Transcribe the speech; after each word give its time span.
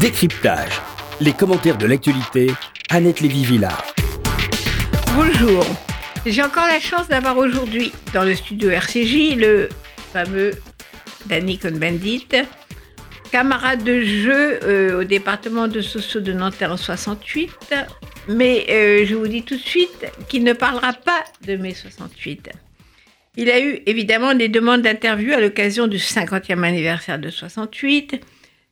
Décryptage. 0.00 0.80
Les 1.20 1.34
commentaires 1.34 1.76
de 1.76 1.84
l'actualité, 1.84 2.50
Annette 2.88 3.20
Lévy-Villard. 3.20 3.84
Bonjour. 5.14 5.62
J'ai 6.24 6.42
encore 6.42 6.66
la 6.66 6.80
chance 6.80 7.08
d'avoir 7.08 7.36
aujourd'hui 7.36 7.92
dans 8.14 8.24
le 8.24 8.34
studio 8.34 8.70
RCJ 8.70 9.36
le 9.36 9.68
fameux 10.10 10.52
Danny 11.26 11.58
Cohn-Bendit, 11.58 12.28
camarade 13.30 13.84
de 13.84 14.00
jeu 14.00 14.60
euh, 14.62 15.00
au 15.02 15.04
département 15.04 15.68
de 15.68 15.82
Socio 15.82 16.22
de 16.22 16.32
Nanterre 16.32 16.72
en 16.72 16.78
68. 16.78 17.74
Mais 18.28 18.64
euh, 18.70 19.04
je 19.04 19.14
vous 19.14 19.28
dis 19.28 19.42
tout 19.42 19.56
de 19.56 19.60
suite 19.60 20.06
qu'il 20.30 20.44
ne 20.44 20.54
parlera 20.54 20.94
pas 20.94 21.24
de 21.46 21.56
mai 21.56 21.74
68. 21.74 22.48
Il 23.36 23.50
a 23.50 23.60
eu 23.60 23.82
évidemment 23.84 24.32
des 24.32 24.48
demandes 24.48 24.80
d'interview 24.80 25.34
à 25.34 25.40
l'occasion 25.40 25.88
du 25.88 25.98
50e 25.98 26.62
anniversaire 26.62 27.18
de 27.18 27.28
68, 27.28 28.24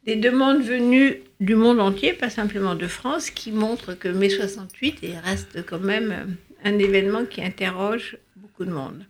des 0.09 0.17
demandes 0.17 0.63
venues 0.63 1.21
du 1.39 1.55
monde 1.55 1.81
entier, 1.81 2.15
pas 2.15 2.31
simplement 2.31 2.75
de 2.75 2.87
France, 2.87 3.29
qui 3.29 3.53
montrent 3.53 3.93
que 3.93 4.09
mai 4.09 4.31
68 4.31 5.05
reste 5.23 5.67
quand 5.67 5.81
même 5.81 6.35
un 6.65 6.79
événement 6.79 7.27
qui 7.27 7.43
interroge 7.43 8.17
beaucoup 8.35 8.65
de 8.65 8.71
monde. 8.71 9.05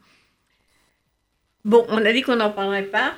Bon, 1.64 1.86
on 1.88 2.04
a 2.04 2.12
dit 2.12 2.22
qu'on 2.22 2.34
n'en 2.34 2.50
parlerait 2.50 2.82
pas. 2.82 3.14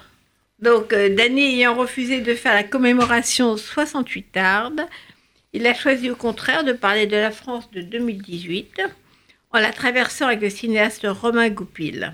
Donc, 0.58 0.92
euh, 0.92 1.16
ayant 1.16 1.74
refusé 1.74 2.20
de 2.20 2.34
faire 2.34 2.52
la 2.52 2.64
commémoration 2.64 3.56
68 3.56 4.30
tarde, 4.30 4.82
il 5.54 5.66
a 5.66 5.72
choisi 5.72 6.10
au 6.10 6.16
contraire 6.16 6.64
de 6.64 6.74
parler 6.74 7.06
de 7.06 7.16
la 7.16 7.30
France 7.30 7.70
de 7.70 7.80
2018 7.80 8.82
en 9.52 9.58
la 9.58 9.72
traversant 9.72 10.26
avec 10.26 10.42
le 10.42 10.50
cinéaste 10.50 11.06
Romain 11.08 11.48
Goupil. 11.48 12.12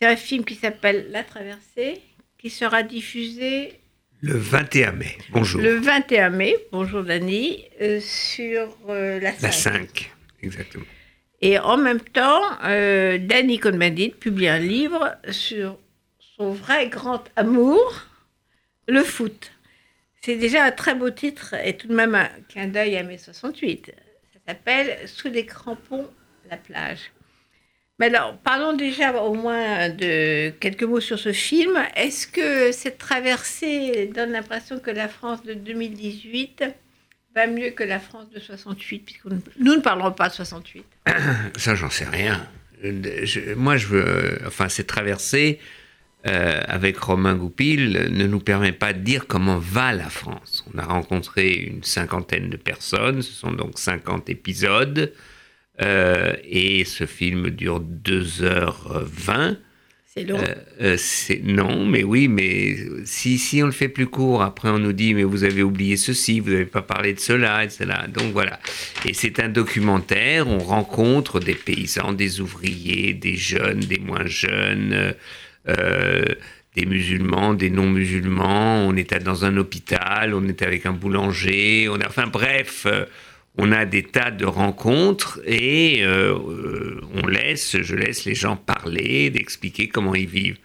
C'est 0.00 0.06
un 0.06 0.16
film 0.16 0.46
qui 0.46 0.54
s'appelle 0.54 1.08
La 1.10 1.24
traversée, 1.24 2.00
qui 2.38 2.48
sera 2.48 2.82
diffusé 2.82 3.78
le 4.20 4.36
21 4.36 4.92
mai. 4.92 5.16
Bonjour. 5.30 5.60
Le 5.60 5.76
21 5.76 6.30
mai, 6.30 6.56
bonjour 6.72 7.02
Dani, 7.02 7.64
euh, 7.80 8.00
sur 8.00 8.76
euh, 8.88 9.20
la 9.20 9.32
5. 9.32 9.42
La 9.42 9.52
5, 9.52 10.10
exactement. 10.42 10.84
Et 11.40 11.58
en 11.58 11.76
même 11.76 12.00
temps, 12.00 12.42
euh, 12.64 13.18
Danny 13.18 13.58
Cohn-Bendit 13.58 14.10
publie 14.10 14.48
un 14.48 14.58
livre 14.58 15.14
sur 15.30 15.78
son 16.36 16.52
vrai 16.52 16.88
grand 16.88 17.24
amour, 17.36 18.06
le 18.88 19.04
foot. 19.04 19.52
C'est 20.20 20.36
déjà 20.36 20.64
un 20.64 20.72
très 20.72 20.96
beau 20.96 21.10
titre 21.10 21.54
et 21.64 21.76
tout 21.76 21.86
de 21.86 21.94
même 21.94 22.16
un 22.16 22.28
clin 22.48 22.66
d'œil 22.66 22.96
à 22.96 23.04
mai 23.04 23.18
68. 23.18 23.92
Ça 24.32 24.40
s'appelle 24.48 24.98
Sous 25.06 25.28
les 25.28 25.46
crampons, 25.46 26.08
la 26.50 26.56
plage. 26.56 27.12
Mais 27.98 28.06
alors, 28.06 28.36
parlons 28.38 28.74
déjà 28.74 29.12
au 29.22 29.34
moins 29.34 29.88
de 29.88 30.50
quelques 30.60 30.84
mots 30.84 31.00
sur 31.00 31.18
ce 31.18 31.32
film. 31.32 31.76
Est-ce 31.96 32.28
que 32.28 32.70
cette 32.70 32.98
traversée 32.98 34.10
donne 34.14 34.30
l'impression 34.30 34.78
que 34.78 34.90
la 34.90 35.08
France 35.08 35.42
de 35.42 35.54
2018 35.54 36.64
va 37.34 37.46
mieux 37.48 37.70
que 37.70 37.82
la 37.82 37.98
France 37.98 38.30
de 38.30 38.38
68 38.38 39.00
puisque 39.00 39.24
Nous 39.24 39.74
ne 39.74 39.80
parlerons 39.80 40.12
pas 40.12 40.28
de 40.28 40.34
68. 40.34 40.84
Ça, 41.56 41.74
j'en 41.74 41.90
sais 41.90 42.04
rien. 42.04 42.48
moi, 43.56 43.76
je 43.76 43.86
veux. 43.88 44.38
Enfin, 44.46 44.68
cette 44.68 44.86
traversée 44.86 45.58
euh, 46.26 46.60
avec 46.66 46.98
Romain 46.98 47.34
Goupil 47.34 48.08
ne 48.10 48.26
nous 48.26 48.40
permet 48.40 48.72
pas 48.72 48.92
de 48.92 49.00
dire 49.00 49.26
comment 49.26 49.58
va 49.58 49.92
la 49.92 50.08
France. 50.08 50.64
On 50.72 50.78
a 50.78 50.84
rencontré 50.84 51.52
une 51.52 51.82
cinquantaine 51.82 52.48
de 52.48 52.56
personnes, 52.56 53.22
ce 53.22 53.32
sont 53.32 53.52
donc 53.52 53.78
50 53.78 54.28
épisodes. 54.30 55.12
Euh, 55.80 56.32
et 56.44 56.84
ce 56.84 57.06
film 57.06 57.50
dure 57.50 57.80
2h20. 57.80 59.56
C'est 60.06 60.24
long. 60.24 60.38
Euh, 60.38 60.96
euh 60.96 61.34
non, 61.44 61.86
mais 61.86 62.02
oui, 62.02 62.26
mais 62.26 62.76
si, 63.04 63.38
si 63.38 63.62
on 63.62 63.66
le 63.66 63.72
fait 63.72 63.88
plus 63.88 64.06
court, 64.06 64.42
après 64.42 64.70
on 64.70 64.78
nous 64.78 64.92
dit, 64.92 65.14
mais 65.14 65.22
vous 65.22 65.44
avez 65.44 65.62
oublié 65.62 65.96
ceci, 65.96 66.40
vous 66.40 66.50
n'avez 66.50 66.64
pas 66.64 66.82
parlé 66.82 67.12
de 67.12 67.20
cela, 67.20 67.62
etc. 67.62 67.86
Donc 68.08 68.32
voilà. 68.32 68.58
Et 69.04 69.14
c'est 69.14 69.38
un 69.38 69.48
documentaire, 69.48 70.48
on 70.48 70.58
rencontre 70.58 71.38
des 71.38 71.54
paysans, 71.54 72.12
des 72.12 72.40
ouvriers, 72.40 73.12
des 73.12 73.36
jeunes, 73.36 73.80
des 73.80 73.98
moins 73.98 74.26
jeunes, 74.26 75.14
euh, 75.68 76.24
des 76.74 76.86
musulmans, 76.86 77.54
des 77.54 77.70
non-musulmans. 77.70 78.88
On 78.88 78.96
était 78.96 79.20
dans 79.20 79.44
un 79.44 79.56
hôpital, 79.58 80.34
on 80.34 80.48
était 80.48 80.66
avec 80.66 80.86
un 80.86 80.92
boulanger, 80.92 81.88
on 81.88 82.00
a, 82.00 82.08
enfin 82.08 82.26
bref 82.26 82.86
on 83.58 83.72
a 83.72 83.84
des 83.84 84.04
tas 84.04 84.30
de 84.30 84.46
rencontres 84.46 85.40
et 85.44 86.04
euh, 86.04 86.32
euh, 86.32 87.00
on 87.12 87.26
laisse, 87.26 87.76
je 87.82 87.96
laisse 87.96 88.24
les 88.24 88.36
gens 88.36 88.56
parler, 88.56 89.30
d'expliquer 89.30 89.88
comment 89.88 90.14
ils 90.14 90.28
vivent. 90.28 90.58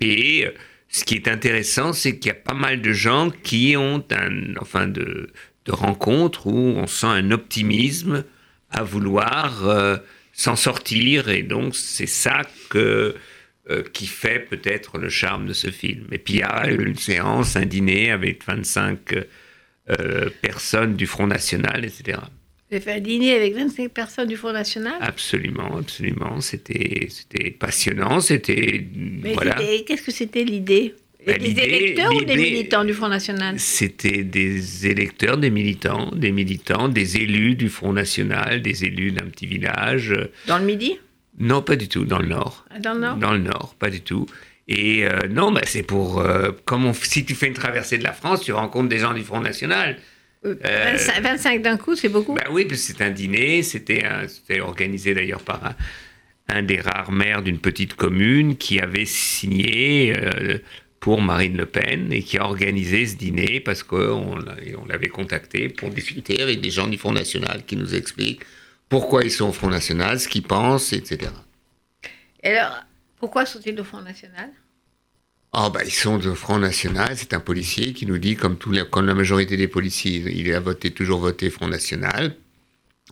Et 0.00 0.46
euh, 0.46 0.50
ce 0.88 1.04
qui 1.04 1.16
est 1.16 1.28
intéressant, 1.28 1.92
c'est 1.92 2.18
qu'il 2.18 2.28
y 2.28 2.32
a 2.32 2.34
pas 2.34 2.54
mal 2.54 2.80
de 2.80 2.92
gens 2.92 3.30
qui 3.42 3.76
ont 3.76 4.02
un, 4.10 4.56
enfin, 4.58 4.88
de, 4.88 5.30
rencontres 5.68 6.46
où 6.46 6.56
on 6.56 6.86
sent 6.86 7.06
un 7.06 7.30
optimisme 7.30 8.24
à 8.70 8.82
vouloir 8.82 10.00
s'en 10.32 10.56
sortir. 10.56 11.28
Et 11.30 11.42
donc, 11.42 11.74
c'est 11.74 12.06
ça 12.06 12.42
qui 13.92 14.06
fait 14.06 14.40
peut-être 14.40 14.98
le 14.98 15.08
charme 15.08 15.46
de 15.46 15.54
ce 15.54 15.70
film. 15.70 16.06
Et 16.12 16.18
puis, 16.18 16.34
il 16.34 16.40
y 16.40 16.42
a 16.42 16.68
une 16.68 16.96
séance, 16.96 17.56
un 17.56 17.64
dîner 17.64 18.10
avec 18.10 18.44
25 18.44 19.14
euh, 19.90 20.30
personnes 20.42 20.94
du 20.94 21.06
Front 21.06 21.26
National, 21.26 21.84
etc. 21.84 22.18
Vous 22.70 22.76
avez 22.76 22.80
fait 22.80 22.92
un 22.92 23.00
dîner 23.00 23.34
avec 23.34 23.54
25 23.54 23.90
personnes 23.90 24.28
du 24.28 24.36
Front 24.36 24.52
National? 24.52 24.94
Absolument, 25.00 25.76
absolument. 25.76 26.40
C'était 26.40 27.08
passionnant. 27.58 28.20
C'était. 28.20 28.86
Voilà. 29.34 29.56
Qu'est-ce 29.86 30.02
que 30.02 30.12
c'était 30.12 30.44
l'idée? 30.44 30.94
Ben, 31.26 31.38
des 31.38 31.58
électeurs 31.58 32.14
ou 32.14 32.24
des 32.24 32.36
militants 32.36 32.84
du 32.84 32.92
Front 32.92 33.08
National? 33.08 33.58
C'était 33.58 34.24
des 34.24 34.86
électeurs, 34.86 35.38
des 35.38 35.50
militants, 35.50 36.10
des 36.14 36.32
militants, 36.32 36.88
des 36.88 37.16
élus 37.16 37.54
du 37.54 37.68
Front 37.68 37.92
National, 37.92 38.60
des 38.60 38.84
élus 38.84 39.12
d'un 39.12 39.26
petit 39.26 39.46
village. 39.46 40.14
Dans 40.46 40.58
le 40.58 40.64
Midi? 40.64 40.98
Non, 41.38 41.62
pas 41.62 41.76
du 41.76 41.88
tout, 41.88 42.04
dans 42.04 42.18
le 42.18 42.28
Nord. 42.28 42.66
Dans 42.80 42.94
le 42.94 43.00
Nord? 43.00 43.16
Dans 43.16 43.32
le 43.32 43.38
Nord, 43.38 43.74
pas 43.78 43.90
du 43.90 44.02
tout. 44.02 44.26
Et 44.68 45.06
euh, 45.06 45.28
non, 45.28 45.52
bah, 45.52 45.62
c'est 45.64 45.82
pour. 45.82 46.20
Euh, 46.20 46.52
comme 46.64 46.92
si 46.94 47.24
tu 47.24 47.34
fais 47.34 47.46
une 47.46 47.54
traversée 47.54 47.98
de 47.98 48.04
la 48.04 48.12
France, 48.12 48.40
tu 48.42 48.52
rencontres 48.52 48.88
des 48.88 48.98
gens 48.98 49.12
du 49.12 49.22
Front 49.22 49.40
National. 49.40 49.98
25 50.42 50.62
euh, 50.64 51.58
d'un 51.58 51.76
coup, 51.76 51.96
c'est 51.96 52.08
beaucoup 52.08 52.34
bah 52.34 52.44
Oui, 52.50 52.66
c'est 52.74 53.00
un 53.00 53.10
dîner. 53.10 53.62
C'était 53.62 54.04
organisé 54.60 55.14
d'ailleurs 55.14 55.42
par 55.42 55.74
un, 56.48 56.62
des 56.62 56.80
rares 56.80 57.12
maires 57.12 57.42
d'une 57.42 57.58
petite 57.58 57.94
commune 57.94 58.56
qui 58.56 58.78
avait 58.78 59.06
signé 59.06 60.14
pour 61.00 61.22
Marine 61.22 61.56
Le 61.56 61.66
Pen 61.66 62.12
et 62.12 62.22
qui 62.22 62.36
a 62.36 62.44
organisé 62.44 63.06
ce 63.06 63.16
dîner 63.16 63.60
parce 63.60 63.82
qu'on 63.82 64.38
on 64.38 64.86
l'avait 64.86 65.08
contacté 65.08 65.70
pour 65.70 65.88
discuter 65.88 66.42
avec 66.42 66.60
des 66.60 66.70
gens 66.70 66.88
du 66.88 66.98
Front 66.98 67.12
National 67.12 67.62
qui 67.66 67.76
nous 67.76 67.94
expliquent 67.94 68.42
pourquoi 68.90 69.24
ils 69.24 69.30
sont 69.30 69.48
au 69.48 69.52
Front 69.52 69.70
National, 69.70 70.20
ce 70.20 70.28
qu'ils 70.28 70.42
pensent, 70.42 70.92
etc. 70.92 71.30
Et 72.42 72.50
alors, 72.50 72.84
pourquoi 73.24 73.46
sont-ils 73.46 73.80
au 73.80 73.84
Front 73.84 74.02
National? 74.02 74.50
Oh, 75.54 75.70
bah, 75.72 75.80
ils 75.82 75.90
sont 75.90 76.26
au 76.26 76.34
Front 76.34 76.58
National. 76.58 77.14
C'est 77.16 77.32
un 77.32 77.40
policier 77.40 77.94
qui 77.94 78.04
nous 78.04 78.18
dit, 78.18 78.36
comme, 78.36 78.58
tous 78.58 78.70
les, 78.70 78.84
comme 78.84 79.06
la 79.06 79.14
majorité 79.14 79.56
des 79.56 79.66
policiers, 79.66 80.22
il 80.30 80.52
a 80.52 80.60
voté, 80.60 80.90
toujours 80.90 81.20
voté 81.20 81.48
Front 81.48 81.68
National. 81.68 82.36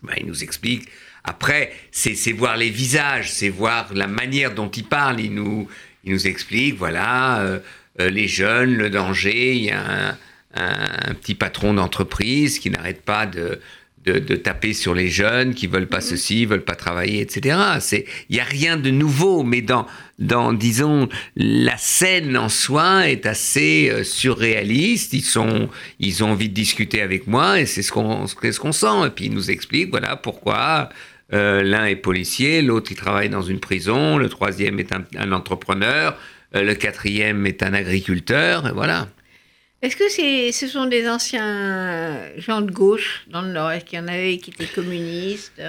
Bah, 0.03 0.12
il 0.19 0.27
nous 0.27 0.45
explique. 0.45 0.87
Après, 1.25 1.73
c'est 1.93 2.33
voir 2.33 2.59
les 2.59 2.69
visages, 2.69 3.33
c'est 3.33 3.49
voir 3.49 3.95
la 3.95 4.06
manière 4.06 4.55
dont 4.55 4.69
il 4.69 4.84
parle. 4.84 5.19
Il 5.19 5.33
nous, 5.33 5.67
il 6.05 6.12
nous 6.12 6.27
explique, 6.27 6.77
voilà, 6.77 7.41
euh, 7.41 7.61
euh, 7.99 8.11
les 8.11 8.29
jeunes, 8.29 8.77
le 8.77 8.91
danger. 8.91 9.55
Il 9.55 9.65
y 9.65 9.71
a 9.71 10.19
un 10.55 11.15
petit 11.15 11.34
patron 11.34 11.73
d'entreprise 11.73 12.59
qui 12.59 12.69
n'arrête 12.69 13.00
pas 13.00 13.25
de, 13.25 13.61
de, 14.05 14.37
taper 14.37 14.73
sur 14.73 14.95
les 14.95 15.09
jeunes 15.09 15.55
qui 15.55 15.67
veulent 15.67 15.89
pas 15.89 15.99
mhm. 15.99 16.03
ceci, 16.03 16.47
veulent 16.47 16.65
pas 16.65 16.75
travailler, 16.75 17.21
etc. 17.21 17.59
C'est, 17.81 18.05
il 18.29 18.37
y 18.37 18.41
a 18.41 18.45
rien 18.45 18.77
de 18.77 18.91
nouveau, 18.91 19.43
mais 19.45 19.63
dans, 19.63 19.87
dans, 20.19 20.53
disons, 20.53 21.09
la 21.37 21.77
scène 21.77 22.37
en 22.37 22.49
soi 22.49 23.09
est 23.09 23.27
assez 23.27 23.91
euh, 23.91 24.05
surréaliste. 24.05 25.12
Ils 25.12 25.23
sont, 25.23 25.69
ils 26.01 26.25
ont 26.25 26.31
envie 26.31 26.49
de 26.49 26.55
discuter 26.55 27.00
avec 27.00 27.26
moi 27.26 27.61
et 27.61 27.67
c'est 27.67 27.82
ce 27.82 27.93
qu'on, 27.93 28.26
ce 28.26 28.59
qu'on 28.59 28.73
sent. 28.73 29.06
Et 29.06 29.11
puis 29.11 29.26
ils 29.26 29.35
nous 29.35 29.50
expliquent, 29.50 29.91
voilà, 29.91 30.17
pourquoi. 30.17 30.88
Euh, 31.35 31.62
l'un 31.62 31.87
est 31.87 31.97
policier, 31.97 32.61
l'autre 32.61 32.93
il 32.93 32.97
travaille 32.97 33.31
dans 33.31 33.41
une 33.41 33.59
prison, 33.59 34.19
le 34.19 34.29
troisième 34.29 34.79
est 34.79 34.91
un, 35.17 35.32
entrepreneur, 35.32 36.15
euh, 36.55 36.62
le 36.62 36.75
quatrième 36.75 37.47
est 37.47 37.62
un 37.62 37.73
agriculteur, 37.73 38.69
et 38.69 38.73
voilà. 38.73 39.09
Est-ce 39.82 39.96
que 39.96 40.08
c'est, 40.08 40.52
ce 40.52 40.69
sont 40.69 40.87
des 40.87 41.08
anciens 41.08 42.20
gens 42.38 42.61
de 42.61 42.70
gauche 42.70 43.25
dans 43.29 43.43
le 43.43 43.49
Nord? 43.52 43.73
Est-ce 43.73 43.84
qu'il 43.84 43.99
y 43.99 44.02
en 44.02 44.06
avait 44.06 44.38
qui 44.38 44.50
étaient 44.50 44.67
communistes? 44.67 45.61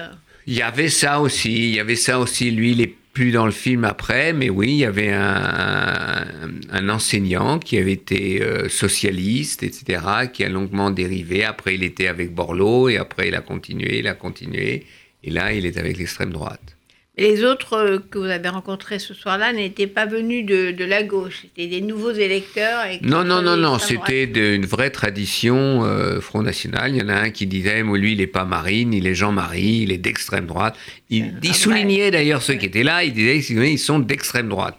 Il 0.46 0.54
y 0.54 0.62
avait 0.62 0.88
ça 0.88 1.20
aussi. 1.20 1.52
Il 1.52 1.74
y 1.74 1.80
avait 1.80 1.96
ça 1.96 2.20
aussi. 2.20 2.52
Lui, 2.52 2.72
il 2.72 2.80
est 2.80 2.94
plus 3.12 3.32
dans 3.32 3.46
le 3.46 3.52
film 3.52 3.84
après, 3.84 4.32
mais 4.32 4.50
oui, 4.50 4.68
il 4.68 4.76
y 4.78 4.84
avait 4.84 5.12
un, 5.12 6.26
un 6.70 6.88
enseignant 6.88 7.58
qui 7.58 7.78
avait 7.78 7.92
été 7.92 8.42
euh, 8.42 8.68
socialiste, 8.68 9.62
etc., 9.62 10.02
qui 10.32 10.44
a 10.44 10.48
longuement 10.48 10.90
dérivé. 10.90 11.44
Après, 11.44 11.76
il 11.76 11.84
était 11.84 12.08
avec 12.08 12.34
Borloo, 12.34 12.88
et 12.88 12.98
après, 12.98 13.28
il 13.28 13.34
a 13.34 13.40
continué, 13.40 14.00
il 14.00 14.08
a 14.08 14.14
continué. 14.14 14.84
Et 15.22 15.30
là, 15.30 15.52
il 15.52 15.64
est 15.64 15.78
avec 15.78 15.96
l'extrême 15.96 16.32
droite. 16.32 16.73
Les 17.16 17.44
autres 17.44 17.74
euh, 17.74 17.98
que 18.10 18.18
vous 18.18 18.24
avez 18.24 18.48
rencontrés 18.48 18.98
ce 18.98 19.14
soir-là 19.14 19.52
n'étaient 19.52 19.86
pas 19.86 20.04
venus 20.04 20.44
de, 20.44 20.72
de 20.72 20.84
la 20.84 21.04
gauche, 21.04 21.42
c'était 21.42 21.68
des 21.68 21.80
nouveaux 21.80 22.10
électeurs. 22.10 22.86
Et 22.86 22.98
Non, 23.02 23.22
non, 23.22 23.40
non, 23.40 23.56
non, 23.56 23.78
c'était 23.78 24.24
une 24.24 24.66
vraie 24.66 24.90
tradition 24.90 25.84
euh, 25.84 26.20
Front 26.20 26.42
National. 26.42 26.90
Il 26.92 27.00
y 27.00 27.02
en 27.04 27.08
a 27.08 27.14
un 27.14 27.30
qui 27.30 27.46
disait, 27.46 27.84
moi, 27.84 27.98
lui, 27.98 28.12
il 28.12 28.18
n'est 28.18 28.26
pas 28.26 28.44
Marine, 28.44 28.92
il 28.92 29.06
est 29.06 29.14
Jean-Marie, 29.14 29.82
il 29.82 29.92
est 29.92 29.98
d'extrême 29.98 30.46
droite. 30.46 30.76
Il, 31.08 31.34
il 31.42 31.50
vrai. 31.50 31.56
soulignait 31.56 32.10
d'ailleurs 32.10 32.42
ceux 32.42 32.54
qui 32.54 32.66
étaient 32.66 32.82
là, 32.82 33.04
il 33.04 33.12
disait 33.12 33.40
qu'ils 33.40 33.78
sont 33.78 34.00
d'extrême 34.00 34.48
droite. 34.48 34.76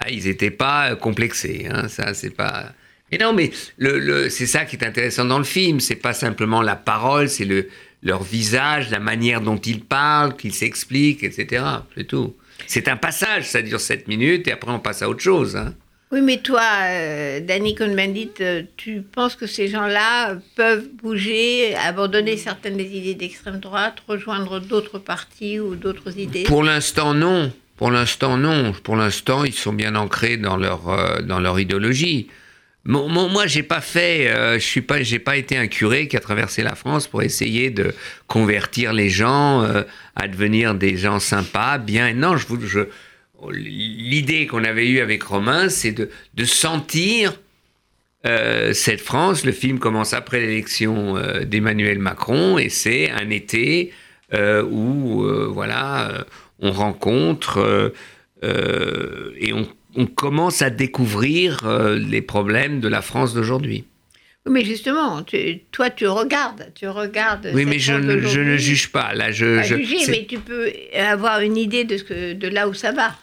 Ah, 0.00 0.10
ils 0.10 0.24
n'étaient 0.24 0.50
pas 0.50 0.90
euh, 0.90 0.96
complexés, 0.96 1.68
hein, 1.70 1.86
ça, 1.88 2.14
c'est 2.14 2.30
pas... 2.34 2.72
Mais 3.12 3.18
non, 3.18 3.32
mais 3.32 3.52
le, 3.78 4.00
le- 4.00 4.28
c'est 4.28 4.46
ça 4.46 4.64
qui 4.64 4.74
est 4.74 4.84
intéressant 4.84 5.24
dans 5.24 5.38
le 5.38 5.44
film, 5.44 5.78
c'est 5.78 5.94
pas 5.94 6.12
simplement 6.12 6.60
la 6.62 6.74
parole, 6.74 7.28
c'est 7.28 7.44
le, 7.44 7.68
leur 8.02 8.22
visage, 8.22 8.90
la 8.90 9.00
manière 9.00 9.40
dont 9.40 9.56
ils 9.56 9.82
parlent, 9.82 10.36
qu'ils 10.36 10.54
s'expliquent, 10.54 11.24
etc. 11.24 11.64
C'est 11.96 12.04
tout. 12.04 12.34
C'est 12.66 12.88
un 12.88 12.96
passage, 12.96 13.48
ça 13.48 13.62
dure 13.62 13.80
7 13.80 14.08
minutes, 14.08 14.48
et 14.48 14.52
après 14.52 14.70
on 14.70 14.78
passe 14.78 15.02
à 15.02 15.08
autre 15.08 15.20
chose. 15.20 15.56
Hein. 15.56 15.74
Oui, 16.12 16.20
mais 16.20 16.38
toi, 16.38 16.62
euh, 16.84 17.40
Danny 17.40 17.74
Cohn-Bendit, 17.74 18.30
euh, 18.40 18.62
tu 18.76 19.02
penses 19.02 19.34
que 19.34 19.48
ces 19.48 19.66
gens-là 19.66 20.36
peuvent 20.54 20.88
bouger, 21.02 21.74
abandonner 21.74 22.36
certaines 22.36 22.76
des 22.76 22.96
idées 22.96 23.14
d'extrême 23.14 23.58
droite, 23.58 23.96
rejoindre 24.06 24.60
d'autres 24.60 25.00
partis 25.00 25.58
ou 25.58 25.74
d'autres 25.74 26.16
idées? 26.16 26.44
Pour 26.44 26.62
l'instant, 26.62 27.12
non. 27.12 27.52
Pour 27.76 27.90
l'instant, 27.90 28.36
non. 28.36 28.72
Pour 28.84 28.94
l'instant, 28.94 29.44
ils 29.44 29.52
sont 29.52 29.72
bien 29.72 29.96
ancrés 29.96 30.36
dans 30.36 30.56
leur, 30.56 30.88
euh, 30.88 31.22
dans 31.22 31.40
leur 31.40 31.58
idéologie. 31.58 32.28
Moi, 32.86 33.46
j'ai 33.46 33.64
pas 33.64 33.80
fait, 33.80 34.28
euh, 34.28 34.54
je 34.54 34.64
suis 34.64 34.80
pas, 34.80 35.02
j'ai 35.02 35.18
pas 35.18 35.36
été 35.36 35.56
un 35.56 35.66
curé 35.66 36.06
qui 36.06 36.16
a 36.16 36.20
traversé 36.20 36.62
la 36.62 36.76
France 36.76 37.08
pour 37.08 37.22
essayer 37.22 37.70
de 37.70 37.92
convertir 38.28 38.92
les 38.92 39.08
gens 39.08 39.62
euh, 39.64 39.82
à 40.14 40.28
devenir 40.28 40.74
des 40.74 40.96
gens 40.96 41.18
sympas, 41.18 41.78
bien. 41.78 42.14
Non, 42.14 42.36
je 42.36 42.46
je, 42.64 42.80
l'idée 43.50 44.46
qu'on 44.46 44.62
avait 44.62 44.86
eue 44.86 45.00
avec 45.00 45.24
Romain, 45.24 45.68
c'est 45.68 45.90
de, 45.90 46.08
sentir 46.44 47.40
euh, 48.24 48.72
cette 48.72 49.00
France. 49.00 49.44
Le 49.44 49.52
film 49.52 49.80
commence 49.80 50.12
après 50.12 50.40
l'élection 50.40 51.16
d'Emmanuel 51.44 51.98
Macron 51.98 52.56
et 52.56 52.68
c'est 52.68 53.10
un 53.10 53.30
été 53.30 53.92
où, 54.32 55.24
voilà, 55.52 56.24
on 56.60 56.70
rencontre 56.70 57.92
et 58.42 59.52
on, 59.52 59.66
on 59.96 60.06
commence 60.06 60.62
à 60.62 60.70
découvrir 60.70 61.60
euh, 61.64 61.98
les 61.98 62.22
problèmes 62.22 62.80
de 62.80 62.88
la 62.88 63.02
France 63.02 63.34
d'aujourd'hui. 63.34 63.84
Oui, 64.46 64.52
mais 64.52 64.64
justement, 64.64 65.22
tu- 65.24 65.58
toi, 65.72 65.90
tu 65.90 66.06
regardes, 66.06 66.70
tu 66.74 66.86
regardes. 66.88 67.50
Oui, 67.52 67.64
mais 67.64 67.78
je, 67.80 67.92
ne- 67.94 68.02
je 68.02 68.06
ne 68.16 68.20
d'aujourd'hui. 68.20 68.58
juge 68.58 68.92
pas. 68.92 69.12
Là, 69.14 69.32
je, 69.32 69.56
Pas 69.56 69.62
je- 69.62 69.76
juger, 69.76 70.06
mais 70.08 70.26
tu 70.28 70.38
peux 70.38 70.70
avoir 70.96 71.40
une 71.40 71.56
idée 71.56 71.84
de, 71.84 71.96
ce 71.96 72.04
que, 72.04 72.32
de 72.34 72.46
là 72.48 72.68
où 72.68 72.74
ça 72.74 72.92
va. 72.92 73.16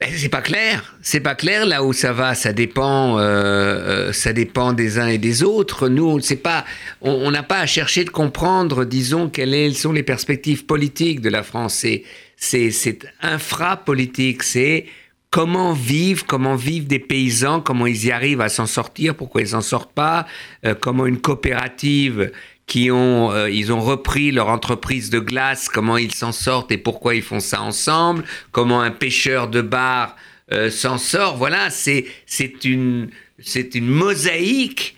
Ben, 0.00 0.08
C'est 0.16 0.28
pas 0.28 0.42
clair. 0.42 0.96
C'est 1.02 1.20
pas 1.20 1.36
clair 1.36 1.64
là 1.66 1.84
où 1.84 1.92
ça 1.92 2.12
va. 2.12 2.34
Ça 2.34 2.52
dépend. 2.52 3.18
euh, 3.18 3.22
euh, 3.22 4.12
ça 4.12 4.32
dépend 4.32 4.72
des 4.72 4.98
uns 4.98 5.06
et 5.06 5.18
des 5.18 5.44
autres. 5.44 5.88
Nous, 5.88 6.04
on 6.04 6.20
sait 6.20 6.34
pas. 6.36 6.64
On 7.00 7.30
n'a 7.30 7.44
pas 7.44 7.60
à 7.60 7.66
chercher 7.66 8.02
de 8.04 8.10
comprendre, 8.10 8.84
disons, 8.84 9.28
quelles 9.28 9.74
sont 9.76 9.92
les 9.92 10.02
perspectives 10.02 10.66
politiques 10.66 11.20
de 11.20 11.28
la 11.28 11.44
France. 11.44 11.74
C'est 11.74 12.02
c'est 12.36 12.72
c'est 12.72 12.98
infra-politique. 13.22 14.42
C'est 14.42 14.86
comment 15.34 15.72
vivent, 15.72 16.24
comment 16.24 16.54
vivent 16.54 16.86
des 16.86 17.00
paysans, 17.00 17.60
comment 17.60 17.88
ils 17.88 18.04
y 18.04 18.12
arrivent 18.12 18.40
à 18.40 18.48
s'en 18.48 18.66
sortir, 18.66 19.16
pourquoi 19.16 19.40
ils 19.40 19.48
s'en 19.48 19.62
sortent 19.62 19.92
pas, 19.92 20.28
euh, 20.64 20.76
comment 20.76 21.06
une 21.06 21.20
coopérative 21.20 22.30
qui 22.66 22.92
ont, 22.92 23.32
euh, 23.32 23.50
ils 23.50 23.72
ont 23.72 23.80
repris 23.80 24.30
leur 24.30 24.48
entreprise 24.48 25.10
de 25.10 25.18
glace, 25.18 25.68
comment 25.68 25.96
ils 25.96 26.14
s'en 26.14 26.30
sortent 26.30 26.70
et 26.70 26.78
pourquoi 26.78 27.16
ils 27.16 27.22
font 27.22 27.40
ça 27.40 27.62
ensemble, 27.62 28.22
comment 28.52 28.80
un 28.80 28.92
pêcheur 28.92 29.48
de 29.48 29.60
bar 29.60 30.14
euh, 30.52 30.70
s'en 30.70 30.98
sort. 30.98 31.36
Voilà, 31.36 31.68
c'est 31.68 32.06
c'est 32.26 32.64
une 32.64 33.10
c'est 33.40 33.74
une 33.74 33.88
mosaïque 33.88 34.96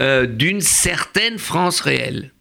d'une 0.00 0.60
certaine 0.60 1.38
France 1.38 1.80
réelle. 1.80 2.32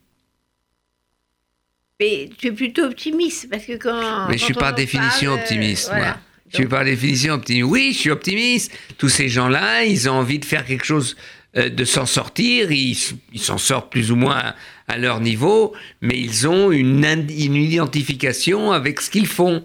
Mais 2.00 2.30
tu 2.40 2.48
es 2.48 2.52
plutôt 2.52 2.86
optimiste, 2.86 3.50
parce 3.52 3.66
que 3.66 3.78
quand. 3.78 4.28
Mais 4.30 4.40
je 4.40 4.46
suis 4.46 4.56
par 4.56 4.74
définition 4.74 5.30
parle, 5.30 5.42
optimiste, 5.42 5.90
voilà. 5.90 6.06
moi. 6.06 6.18
Suis 6.54 6.64
Donc, 6.64 6.72
par 6.72 6.86
définition 6.86 7.34
optimiste. 7.34 7.66
Oui, 7.66 7.92
je 7.94 7.98
suis 8.00 8.12
optimiste. 8.12 8.72
Tous 8.98 9.10
ces 9.10 9.30
gens-là, 9.30 9.84
ils 9.84 10.10
ont 10.10 10.14
envie 10.14 10.40
de 10.40 10.46
faire 10.46 10.66
quelque 10.66 10.86
chose, 10.86 11.16
euh, 11.58 11.70
de 11.70 11.86
s'en 11.86 12.06
sortir. 12.06 12.72
Ils 12.72 12.96
s'en 13.40 13.58
sortent 13.58 13.92
plus 13.92 14.12
ou 14.12 14.16
moins 14.16 14.38
à, 14.38 14.56
à 14.88 14.98
leur 14.98 15.20
niveau, 15.22 15.74
mais 16.02 16.18
ils 16.20 16.48
ont 16.48 16.72
une, 16.72 17.04
une 17.30 17.56
identification 17.56 18.72
avec 18.72 19.02
ce 19.02 19.10
qu'ils 19.10 19.28
font. 19.28 19.64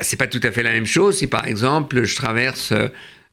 C'est 0.00 0.16
pas 0.16 0.26
tout 0.26 0.40
à 0.42 0.50
fait 0.50 0.62
la 0.62 0.72
même 0.72 0.86
chose 0.86 1.18
si, 1.18 1.26
par 1.26 1.46
exemple, 1.46 2.04
je 2.04 2.16
traverse 2.16 2.72
euh, 2.72 2.88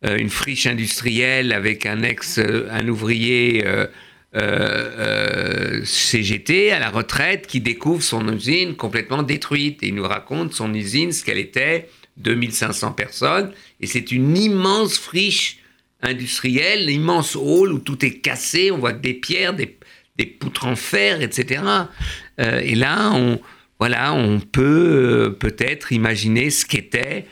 euh, 0.05 0.17
une 0.17 0.29
friche 0.29 0.67
industrielle 0.67 1.53
avec 1.53 1.85
un 1.85 2.03
ex, 2.03 2.37
euh, 2.37 2.67
un 2.71 2.87
ouvrier. 2.87 3.63
euh, 3.65 3.87
euh, 4.33 5.79
euh, 5.79 5.81
CGT 5.83 6.71
à 6.71 6.79
la 6.79 6.89
retraite 6.89 7.47
qui 7.47 7.59
découvre 7.59 8.01
son 8.01 8.33
usine 8.33 8.75
complètement 8.77 9.23
détruite 9.23 9.83
et 9.83 9.87
il 9.87 9.95
nous 9.95 10.07
raconte 10.07 10.53
son 10.53 10.73
usine, 10.73 11.11
ce 11.11 11.25
qu'elle 11.25 11.37
était, 11.37 11.89
2500 12.21 12.91
personnes, 12.93 13.51
et 13.79 13.87
c'est 13.87 14.11
une 14.11 14.37
immense 14.37 14.97
friche 14.97 15.57
industrielle, 16.01 16.89
immense 16.89 17.35
hall 17.35 17.73
où 17.73 17.79
tout 17.79 18.03
est 18.05 18.19
cassé, 18.19 18.71
on 18.71 18.77
voit 18.79 18.93
que 18.93 19.01
des 19.01 19.13
pierres, 19.13 19.53
des, 19.53 19.77
des 20.17 20.25
poutres 20.25 20.65
en 20.65 20.75
fer, 20.75 21.21
etc. 21.21 21.61
Euh, 22.39 22.59
et 22.63 22.75
là, 22.75 23.11
on, 23.13 23.39
voilà, 23.79 24.13
on 24.13 24.39
peut 24.39 24.61
euh, 24.63 25.29
peut-être 25.29 25.91
imaginer 25.91 26.49
ce 26.49 26.65
qu'était 26.65 27.25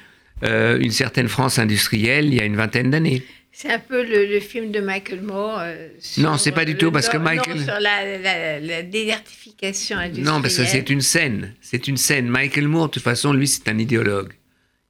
euh, 0.44 0.78
une 0.80 0.92
certaine 0.92 1.28
France 1.28 1.60
industrielle 1.60 2.26
il 2.28 2.36
y 2.36 2.40
a 2.40 2.46
une 2.46 2.56
vingtaine 2.56 2.92
d'années. 2.92 3.24
C'est 3.52 3.72
un 3.72 3.80
peu 3.80 4.04
le, 4.04 4.26
le 4.26 4.40
film 4.40 4.72
de 4.72 4.80
Michael 4.80 5.22
Moore. 5.22 5.58
euh, 5.62 5.90
Non, 6.20 6.38
c'est 6.38 6.52
pas 6.54 6.64
du 6.64 6.76
tout, 6.78 6.92
parce 6.92 7.10
que 7.10 7.18
non, 7.18 7.24
Michael- 7.24 7.60
sur 7.64 7.80
la, 7.80 8.18
la- 8.20 8.60
la 8.60 8.84
désertification 8.84 9.98
industrielle. 9.98 10.34
Non, 10.34 10.42
parce 10.42 10.56
que 10.58 10.64
c'est 10.66 10.90
une 10.90 11.02
scène. 11.02 11.56
C'est 11.60 11.88
une 11.90 11.98
scène. 11.98 12.28
Michael 12.30 12.68
Moore, 12.70 12.88
de 12.88 12.94
toute 12.94 13.04
façon, 13.04 13.34
lui, 13.34 13.48
c'est 13.48 13.68
un 13.68 13.78
idéologue. 13.78 14.32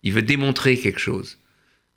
Il 0.03 0.13
veut 0.13 0.21
démontrer 0.21 0.77
quelque 0.77 0.99
chose. 0.99 1.37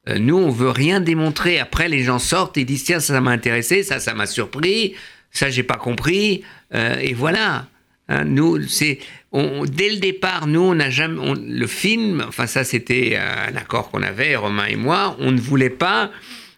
Euh, 0.09 0.19
nous, 0.19 0.37
on 0.37 0.51
veut 0.51 0.71
rien 0.71 1.01
démontrer. 1.01 1.59
Après, 1.59 1.89
les 1.89 2.03
gens 2.03 2.19
sortent 2.19 2.57
et 2.57 2.65
disent 2.65 2.85
tiens, 2.85 3.01
ça, 3.01 3.21
m'a 3.21 3.31
intéressé, 3.31 3.83
ça, 3.83 4.01
ça 4.01 4.15
m'a 4.15 4.27
surpris, 4.27 4.95
ça, 5.31 5.51
j'ai 5.51 5.63
pas 5.63 5.77
compris. 5.77 6.43
Euh, 6.75 6.97
et 6.99 7.15
voilà. 7.15 7.67
Hein, 8.09 8.25
nous, 8.25 8.67
c'est 8.67 8.99
dès 9.33 9.91
le 9.91 9.97
départ, 9.99 10.47
nous, 10.47 10.61
on 10.61 10.75
n'a 10.75 10.91
jamais 10.91 11.35
le 11.35 11.67
film. 11.67 12.25
Enfin, 12.27 12.47
ça, 12.47 12.65
c'était 12.65 13.17
un 13.17 13.57
accord 13.57 13.91
qu'on 13.91 14.03
avait, 14.03 14.37
Romain 14.37 14.67
et 14.67 14.77
moi. 14.77 15.17
On 15.21 15.31
ne 15.31 15.41
voulait 15.41 15.71
pas. 15.71 16.11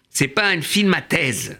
C'est 0.09 0.27
pas 0.27 0.47
un 0.47 0.61
film 0.61 0.93
à 0.93 1.01
thèse. 1.01 1.59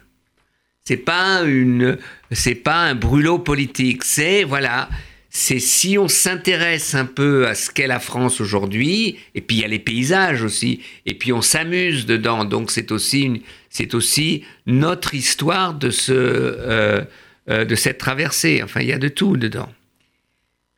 C'est 0.84 0.98
pas 0.98 1.42
une, 1.44 1.98
c'est 2.32 2.56
pas 2.56 2.84
un 2.84 2.96
brûlot 2.96 3.40
politique. 3.40 4.04
C'est 4.04 4.44
voilà, 4.44 4.90
c'est 5.38 5.60
si 5.60 5.98
on 5.98 6.08
s'intéresse 6.08 6.96
un 6.96 7.06
peu 7.06 7.46
à 7.46 7.56
ce 7.56 7.70
qu'est 7.70 7.88
la 7.88 8.00
France 8.00 8.40
aujourd'hui, 8.40 9.20
et 9.36 9.42
puis 9.42 9.58
il 9.58 9.62
y 9.64 9.66
a 9.66 9.68
les 9.68 9.80
paysages 9.80 10.42
aussi, 10.42 10.80
et 11.06 11.14
puis 11.14 11.34
on 11.34 11.42
s'amuse 11.42 12.06
dedans. 12.06 12.46
Donc 12.46 12.72
c'est 12.72 12.90
aussi 12.90 13.44
c'est 13.70 13.96
aussi 13.96 14.46
notre 14.66 15.14
histoire 15.14 15.74
de 15.74 15.90
ce, 15.90 16.14
euh, 16.14 17.02
euh, 17.50 17.66
de 17.66 17.76
cette 17.76 17.98
traversée. 17.98 18.62
Enfin, 18.64 18.80
il 18.80 18.88
y 18.88 18.94
a 18.94 18.98
de 18.98 19.10
tout 19.10 19.36
dedans. 19.36 19.68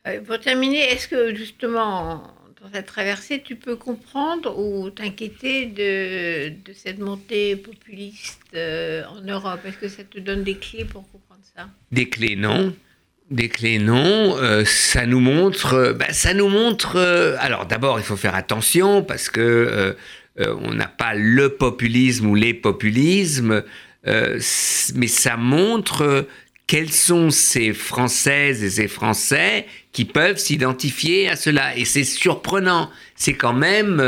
Euh, 0.08 0.20
pour 0.22 0.40
terminer, 0.40 0.80
est-ce 0.90 1.06
que 1.06 1.32
justement, 1.36 2.24
dans 2.60 2.68
cette 2.72 2.86
traversée, 2.86 3.40
tu 3.40 3.54
peux 3.54 3.76
comprendre 3.76 4.58
ou 4.58 4.90
t'inquiéter 4.90 5.66
de, 5.66 6.48
de 6.48 6.72
cette 6.72 6.98
montée 6.98 7.54
populiste 7.54 8.56
en 8.56 9.20
Europe? 9.20 9.60
Est-ce 9.64 9.78
que 9.78 9.88
ça 9.88 10.02
te 10.02 10.18
donne 10.18 10.42
des 10.42 10.56
clés 10.56 10.84
pour 10.84 11.08
comprendre 11.12 11.42
ça? 11.56 11.68
Des 11.92 12.08
clés, 12.08 12.34
non. 12.34 12.74
Non. 13.30 14.36
Euh, 14.38 14.64
ça 14.64 15.06
nous 15.06 15.20
montre. 15.20 15.74
euh, 15.74 15.92
bah, 15.92 16.12
ça 16.12 16.34
nous 16.34 16.48
montre. 16.48 16.96
euh, 16.96 17.36
alors, 17.40 17.66
d'abord, 17.66 17.98
il 18.00 18.04
faut 18.04 18.16
faire 18.16 18.34
attention 18.34 19.02
parce 19.02 19.28
que 19.28 19.40
euh, 20.40 20.54
on 20.62 20.72
n'a 20.72 20.86
pas 20.86 21.14
le 21.14 21.50
populisme 21.50 22.26
ou 22.26 22.34
les 22.34 22.54
populismes, 22.54 23.62
mais 24.06 25.06
ça 25.08 25.36
montre 25.36 26.26
quelles 26.68 26.92
sont 26.92 27.30
ces 27.30 27.72
Françaises 27.72 28.62
et 28.62 28.70
ces 28.70 28.88
Français 28.88 29.66
qui 29.92 30.04
peuvent 30.04 30.38
s'identifier 30.38 31.28
à 31.28 31.34
cela. 31.34 31.76
Et 31.76 31.84
c'est 31.84 32.04
surprenant. 32.04 32.88
C'est 33.16 33.34
quand 33.34 33.52
même 33.52 34.00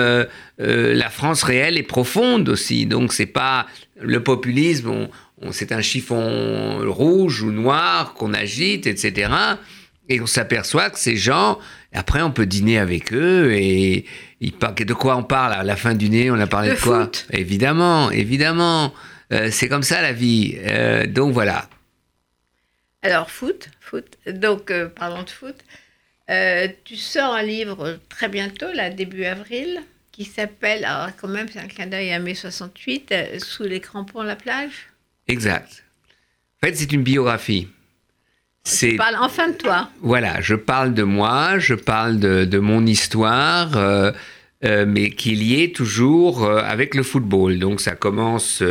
la 0.59 1.11
France 1.11 1.43
réelle 1.43 1.77
et 1.79 1.83
profonde 1.83 2.49
aussi. 2.49 2.87
Donc 2.87 3.12
c'est 3.12 3.27
pas 3.27 3.67
le 4.00 4.23
populisme. 4.23 4.89
On- 4.89 5.11
c'est 5.52 5.73
un 5.73 5.80
chiffon 5.82 6.80
rouge 6.90 7.42
ou 7.42 7.50
noir 7.50 8.14
qu'on 8.14 8.35
agite, 8.35 8.87
etc. 8.87 9.32
Et 10.09 10.20
on 10.20 10.26
s'aperçoit 10.26 10.90
que 10.90 10.99
ces 10.99 11.16
gens, 11.16 11.59
après 11.92 12.20
on 12.23 12.30
peut 12.32 12.47
dîner 12.47 12.78
avec 12.78 13.12
eux 13.12 13.52
et 13.52 14.04
ils 14.40 14.52
parlent- 14.52 14.75
de 14.75 14.94
quoi 14.94 15.16
on 15.16 15.23
parle 15.23 15.52
à 15.52 15.62
la 15.62 15.76
fin 15.76 15.94
du 15.94 16.11
nez 16.11 16.30
On 16.30 16.38
a 16.40 16.47
parlé 16.47 16.70
De 16.70 16.75
de, 16.75 16.80
quoi 16.80 17.02
foot. 17.04 17.26
Évidemment, 17.30 18.11
évidemment. 18.11 18.92
Euh, 19.32 19.49
c'est 19.52 19.68
comme 19.68 19.85
ça 19.85 20.02
la 20.02 20.12
vie. 20.12 20.56
Euh, 20.66 21.06
donc 21.06 21.32
voilà. 21.32 21.68
Alors, 23.02 23.30
foot, 23.30 23.70
foot. 23.80 24.04
Donc, 24.26 24.70
euh, 24.70 24.88
parlons 24.88 25.23
de 25.23 25.30
foot. 25.30 25.54
Tu 26.85 26.97
sors 26.97 27.35
un 27.35 27.42
livre 27.42 27.99
très 28.09 28.28
bientôt, 28.28 28.70
là, 28.75 28.90
début 28.90 29.25
avril, 29.25 29.80
qui 30.12 30.25
s'appelle, 30.25 30.85
alors 30.85 31.09
quand 31.16 31.28
même, 31.28 31.49
c'est 31.52 31.59
un 31.61 31.66
clin 31.66 31.87
d'œil 31.87 32.12
à 32.12 32.18
mai 32.18 32.35
68, 32.35 33.11
euh, 33.12 33.38
Sous 33.38 33.64
les 33.64 33.80
crampons 33.80 34.20
à 34.20 34.25
la 34.25 34.37
plage. 34.37 34.89
Exact. 35.31 35.85
En 36.63 36.67
fait, 36.67 36.75
c'est 36.75 36.93
une 36.93 37.03
biographie. 37.03 37.69
Tu 38.65 38.97
parles 38.97 39.17
enfin 39.19 39.49
de 39.49 39.55
toi. 39.55 39.89
Voilà, 40.03 40.41
je 40.41 40.55
parle 40.55 40.93
de 40.93 41.03
moi, 41.03 41.59
je 41.59 41.75
parle 41.75 42.19
de, 42.19 42.45
de 42.45 42.59
mon 42.59 42.85
histoire, 42.87 43.77
euh, 43.77 44.13
euh, 44.65 44.85
mais 44.87 45.11
qui 45.11 45.33
est 45.33 45.37
liée 45.37 45.73
toujours 45.73 46.45
euh, 46.45 46.63
avec 46.63 46.95
le 46.95 47.03
football. 47.03 47.59
Donc 47.59 47.81
ça 47.81 47.93
commence, 47.93 48.63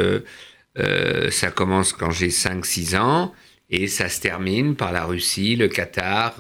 ça 1.31 1.51
commence 1.51 1.93
quand 1.93 2.11
j'ai 2.11 2.29
5-6 2.29 2.97
ans 2.97 3.33
et 3.69 3.87
ça 3.87 4.07
se 4.09 4.21
termine 4.21 4.75
par 4.75 4.91
la 4.91 5.05
Russie, 5.05 5.55
le 5.55 5.67
Qatar, 5.67 6.35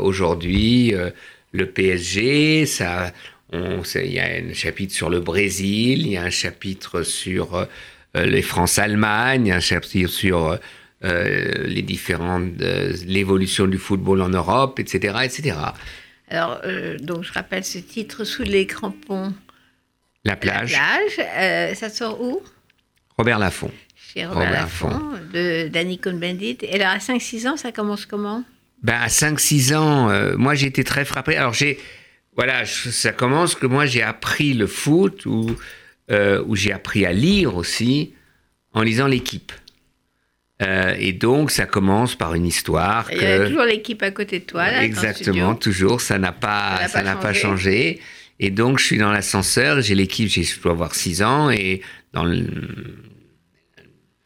aujourd'hui 0.00 0.94
le 1.52 1.66
PSG. 1.66 2.64
Ça, 2.66 3.12
il 3.52 4.12
y 4.12 4.18
a 4.18 4.24
un 4.24 4.54
chapitre 4.54 4.94
sur 4.94 5.10
le 5.10 5.20
Brésil, 5.20 6.06
il 6.06 6.12
y 6.12 6.16
a 6.16 6.22
un 6.22 6.30
chapitre 6.30 7.02
sur 7.02 7.68
les 8.14 8.42
France-Allemagne, 8.42 9.52
un 9.52 9.60
chapitre 9.60 10.10
sur 10.10 10.58
euh, 11.04 11.50
les 11.66 11.82
différentes 11.82 12.60
euh, 12.60 12.92
l'évolution 13.06 13.66
du 13.66 13.78
football 13.78 14.20
en 14.22 14.28
Europe, 14.28 14.78
etc., 14.78 15.18
etc. 15.24 15.56
Alors, 16.28 16.60
euh, 16.64 16.96
donc, 16.98 17.24
je 17.24 17.32
rappelle 17.32 17.64
ce 17.64 17.78
titre, 17.78 18.24
Sous 18.24 18.42
les 18.42 18.66
crampons 18.66 19.32
La 20.24 20.32
à 20.32 20.34
la 20.34 20.36
plage, 20.36 20.72
plage. 20.72 21.26
Euh, 21.36 21.74
ça 21.74 21.88
sort 21.90 22.20
où? 22.22 22.40
Robert 23.18 23.38
Laffont. 23.38 23.70
Chez 23.94 24.24
Robert, 24.26 24.44
Robert 24.46 24.60
Laffont, 24.62 25.12
de 25.32 25.68
Danny 25.68 25.98
Cohn-Bendit. 25.98 26.58
Et 26.62 26.80
alors, 26.80 26.94
à 26.94 26.98
5-6 26.98 27.48
ans, 27.48 27.56
ça 27.56 27.72
commence 27.72 28.06
comment? 28.06 28.44
Ben, 28.82 29.00
à 29.00 29.08
5-6 29.08 29.74
ans, 29.76 30.10
euh, 30.10 30.36
moi 30.36 30.54
j'ai 30.54 30.66
été 30.66 30.84
très 30.84 31.04
frappé. 31.04 31.36
Alors 31.36 31.52
j'ai, 31.54 31.78
voilà, 32.36 32.64
je- 32.64 32.90
ça 32.90 33.12
commence 33.12 33.54
que 33.54 33.66
moi 33.66 33.86
j'ai 33.86 34.02
appris 34.02 34.54
le 34.54 34.66
foot 34.66 35.24
ou 35.26 35.54
euh, 36.12 36.42
où 36.46 36.56
j'ai 36.56 36.72
appris 36.72 37.06
à 37.06 37.12
lire 37.12 37.56
aussi 37.56 38.12
en 38.72 38.82
lisant 38.82 39.06
l'équipe. 39.06 39.52
Euh, 40.62 40.94
et 40.98 41.12
donc 41.12 41.50
ça 41.50 41.66
commence 41.66 42.14
par 42.14 42.34
une 42.34 42.46
histoire 42.46 43.08
Il 43.10 43.20
y 43.20 43.24
a 43.24 43.38
que 43.38 43.48
toujours 43.48 43.64
l'équipe 43.64 44.02
à 44.02 44.10
côté 44.12 44.38
de 44.40 44.44
toi, 44.44 44.70
là, 44.70 44.84
exactement 44.84 45.54
toujours 45.56 46.00
ça 46.00 46.18
n'a 46.18 46.30
pas 46.32 46.76
Ça 46.76 46.82
n'a 46.82 46.88
ça 46.88 46.98
pas 46.98 47.04
n'a 47.04 47.16
pas 47.16 47.32
changé. 47.32 48.00
Et 48.38 48.50
donc 48.50 48.78
je 48.78 48.84
suis 48.84 48.98
dans 48.98 49.10
l'ascenseur, 49.10 49.80
j'ai 49.80 49.94
l'équipe, 49.94 50.28
j'ai- 50.28 50.42
je 50.44 50.60
dois 50.60 50.72
avoir 50.72 50.94
6 50.94 51.22
ans 51.22 51.50
et 51.50 51.80
dans 52.12 52.24
le, 52.24 52.46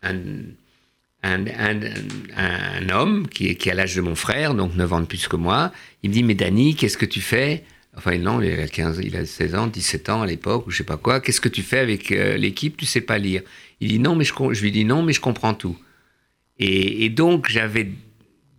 un, 0.02 0.16
un, 1.22 1.46
un, 1.46 1.80
un 2.36 2.88
homme 2.90 3.28
qui, 3.28 3.48
est, 3.48 3.54
qui 3.56 3.70
a 3.70 3.74
l'âge 3.74 3.94
de 3.96 4.00
mon 4.00 4.14
frère, 4.14 4.54
donc 4.54 4.74
9 4.74 4.92
ans 4.92 5.00
de 5.00 5.06
plus 5.06 5.28
que 5.28 5.36
moi, 5.36 5.72
il 6.02 6.10
me 6.10 6.14
dit, 6.14 6.22
mais 6.22 6.34
Dany, 6.34 6.74
qu'est-ce 6.76 6.98
que 6.98 7.06
tu 7.06 7.20
fais? 7.20 7.64
Enfin, 7.96 8.18
non, 8.18 8.42
il 8.42 8.60
a, 8.60 8.68
15, 8.68 9.00
il 9.02 9.16
a 9.16 9.24
16 9.24 9.54
ans, 9.54 9.66
17 9.68 10.10
ans 10.10 10.22
à 10.22 10.26
l'époque, 10.26 10.66
ou 10.66 10.70
je 10.70 10.78
sais 10.78 10.84
pas 10.84 10.98
quoi. 10.98 11.20
Qu'est-ce 11.20 11.40
que 11.40 11.48
tu 11.48 11.62
fais 11.62 11.78
avec 11.78 12.12
euh, 12.12 12.36
l'équipe? 12.36 12.76
Tu 12.76 12.84
sais 12.84 13.00
pas 13.00 13.16
lire. 13.16 13.40
Il 13.80 13.88
dit, 13.88 13.98
non, 13.98 14.14
mais 14.14 14.24
je, 14.24 14.32
je 14.52 14.62
lui 14.62 14.70
dis, 14.70 14.84
non, 14.84 15.02
mais 15.02 15.14
je 15.14 15.20
comprends 15.20 15.54
tout. 15.54 15.78
Et, 16.58 17.04
et 17.04 17.08
donc, 17.08 17.48
j'avais 17.48 17.84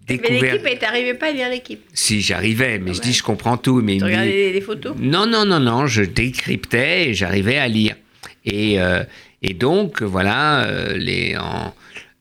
Mais 0.09 0.17
découvert... 0.17 0.53
l'équipe, 0.55 0.67
et 0.67 0.77
t'arrivais 0.79 1.13
pas 1.13 1.27
à 1.27 1.31
lire 1.31 1.49
l'équipe. 1.49 1.81
Si, 1.93 2.21
j'arrivais, 2.21 2.79
mais 2.79 2.95
je 2.95 3.01
dis, 3.01 3.13
je 3.13 3.21
comprends 3.21 3.57
tout. 3.57 3.81
Mais 3.83 3.95
il 3.95 3.99
Tu 3.99 4.05
dit, 4.05 4.11
regardais 4.11 4.31
les, 4.31 4.53
les 4.53 4.61
photos? 4.61 4.95
Non, 4.99 5.27
non, 5.27 5.45
non, 5.45 5.59
non, 5.59 5.85
je 5.85 6.01
décryptais 6.01 7.09
et 7.09 7.13
j'arrivais 7.13 7.57
à 7.57 7.67
lire. 7.67 7.95
Et, 8.43 8.81
euh, 8.81 9.03
et 9.43 9.53
donc, 9.53 10.01
voilà, 10.01 10.65
euh, 10.65 10.97
les, 10.97 11.37
en, 11.37 11.75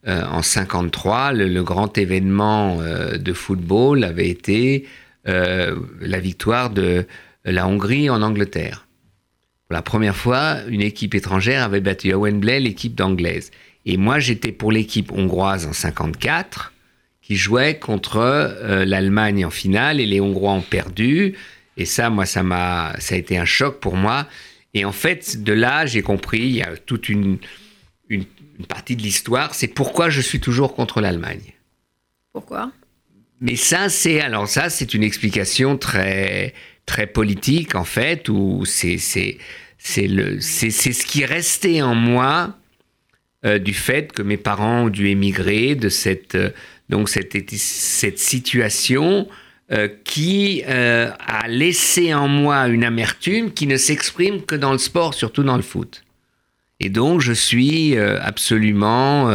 en 0.07 0.43
53, 0.43 1.33
le, 1.33 1.49
le 1.49 1.63
grand 1.63 1.97
événement 1.97 2.79
de 3.17 3.33
football 3.33 4.05
avait 4.05 4.29
été 4.29 4.87
la 5.27 6.21
victoire 6.21 6.71
de 6.71 7.07
la 7.45 7.67
Hongrie 7.67 8.11
en 8.11 8.23
Angleterre. 8.23 8.87
Pour 9.69 9.75
la 9.75 9.83
première 9.83 10.17
fois, 10.17 10.59
une 10.69 10.81
équipe 10.81 11.15
étrangère 11.15 11.65
avait 11.65 11.81
battu 11.81 12.13
à 12.13 12.19
Wembley 12.19 12.61
l'équipe 12.61 12.95
d'anglaise. 12.95 13.51
Et 13.85 13.97
moi, 13.97 14.21
j'étais 14.21 14.53
pour 14.53 14.71
l'équipe 14.71 15.11
hongroise 15.13 15.67
en 15.67 15.73
54 15.73 16.73
qui 17.21 17.35
jouait 17.35 17.79
contre 17.79 18.19
euh, 18.19 18.85
l'Allemagne 18.85 19.45
en 19.45 19.51
finale 19.51 20.01
et 20.01 20.07
les 20.07 20.21
Hongrois 20.21 20.53
ont 20.53 20.63
perdu. 20.63 21.35
Et 21.77 21.85
ça, 21.85 22.11
moi, 22.11 22.27
ça 22.27 22.45
m'a, 22.45 22.95
ça 23.01 23.17
a 23.17 23.19
été 23.19 23.37
un 23.37 23.45
choc 23.45 23.81
pour 23.81 23.97
moi. 23.97 24.29
Et 24.75 24.85
en 24.85 24.93
fait, 24.93 25.43
de 25.43 25.53
là, 25.53 25.87
j'ai 25.87 26.03
compris, 26.03 26.43
il 26.43 26.57
y 26.57 26.63
a 26.63 26.77
toute 26.77 27.09
une, 27.09 27.39
une 28.09 28.25
partie 28.69 28.95
de 28.95 29.03
l'histoire, 29.03 29.55
c'est 29.55 29.69
pourquoi 29.69 30.11
je 30.11 30.21
suis 30.21 30.39
toujours 30.41 30.75
contre 30.75 31.01
l'Allemagne. 31.01 31.55
Pourquoi? 32.33 32.71
Mais 33.41 33.57
ça, 33.57 33.89
c'est 33.89 34.21
alors 34.21 34.49
ça, 34.49 34.71
c'est 34.71 34.95
une 34.95 35.03
explication 35.03 35.77
très 35.77 36.55
très 36.87 37.07
politique 37.07 37.75
en 37.75 37.85
fait, 37.85 38.29
où 38.29 38.65
c'est 38.65 38.99
c'est 38.99 39.39
c'est 39.79 40.07
le 40.07 40.41
c'est 40.41 40.71
ce 40.71 41.05
qui 41.05 41.25
restait 41.25 41.83
en 41.83 41.95
moi 41.95 42.57
euh, 43.45 43.59
du 43.59 43.75
fait 43.75 44.13
que 44.13 44.23
mes 44.23 44.39
parents 44.39 44.85
ont 44.85 44.89
dû 44.89 45.09
émigrer 45.09 45.75
de 45.75 45.89
cette 45.89 46.35
euh, 46.35 46.51
donc 46.89 47.09
cette 47.09 47.37
cette 47.51 48.19
situation 48.19 49.29
euh, 49.73 49.89
qui 50.05 50.63
a 50.65 51.49
laissé 51.49 52.15
en 52.15 52.29
moi 52.29 52.69
une 52.69 52.85
amertume 52.85 53.53
qui 53.53 53.67
ne 53.67 53.77
s'exprime 53.77 54.43
que 54.43 54.55
dans 54.55 54.73
le 54.73 54.79
sport, 54.79 55.13
surtout 55.13 55.43
dans 55.43 55.57
le 55.57 55.63
foot. 55.63 56.05
Et 56.79 56.89
donc, 56.89 57.21
je 57.21 57.33
suis 57.33 57.97
absolument 57.97 59.31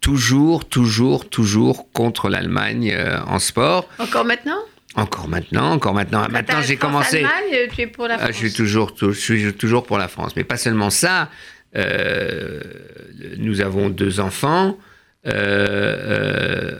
toujours, 0.00 0.68
toujours, 0.68 1.28
toujours 1.28 1.90
contre 1.92 2.28
l'Allemagne 2.28 2.92
euh, 2.96 3.18
en 3.26 3.38
sport. 3.38 3.88
Encore 3.98 4.24
maintenant? 4.24 4.58
Encore 4.96 5.28
maintenant, 5.28 5.70
encore 5.72 5.94
maintenant. 5.94 6.26
Maintenant, 6.30 6.60
j'ai 6.62 6.76
commencé. 6.76 7.18
Allemagne, 7.18 7.68
tu 7.72 7.82
es 7.82 7.86
pour 7.86 8.08
la 8.08 8.14
Ah, 8.14 8.18
France. 8.18 8.30
je 8.32 8.36
suis 8.38 8.52
toujours, 8.52 8.94
tou- 8.94 9.12
je 9.12 9.18
suis 9.20 9.52
toujours 9.54 9.84
pour 9.84 9.98
la 9.98 10.08
France, 10.08 10.32
mais 10.36 10.44
pas 10.44 10.56
seulement 10.56 10.90
ça. 10.90 11.30
euh, 11.76 12.60
nous 13.38 13.60
avons 13.60 13.90
deux 13.90 14.18
enfants, 14.18 14.76
euh, 15.26 16.78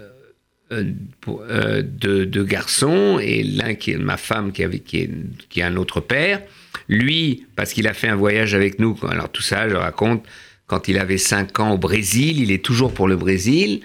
pour- 1.20 1.42
deux, 1.82 2.26
deux 2.26 2.44
garçons, 2.44 3.20
et 3.22 3.44
l'un 3.44 3.74
qui 3.74 3.92
est 3.92 3.98
ma 3.98 4.16
femme 4.16 4.50
qui, 4.50 4.64
avait, 4.64 4.80
qui, 4.80 4.98
est, 5.02 5.10
qui 5.48 5.62
a 5.62 5.66
un 5.68 5.76
autre 5.76 6.00
père. 6.00 6.40
Lui, 6.88 7.46
parce 7.54 7.72
qu'il 7.72 7.86
a 7.86 7.94
fait 7.94 8.08
un 8.08 8.16
voyage 8.16 8.54
avec 8.54 8.80
nous, 8.80 8.98
alors 9.08 9.28
tout 9.30 9.42
ça, 9.42 9.68
je 9.68 9.74
raconte, 9.76 10.24
quand 10.70 10.86
il 10.86 10.98
avait 10.98 11.18
5 11.18 11.58
ans 11.58 11.72
au 11.72 11.78
Brésil, 11.78 12.40
il 12.40 12.52
est 12.52 12.64
toujours 12.64 12.94
pour 12.94 13.08
le 13.08 13.16
Brésil. 13.16 13.80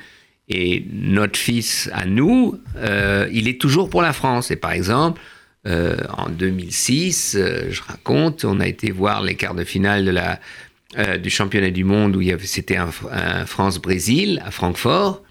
Et 0.49 0.85
notre 0.91 1.39
fils 1.39 1.89
à 1.93 2.05
nous, 2.05 2.59
euh, 2.77 3.27
il 3.33 3.47
est 3.47 3.59
toujours 3.59 3.89
pour 3.89 4.03
la 4.03 4.13
France. 4.13 4.51
Et 4.51 4.55
par 4.55 4.71
exemple, 4.71 5.19
euh, 5.65 5.97
en 6.15 6.29
2006, 6.29 7.37
euh, 7.39 7.71
je 7.71 7.81
raconte, 7.81 8.45
on 8.45 8.59
a 8.59 8.67
été 8.67 8.91
voir 8.91 9.23
les 9.23 9.33
quarts 9.33 9.55
de 9.55 9.63
finale 9.63 10.39
du 11.21 11.29
championnat 11.31 11.71
du 11.71 11.83
monde 11.83 12.15
où 12.15 12.21
c'était 12.43 12.77
un, 12.77 12.91
un 13.11 13.47
France-Brésil 13.47 14.43
à 14.45 14.51
Francfort. 14.51 15.23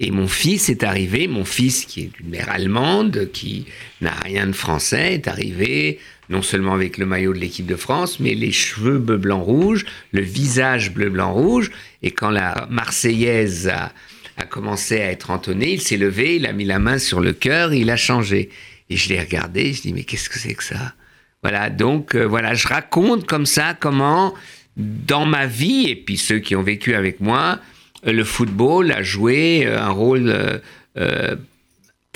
Et 0.00 0.10
mon 0.10 0.26
fils 0.26 0.68
est 0.68 0.82
arrivé, 0.82 1.28
mon 1.28 1.44
fils 1.44 1.84
qui 1.84 2.00
est 2.02 2.10
d'une 2.18 2.30
mère 2.30 2.50
allemande, 2.50 3.30
qui 3.32 3.66
n'a 4.00 4.14
rien 4.24 4.48
de 4.48 4.52
français, 4.52 5.14
est 5.14 5.28
arrivé 5.28 6.00
non 6.28 6.42
seulement 6.42 6.74
avec 6.74 6.98
le 6.98 7.06
maillot 7.06 7.32
de 7.32 7.38
l'équipe 7.38 7.66
de 7.66 7.76
France, 7.76 8.20
mais 8.20 8.34
les 8.34 8.52
cheveux 8.52 8.98
bleu, 8.98 9.16
blanc, 9.16 9.40
rouge, 9.40 9.86
le 10.12 10.20
visage 10.20 10.92
bleu, 10.92 11.08
blanc, 11.08 11.32
rouge. 11.32 11.70
Et 12.02 12.10
quand 12.10 12.30
la 12.30 12.66
Marseillaise 12.70 13.68
a, 13.68 13.92
a 14.36 14.44
commencé 14.44 15.00
à 15.00 15.10
être 15.10 15.30
entonnée, 15.30 15.72
il 15.72 15.80
s'est 15.80 15.96
levé, 15.96 16.36
il 16.36 16.46
a 16.46 16.52
mis 16.52 16.64
la 16.64 16.78
main 16.78 16.98
sur 16.98 17.20
le 17.20 17.32
cœur, 17.32 17.72
il 17.72 17.90
a 17.90 17.96
changé. 17.96 18.50
Et 18.90 18.96
je 18.96 19.08
l'ai 19.08 19.20
regardé, 19.20 19.72
je 19.72 19.82
dis 19.82 19.92
mais 19.92 20.04
qu'est-ce 20.04 20.30
que 20.30 20.38
c'est 20.38 20.54
que 20.54 20.64
ça? 20.64 20.94
Voilà, 21.42 21.70
donc 21.70 22.14
euh, 22.14 22.24
voilà, 22.24 22.54
je 22.54 22.66
raconte 22.66 23.26
comme 23.26 23.46
ça 23.46 23.74
comment 23.78 24.34
dans 24.76 25.26
ma 25.26 25.46
vie 25.46 25.88
et 25.88 25.96
puis 25.96 26.16
ceux 26.16 26.38
qui 26.38 26.56
ont 26.56 26.62
vécu 26.62 26.94
avec 26.94 27.20
moi, 27.20 27.60
euh, 28.06 28.12
le 28.12 28.24
football 28.24 28.92
a 28.92 29.02
joué 29.02 29.66
euh, 29.66 29.80
un 29.80 29.90
rôle 29.90 30.28
euh, 30.28 30.58
euh, 30.96 31.36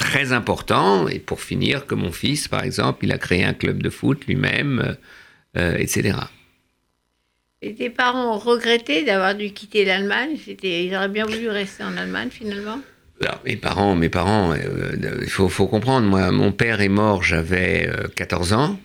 très 0.02 0.32
important. 0.32 1.08
Et 1.08 1.18
pour 1.18 1.40
finir, 1.40 1.86
que 1.86 1.94
mon 1.94 2.12
fils, 2.12 2.48
par 2.48 2.64
exemple, 2.64 3.04
il 3.04 3.12
a 3.12 3.18
créé 3.18 3.44
un 3.44 3.54
club 3.54 3.82
de 3.82 3.90
foot 3.90 4.26
lui-même, 4.26 4.80
euh, 4.80 4.94
euh, 5.58 5.76
etc. 5.78 6.18
Et 7.62 7.74
tes 7.74 7.90
parents 7.90 8.34
ont 8.34 8.38
regretté 8.38 9.04
d'avoir 9.04 9.36
dû 9.36 9.52
quitter 9.52 9.84
l'Allemagne? 9.84 10.36
Ils 10.62 10.94
auraient 10.96 11.08
bien 11.08 11.26
voulu 11.26 11.48
rester 11.48 11.84
en 11.84 11.96
Allemagne 11.96 12.30
finalement? 12.30 12.80
Alors, 13.20 13.40
mes 13.44 13.56
parents, 13.56 13.94
mes 13.94 14.08
parents, 14.08 14.52
euh, 14.52 15.18
il 15.22 15.30
faut, 15.30 15.48
faut 15.48 15.68
comprendre, 15.68 16.08
moi, 16.08 16.32
mon 16.32 16.50
père 16.50 16.80
est 16.80 16.88
mort, 16.88 17.22
j'avais 17.22 17.88
euh, 17.88 18.08
14 18.16 18.52
ans. 18.52 18.80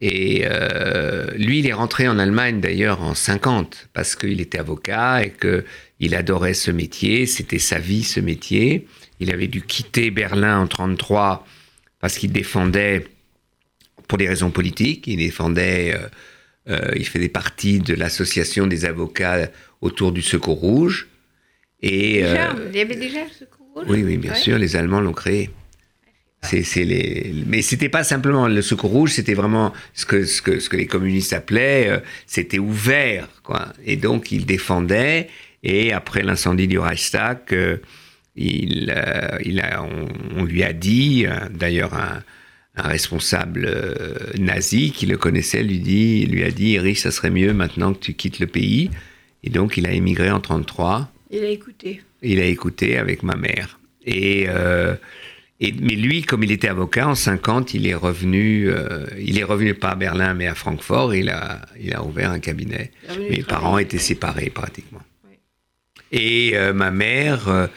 Et 0.00 0.42
euh, 0.44 1.30
lui, 1.36 1.60
il 1.60 1.66
est 1.66 1.72
rentré 1.72 2.08
en 2.08 2.18
Allemagne 2.18 2.60
d'ailleurs 2.60 3.02
en 3.02 3.14
50 3.14 3.88
parce 3.92 4.16
qu'il 4.16 4.40
était 4.40 4.58
avocat 4.58 5.24
et 5.24 5.30
que 5.30 5.64
il 6.00 6.16
adorait 6.16 6.54
ce 6.54 6.72
métier, 6.72 7.26
c'était 7.26 7.60
sa 7.60 7.78
vie 7.78 8.02
ce 8.02 8.18
métier. 8.18 8.88
Il 9.22 9.30
avait 9.30 9.46
dû 9.46 9.62
quitter 9.62 10.10
Berlin 10.10 10.58
en 10.58 10.66
33 10.66 11.46
parce 12.00 12.18
qu'il 12.18 12.32
défendait, 12.32 13.06
pour 14.08 14.18
des 14.18 14.26
raisons 14.28 14.50
politiques, 14.50 15.06
il 15.06 15.18
défendait, 15.18 15.94
euh, 15.94 16.08
euh, 16.70 16.90
il 16.96 17.06
faisait 17.06 17.28
partie 17.28 17.78
de 17.78 17.94
l'association 17.94 18.66
des 18.66 18.84
avocats 18.84 19.48
autour 19.80 20.10
du 20.10 20.22
Secours 20.22 20.58
Rouge. 20.58 21.06
Et, 21.82 22.22
Déjà, 22.22 22.50
euh, 22.52 22.68
Il 22.72 22.76
y 22.76 22.80
avait 22.80 22.96
déjà 22.96 23.20
le 23.24 23.30
secours 23.30 23.66
rouge? 23.74 23.86
Oui, 23.88 24.02
oui, 24.02 24.16
bien 24.16 24.32
Ouais. 24.32 24.38
sûr, 24.38 24.58
les 24.58 24.74
Allemands 24.74 25.00
l'ont 25.00 25.12
créé. 25.12 25.50
C'est, 26.44 26.64
c'est 26.64 26.84
les, 26.84 27.32
mais 27.46 27.62
c'était 27.62 27.88
pas 27.88 28.02
simplement 28.02 28.48
le 28.48 28.62
secours 28.62 28.90
rouge, 28.90 29.12
c'était 29.12 29.34
vraiment 29.34 29.72
ce 29.94 30.04
que, 30.04 30.24
ce 30.24 30.42
que, 30.42 30.58
ce 30.58 30.68
que 30.68 30.76
les 30.76 30.88
communistes 30.88 31.32
appelaient, 31.32 31.86
euh, 31.88 32.00
c'était 32.26 32.58
ouvert, 32.58 33.28
quoi. 33.44 33.68
Et 33.84 33.96
donc 33.96 34.32
ils 34.32 34.44
défendaient. 34.44 35.28
Et 35.62 35.92
après 35.92 36.24
l'incendie 36.24 36.66
du 36.66 36.80
Reichstag, 36.80 37.38
euh, 37.52 37.76
il, 38.36 38.92
euh, 38.96 39.38
il 39.44 39.60
a, 39.60 39.82
on, 39.82 40.08
on 40.36 40.44
lui 40.44 40.62
a 40.62 40.72
dit, 40.72 41.24
euh, 41.26 41.48
d'ailleurs 41.50 41.94
un, 41.94 42.22
un 42.76 42.88
responsable 42.88 43.66
euh, 43.66 44.14
nazi 44.38 44.92
qui 44.92 45.06
le 45.06 45.16
connaissait 45.18 45.62
lui 45.62 45.78
dit, 45.78 46.26
lui 46.26 46.42
a 46.44 46.50
dit, 46.50 46.74
Erich, 46.74 46.98
ça 46.98 47.10
serait 47.10 47.30
mieux 47.30 47.52
maintenant 47.52 47.92
que 47.92 47.98
tu 48.00 48.14
quittes 48.14 48.38
le 48.38 48.46
pays. 48.46 48.90
Et 49.44 49.50
donc 49.50 49.76
il 49.76 49.86
a 49.86 49.92
émigré 49.92 50.30
en 50.30 50.40
33. 50.40 51.10
Il 51.30 51.44
a 51.44 51.48
écouté. 51.48 52.02
Il 52.22 52.40
a 52.40 52.44
écouté 52.46 52.96
avec 52.98 53.22
ma 53.22 53.36
mère. 53.36 53.78
Et, 54.06 54.46
euh, 54.48 54.94
et 55.60 55.72
mais 55.72 55.94
lui, 55.94 56.22
comme 56.22 56.42
il 56.44 56.50
était 56.52 56.68
avocat 56.68 57.08
en 57.08 57.14
50, 57.14 57.74
il 57.74 57.86
est 57.86 57.94
revenu. 57.94 58.68
euh, 58.70 59.06
il 59.18 59.38
est 59.38 59.44
revenu 59.44 59.74
pas 59.74 59.90
à 59.90 59.94
Berlin, 59.94 60.34
mais 60.34 60.46
à 60.46 60.54
Francfort. 60.54 61.14
Il 61.14 61.28
a, 61.28 61.60
il 61.80 61.94
a 61.94 62.02
ouvert 62.04 62.30
un 62.30 62.38
cabinet. 62.40 62.90
Mes 63.30 63.42
parents 63.42 63.78
étaient 63.78 63.98
séparés 63.98 64.50
pratiquement. 64.50 65.02
Et 66.10 66.52
euh, 66.54 66.72
ma 66.72 66.90
mère, 66.90 67.68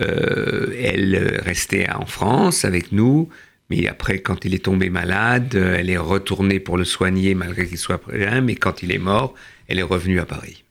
euh, 0.00 0.06
euh, 0.06 0.74
elle 0.78 1.40
restait 1.42 1.88
en 1.90 2.06
France 2.06 2.64
avec 2.64 2.92
nous. 2.92 3.28
Mais 3.68 3.88
après, 3.88 4.20
quand 4.20 4.44
il 4.44 4.54
est 4.54 4.64
tombé 4.64 4.90
malade, 4.90 5.54
euh, 5.54 5.76
elle 5.78 5.90
est 5.90 5.96
retournée 5.96 6.60
pour 6.60 6.76
le 6.76 6.84
soigner 6.84 7.34
malgré 7.34 7.66
qu'il 7.66 7.78
soit 7.78 7.98
prêt. 7.98 8.40
Mais 8.40 8.54
quand 8.54 8.82
il 8.82 8.92
est 8.92 8.98
mort, 8.98 9.34
elle 9.68 9.78
est 9.78 9.82
revenue 9.82 10.20
à 10.20 10.26
Paris. 10.26 10.62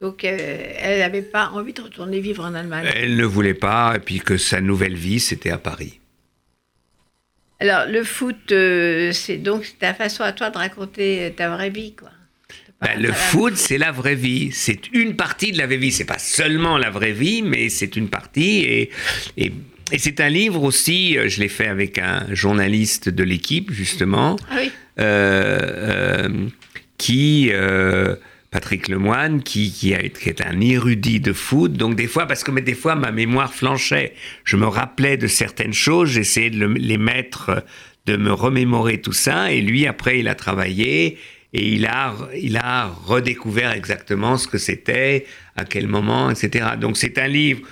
Donc, 0.00 0.24
euh, 0.24 0.72
elle 0.78 0.98
n'avait 0.98 1.22
pas 1.22 1.48
envie 1.50 1.72
de 1.72 1.80
retourner 1.80 2.20
vivre 2.20 2.44
en 2.44 2.54
Allemagne. 2.54 2.86
Elle 2.94 3.16
ne 3.16 3.24
voulait 3.24 3.54
pas, 3.54 3.94
et 3.96 4.00
puis 4.00 4.18
que 4.18 4.36
sa 4.36 4.60
nouvelle 4.60 4.96
vie, 4.96 5.20
c'était 5.20 5.50
à 5.50 5.56
Paris. 5.56 5.98
Alors, 7.60 7.86
le 7.86 8.04
foot, 8.04 8.52
euh, 8.52 9.12
c'est 9.12 9.38
donc 9.38 9.76
ta 9.78 9.94
façon 9.94 10.22
à 10.22 10.32
toi 10.32 10.50
de 10.50 10.58
raconter 10.58 11.22
euh, 11.22 11.30
ta 11.30 11.48
vraie 11.48 11.70
vie, 11.70 11.94
quoi. 11.94 12.10
Ben, 12.84 13.00
le 13.00 13.12
foot, 13.12 13.56
c'est 13.56 13.78
la 13.78 13.90
vraie 13.92 14.14
vie. 14.14 14.50
C'est 14.52 14.92
une 14.92 15.16
partie 15.16 15.50
de 15.52 15.58
la 15.58 15.66
vraie 15.66 15.78
vie. 15.78 15.90
C'est 15.92 16.04
pas 16.04 16.18
seulement 16.18 16.76
la 16.78 16.90
vraie 16.90 17.12
vie, 17.12 17.42
mais 17.42 17.68
c'est 17.70 17.96
une 17.96 18.08
partie. 18.08 18.58
Et, 18.60 18.90
et, 19.36 19.52
et 19.92 19.98
c'est 19.98 20.20
un 20.20 20.28
livre 20.28 20.62
aussi, 20.62 21.16
euh, 21.18 21.28
je 21.28 21.40
l'ai 21.40 21.48
fait 21.48 21.66
avec 21.68 21.98
un 21.98 22.26
journaliste 22.32 23.08
de 23.08 23.22
l'équipe, 23.24 23.72
justement, 23.72 24.36
Ah 24.50 24.56
oui. 24.58 24.70
euh, 25.00 25.58
euh, 26.28 26.28
qui... 26.98 27.48
euh, 27.52 28.16
Patrick 28.50 28.86
Lemoine, 28.86 29.42
qui, 29.42 29.72
qui, 29.72 29.94
a- 29.94 30.08
qui 30.08 30.28
est 30.28 30.40
un 30.40 30.60
érudit 30.60 31.18
de 31.18 31.32
foot. 31.32 31.72
Donc 31.72 31.96
des 31.96 32.06
fois, 32.06 32.26
parce 32.28 32.44
que 32.44 32.52
mais 32.52 32.60
des 32.62 32.74
fois 32.76 32.94
ma 32.94 33.10
mémoire 33.10 33.52
flanchait, 33.52 34.14
je 34.44 34.56
me 34.56 34.66
rappelais 34.68 35.16
de 35.16 35.26
certaines 35.26 35.72
choses, 35.74 36.10
j'essayais 36.10 36.50
de 36.50 36.60
le- 36.64 36.72
les 36.74 36.96
mettre, 36.96 37.64
de 38.06 38.16
me 38.16 38.32
remémorer 38.32 39.00
tout 39.00 39.12
ça. 39.12 39.50
Et 39.50 39.60
lui, 39.60 39.88
après, 39.88 40.20
il 40.20 40.28
a 40.28 40.36
travaillé 40.36 41.18
et 41.56 41.64
il 41.76 41.86
a, 41.86 42.14
il 42.36 42.56
a 42.56 42.88
redécouvert 43.06 43.70
exactement 43.72 44.36
ce 44.36 44.46
que 44.48 44.58
c'était, 44.58 45.24
à 45.56 45.64
quel 45.64 45.86
moment, 45.86 46.28
etc. 46.30 46.48
Donc 46.80 46.96
c'est 46.96 47.16
un 47.16 47.28
livre 47.28 47.62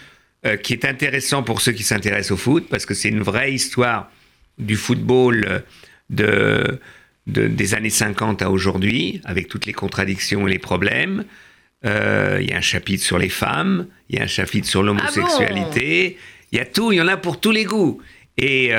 euh, 0.47 0.57
qui 0.57 0.73
est 0.73 0.85
intéressant 0.85 1.43
pour 1.43 1.61
ceux 1.61 1.73
qui 1.73 1.83
s'intéressent 1.83 2.31
au 2.33 2.37
foot, 2.37 2.69
parce 2.71 2.87
que 2.87 2.95
c'est 2.95 3.09
une 3.09 3.23
vraie 3.23 3.53
histoire 3.53 4.09
du 4.59 4.77
football 4.77 5.45
euh, 5.49 5.59
de, 6.11 6.79
de- 7.27 7.49
des 7.49 7.75
années 7.75 7.91
50 7.91 8.41
à 8.43 8.51
aujourd'hui, 8.51 9.21
avec 9.25 9.49
toutes 9.49 9.67
les 9.67 9.73
contradictions 9.73 10.47
et 10.47 10.51
les 10.53 10.59
problèmes. 10.61 11.25
Euh, 11.85 12.39
Il 12.41 12.49
y 12.49 12.53
a 12.53 12.59
un 12.59 12.61
chapitre 12.75 13.03
sur 13.05 13.19
les 13.19 13.29
femmes, 13.31 13.87
il 14.09 14.17
y 14.17 14.21
a 14.21 14.23
un 14.25 14.29
chapitre 14.29 14.69
sur 14.69 14.83
l'homosexualité, 14.85 16.19
il 16.53 16.59
y 16.59 16.61
a 16.61 16.67
tout, 16.67 16.93
il 16.93 16.97
y 16.97 17.01
en 17.01 17.09
a 17.09 17.17
pour 17.17 17.41
tous 17.41 17.51
les 17.51 17.65
goûts. 17.65 18.01
Et, 18.39 18.71
euh, 18.73 18.79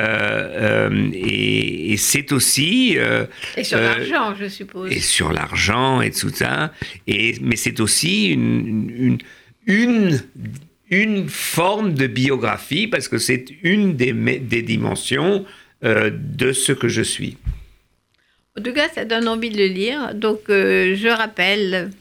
euh, 0.89 1.09
et, 1.13 1.93
et 1.93 1.97
c'est 1.97 2.31
aussi... 2.31 2.95
euh, 2.97 3.25
Et 3.55 3.63
sur 3.63 3.79
l'argent, 3.79 4.33
je 4.35 4.47
suppose. 4.49 4.91
et 4.91 4.99
sur 4.99 5.31
l'argent 5.31 6.01
et 6.01 6.09
tout 6.11 6.29
ça. 6.29 6.73
Et, 7.05 7.35
mais 7.41 7.55
c'est 7.55 7.79
aussi 7.79 8.29
une, 8.29 8.89
une, 8.89 9.17
une, 9.67 10.21
une 10.89 11.29
forme 11.29 11.93
de 11.93 12.07
biographie 12.07 12.87
parce 12.87 13.07
que 13.07 13.19
c'est 13.19 13.45
une 13.61 13.95
des, 13.95 14.11
des 14.39 14.63
dimensions 14.63 15.45
de 15.83 16.51
ce 16.53 16.71
que 16.71 16.87
je 16.87 17.01
suis. 17.03 17.37
En 18.57 18.61
tout 18.63 18.73
cas, 18.73 18.87
ça 18.89 19.05
donne 19.05 19.27
envie 19.27 19.49
de 19.49 19.57
le 19.57 19.67
lire. 19.67 20.15
Donc, 20.15 20.39
je 20.47 21.07
rappelle, 21.09 21.91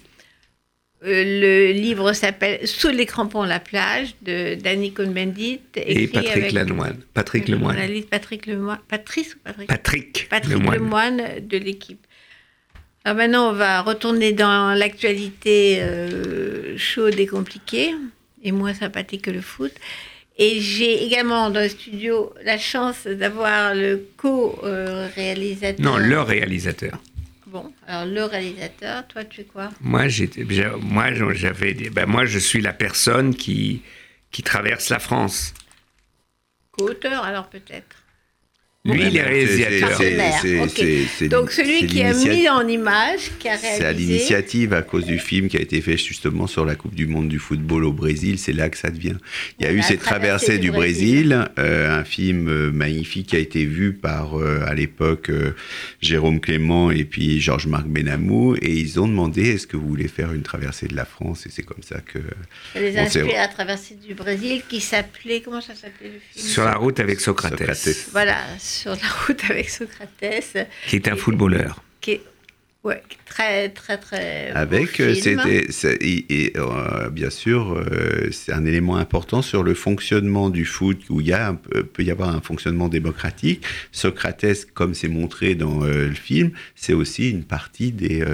le 1.05 1.73
livre 1.73 2.13
s'appelle 2.13 2.67
Sous 2.67 2.89
les 2.89 3.07
crampons 3.07 3.43
la 3.43 3.61
plage 3.61 4.15
de 4.23 4.55
Danny 4.55 4.93
Cohn-Bendit. 4.93 5.61
Et 5.75 6.07
Patrick 6.07 6.37
avec 6.37 6.53
Lanoine. 6.53 6.99
Patrick 7.15 7.49
le 7.49 7.55
Lemoine. 7.55 7.77
journaliste 7.77 8.11
Patrick 8.11 8.47
Lemoine. 8.47 8.79
Patrice 8.89 9.35
ou 9.35 9.39
Patrick 9.43 9.69
Patrick, 9.69 10.29
Patrick 10.31 10.55
Lemoine. 10.55 10.79
Lemoine 10.79 11.23
de 11.41 11.59
l'équipe. 11.59 12.07
Alors 13.05 13.17
maintenant, 13.17 13.51
on 13.51 13.53
va 13.53 13.83
retourner 13.83 14.33
dans 14.33 14.79
l'actualité 14.79 15.79
euh, 15.81 16.79
chaude 16.79 17.19
et 17.19 17.27
compliquée, 17.27 17.91
et 18.45 18.53
moins 18.53 18.75
sympathique 18.75 19.23
que 19.23 19.31
le 19.33 19.41
foot. 19.41 19.73
Et 20.39 20.61
j'ai 20.61 21.05
également 21.05 21.51
dans 21.51 21.61
le 21.61 21.69
studio 21.69 22.33
la 22.45 22.59
chance 22.59 23.07
d'avoir 23.07 23.75
le 23.75 24.07
co-réalisateur. 24.17 25.85
Non, 25.85 25.99
le 25.99 26.21
réalisateur. 26.21 26.99
Bon, 27.53 27.71
alors 27.87 28.07
le 28.07 28.25
réalisateur, 28.25 29.07
toi, 29.09 29.25
tu 29.25 29.43
es 29.43 29.45
quoi? 29.45 29.69
Moi, 29.83 30.09
j'étais, 30.09 30.47
moi, 30.81 31.13
j'avais, 31.35 31.75
ben, 31.75 32.07
moi, 32.07 32.25
je 32.25 32.39
suis 32.39 32.63
la 32.63 32.73
personne 32.73 33.35
qui, 33.35 33.83
qui 34.31 34.43
traverse 34.43 34.89
la 34.89 34.99
France. 34.99 35.53
Co-auteur, 36.71 37.25
alors 37.25 37.49
peut-être? 37.51 38.02
Lui, 38.85 39.01
il 39.07 39.17
est 39.17 39.23
réalisateur. 39.23 39.91
Partenaire, 39.91 40.39
c'est- 40.43 40.59
ok. 40.61 40.71
c'est- 40.75 41.07
c'est 41.17 41.29
Donc 41.29 41.53
celui 41.53 41.83
c'est 41.83 41.87
qui 41.87 42.03
a 42.03 42.13
mis 42.15 42.49
en 42.49 42.67
image, 42.67 43.31
qui 43.39 43.49
a 43.49 43.55
réalisé. 43.55 43.79
C'est 43.79 43.85
à 43.85 43.93
l'initiative, 43.93 44.73
à 44.73 44.83
cause 44.83 45.05
du 45.05 45.21
film 45.21 45.47
qui 45.49 45.57
a 45.57 45.61
été 45.61 45.81
fait 45.81 45.97
justement 45.97 46.49
sur 46.49 46.65
la 46.65 46.75
Coupe 46.75 46.97
du 46.97 47.07
Monde 47.07 47.29
du 47.29 47.39
football 47.39 47.85
au 47.85 47.93
Brésil, 47.93 48.41
c'est 48.41 48.53
là 48.53 48.69
que 48.69 48.77
ça 48.77 48.91
devient. 48.91 49.15
Il 49.61 49.67
y 49.67 49.69
a 49.69 49.71
On 49.73 49.77
eu 49.77 49.79
a 49.79 49.83
cette 49.83 50.01
traversé 50.01 50.47
traversée 50.47 50.59
du 50.59 50.63
du 50.67 50.71
Brésil, 50.73 51.49
euh, 51.61 51.97
un 52.01 52.03
film 52.03 52.49
euh, 52.49 52.73
magnifique 52.73 53.29
qui 53.29 53.37
a 53.37 53.39
été 53.39 53.65
vu 53.67 53.93
par, 53.93 54.37
euh, 54.41 54.65
à 54.67 54.75
l'époque, 54.75 55.31
euh, 55.31 55.53
Jérôme 56.01 56.41
Clément 56.41 56.91
et 56.91 57.05
puis 57.05 57.41
Georges-Marc 57.41 57.87
Benamou, 57.87 58.57
et 58.57 58.73
ils 58.73 58.99
ont 58.99 59.07
demandé 59.07 59.43
est-ce 59.51 59.69
que 59.69 59.77
vous 59.77 59.87
voulez 59.87 60.09
faire 60.09 60.33
une 60.33 60.43
traversée 60.43 60.89
de 60.89 60.97
la 60.97 61.05
France, 61.05 61.47
et 61.47 61.51
c'est 61.53 61.63
comme 61.63 61.85
ça 61.85 62.01
que... 62.01 62.19
Ça 62.73 62.81
les 62.81 62.97
a 62.99 63.03
inspirés 63.03 63.37
à 63.37 63.47
traverser 63.47 63.95
du 64.05 64.15
Brésil, 64.15 64.63
qui 64.69 64.81
s'appelait. 64.81 65.41
Comment 65.41 65.61
ça 65.61 65.77
s'appelait 65.77 66.09
le 66.15 66.21
film? 66.33 66.49
Sur 66.49 66.65
la 66.65 66.75
route 66.75 66.99
avec 66.99 67.21
Socrates, 67.21 67.57
Socrates. 67.57 68.09
Voilà, 68.11 68.39
sur 68.73 68.93
la 68.93 69.09
route 69.27 69.43
avec 69.51 69.69
Socrates, 69.69 70.69
qui 70.87 70.97
est 70.97 71.09
un 71.09 71.17
footballeur. 71.17 71.83
qui 72.01 72.13
est 72.13 72.23
ouais, 72.85 73.03
très, 73.27 73.69
très, 73.69 73.99
très. 73.99 74.51
Avec, 74.51 75.01
euh, 75.01 75.15
c'était, 75.15 76.53
euh, 76.57 77.11
bien 77.11 77.31
sûr, 77.31 77.75
euh, 77.75 78.31
c'est 78.31 78.53
un 78.53 78.65
élément 78.65 78.97
important 78.97 79.43
sur 79.43 79.63
le 79.63 79.75
fonctionnement 79.75 80.51
du 80.51 80.65
foot, 80.65 80.99
où 81.11 81.21
il 81.21 81.29
y 81.29 81.33
a 81.33 81.55
peut 81.93 82.03
y 82.03 82.11
avoir 82.11 82.35
un 82.35 82.41
fonctionnement 82.41 82.89
démocratique. 82.89 83.65
Socrates, 83.93 84.67
comme 84.75 84.95
c'est 84.95 85.09
montré 85.09 85.55
dans 85.55 85.85
euh, 85.85 86.09
le 86.09 86.15
film, 86.15 86.51
c'est 86.75 86.95
aussi 86.95 87.31
une 87.31 87.45
partie 87.45 87.93
des, 87.93 88.25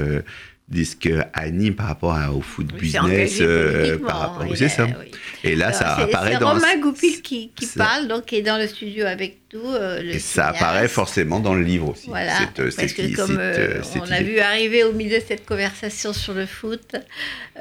euh, 0.71 0.75
des 0.75 0.85
ce 0.85 0.97
que 0.97 1.23
anime 1.33 1.75
par 1.75 1.87
rapport 1.87 2.13
à- 2.15 2.31
au 2.33 2.41
foot 2.43 2.67
Oui, 2.81 2.91
c'est 2.91 3.01
business. 3.01 3.39
euh, 3.41 3.99
par 3.99 4.19
rapport, 4.21 4.47
il 4.47 4.57
c'est 4.57 4.65
est- 4.67 4.69
ça. 4.69 4.85
oui. 4.87 5.11
Et 5.45 5.57
là, 5.57 5.67
Alors, 5.69 5.79
ça 5.79 5.95
c'est- 5.97 6.03
apparaît 6.05 6.33
c'est 6.35 6.39
dans. 6.41 6.53
Romain 6.53 6.77
Goupil 6.81 7.23
qui, 7.23 7.51
qui 7.55 7.65
c'est- 7.67 7.79
parle, 7.79 8.09
donc 8.09 8.27
qui 8.27 8.37
est 8.37 8.43
dans 8.43 8.59
le 8.59 8.67
studio 8.67 9.07
avec 9.07 9.39
nous. 9.55 9.61
euh, 9.65 10.03
le 10.03 10.11
Et 10.11 10.19
ça 10.19 10.43
cinéaste. 10.43 10.57
apparaît 10.63 10.89
forcément 10.89 11.41
dans 11.41 11.55
le 11.55 11.63
livre 11.63 11.89
aussi. 11.91 12.09
Voilà, 12.09 12.37
cette, 12.39 12.61
euh, 12.61 12.65
parce 12.65 12.75
cette- 12.93 12.97
que 12.97 13.17
comme 13.17 13.27
cette, 13.29 13.39
euh, 13.39 13.79
euh, 13.79 13.83
cette 13.83 14.03
on 14.03 14.11
a 14.13 14.21
idée. 14.21 14.31
vu 14.33 14.39
arriver 14.41 14.85
au 14.85 14.93
milieu 14.93 15.19
de 15.19 15.25
cette 15.27 15.47
conversation 15.47 16.13
sur 16.13 16.35
le 16.35 16.45
foot, 16.45 16.93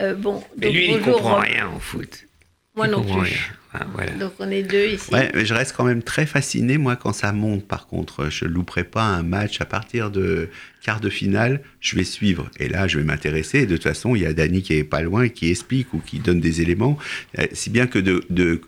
euh, 0.01 0.13
bon. 0.13 0.43
Mais 0.57 0.67
donc 0.67 0.75
lui, 0.75 0.91
il 0.91 0.99
comprend 0.99 1.35
Romain. 1.35 1.45
rien 1.45 1.69
au 1.73 1.79
foot. 1.79 2.25
Moi 2.75 2.87
Il 2.87 2.91
non 2.91 3.03
plus. 3.03 3.13
rien. 3.21 3.37
Ah, 3.79 3.85
voilà. 3.93 4.11
Donc 4.13 4.33
on 4.39 4.49
est 4.49 4.63
deux 4.63 4.87
ici. 4.87 5.11
Ouais, 5.13 5.31
mais 5.35 5.45
je 5.45 5.53
reste 5.53 5.73
quand 5.75 5.83
même 5.83 6.01
très 6.01 6.25
fasciné, 6.25 6.77
moi, 6.77 6.95
quand 6.95 7.13
ça 7.13 7.31
monte. 7.33 7.67
Par 7.67 7.87
contre, 7.87 8.29
je 8.29 8.45
louperai 8.45 8.83
pas 8.83 9.03
un 9.03 9.23
match 9.23 9.61
à 9.61 9.65
partir 9.65 10.09
de 10.09 10.49
quart 10.81 10.99
de 10.99 11.09
finale, 11.09 11.61
je 11.79 11.95
vais 11.95 12.03
suivre. 12.03 12.49
Et 12.59 12.69
là, 12.69 12.87
je 12.87 12.97
vais 12.97 13.03
m'intéresser. 13.03 13.65
De 13.65 13.75
toute 13.75 13.83
façon, 13.83 14.15
il 14.15 14.23
y 14.23 14.25
a 14.25 14.33
Dany 14.33 14.61
qui 14.63 14.73
est 14.73 14.83
pas 14.83 15.01
loin 15.01 15.23
et 15.23 15.29
qui 15.29 15.49
explique 15.51 15.93
ou 15.93 15.99
qui 15.99 16.19
donne 16.19 16.39
des 16.39 16.61
éléments. 16.61 16.97
Euh, 17.37 17.45
Si 17.53 17.69
bien 17.69 17.85
que 17.87 17.99
de, 17.99 18.23
de 18.29 18.61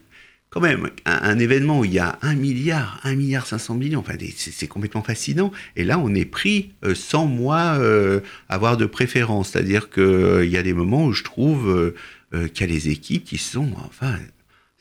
quand 0.52 0.62
même, 0.62 0.90
un, 1.06 1.20
un 1.30 1.40
événement 1.40 1.80
où 1.80 1.86
il 1.86 1.94
y 1.94 2.00
a 2.00 2.18
un 2.24 2.34
milliard, 2.36 3.00
un 3.04 3.16
milliard 3.16 3.46
500 3.46 3.76
millions, 3.76 4.00
enfin, 4.00 4.16
des- 4.16 4.34
c'est 4.36 4.68
complètement 4.68 5.04
fascinant. 5.04 5.52
Et 5.76 5.84
là, 5.86 6.00
on 6.00 6.14
est 6.16 6.26
pris 6.26 6.72
euh, 6.84 6.96
sans 6.96 7.26
moi 7.28 7.78
euh, 7.80 8.20
avoir 8.50 8.76
de 8.76 8.86
préférence. 8.86 9.50
C'est-à-dire 9.52 9.90
qu'il 9.92 10.50
y 10.50 10.58
a 10.58 10.64
des 10.64 10.74
moments 10.74 11.06
où 11.06 11.14
je 11.14 11.24
trouve 11.24 11.70
euh, 11.70 11.96
euh, 12.34 12.48
qu'il 12.48 12.68
y 12.68 12.70
a 12.72 12.74
les 12.74 12.90
équipes 12.90 13.26
qui 13.26 13.38
sont, 13.38 13.70
enfin, 13.88 14.16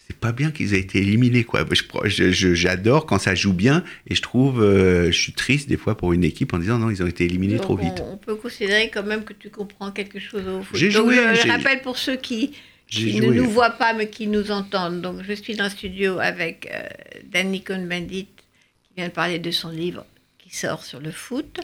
c'est 0.09 0.18
pas 0.18 0.33
bien 0.33 0.51
qu'ils 0.51 0.75
aient 0.75 0.81
été 0.81 0.99
éliminés 0.99 1.44
quoi. 1.44 1.66
Je 1.71 1.83
je- 2.09 2.31
je- 2.33 2.55
J'adore 2.55 3.05
quand 3.07 3.18
ça 3.18 3.35
joue 3.35 3.53
bien 3.53 3.85
et 4.07 4.14
je 4.14 4.23
trouve, 4.23 4.62
euh, 4.62 5.12
je 5.12 5.18
suis 5.18 5.33
triste 5.33 5.68
des 5.68 5.77
fois 5.77 5.97
pour 5.97 6.12
une 6.12 6.25
équipe 6.25 6.55
en 6.55 6.59
disant 6.59 6.79
non 6.79 6.90
ils 6.90 7.03
ont 7.03 7.07
été 7.07 7.25
éliminés 7.25 7.55
Donc, 7.57 7.62
trop 7.62 7.77
vite. 7.77 8.03
On, 8.05 8.16
peut 8.16 8.35
considérer 8.37 8.90
quand 8.90 9.03
même 9.05 9.25
que 9.25 9.33
tu 9.35 9.51
comprends 9.51 9.90
quelque 9.92 10.18
chose 10.18 10.47
au 10.49 10.62
foot. 10.62 10.77
J'ai 10.79 10.90
joué, 10.90 11.14
je, 11.16 11.35
je 11.35 11.42
j'ai- 11.42 11.51
rappelle 11.51 11.83
pour 11.83 11.99
ceux 11.99 12.16
qui 12.16 12.55
ne 12.97 13.01
joué. 13.01 13.21
nous 13.37 13.49
voient 13.51 13.71
pas 13.71 13.92
mais 13.92 14.09
qui 14.09 14.27
nous 14.27 14.51
entendent. 14.51 15.03
Donc 15.03 15.23
je 15.23 15.33
suis 15.35 15.55
dans 15.57 15.64
le 15.64 15.71
studio 15.71 16.18
avec 16.21 16.68
euh, 16.73 16.88
Danny 17.31 17.62
Cohn-Bendit 17.62 18.27
qui 18.37 18.94
vient 18.97 19.09
de 19.09 19.12
parler 19.12 19.38
de 19.38 19.51
son 19.51 19.68
livre 19.71 20.07
qui 20.38 20.55
sort 20.57 20.85
sur 20.85 21.01
le 21.01 21.11
foot. 21.11 21.61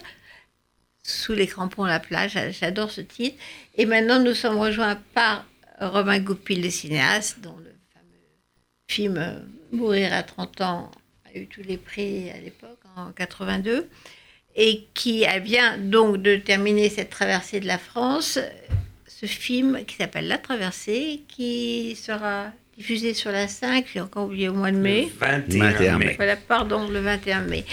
Sous 1.03 1.33
les 1.33 1.45
crampons 1.47 1.83
à 1.83 1.89
la 1.89 1.99
plage, 1.99 2.33
J'a- 2.33 2.51
j'adore 2.51 2.89
ce 2.91 3.01
titre. 3.01 3.37
Et 3.75 3.85
maintenant 3.85 4.19
nous 4.23 4.33
sommes 4.33 4.57
rejoints 4.57 4.99
par 5.13 5.45
Romain 5.79 6.19
Goupil, 6.19 6.61
le 6.63 6.69
cinéaste, 6.69 7.39
dont 7.43 7.55
film 8.87 9.17
euh, 9.17 9.39
Mourir 9.71 10.13
à 10.13 10.23
30 10.23 10.61
ans 10.61 10.91
a 11.33 11.37
eu 11.37 11.47
tous 11.47 11.61
les 11.63 11.77
prix 11.77 12.29
à 12.29 12.37
l'époque, 12.39 12.79
en 12.95 13.11
82, 13.11 13.87
et 14.55 14.85
qui 14.93 15.25
a- 15.25 15.39
vient 15.39 15.77
donc 15.77 16.17
de 16.21 16.35
terminer 16.37 16.89
cette 16.89 17.09
traversée 17.09 17.59
de 17.59 17.67
la 17.67 17.77
France 17.77 18.39
ce 19.07 19.25
film 19.27 19.83
qui 19.85 19.95
s'appelle 19.95 20.27
La 20.27 20.37
Traversée, 20.37 21.21
qui 21.29 21.95
sera 21.95 22.51
diffusé 22.77 23.13
sur 23.13 23.31
la 23.31 23.47
5, 23.47 23.85
j'ai 23.93 24.01
encore 24.01 24.25
oublié 24.25 24.49
au 24.49 24.53
mois 24.53 24.71
de 24.71 24.77
mai. 24.77 25.07
21 25.19 25.71
21 25.71 25.97
mai. 25.97 26.05
mai. 26.07 26.13
Voilà, 26.17 26.35
pardon, 26.35 26.87
le 26.89 26.99
21 26.99 27.41
mai. 27.41 27.63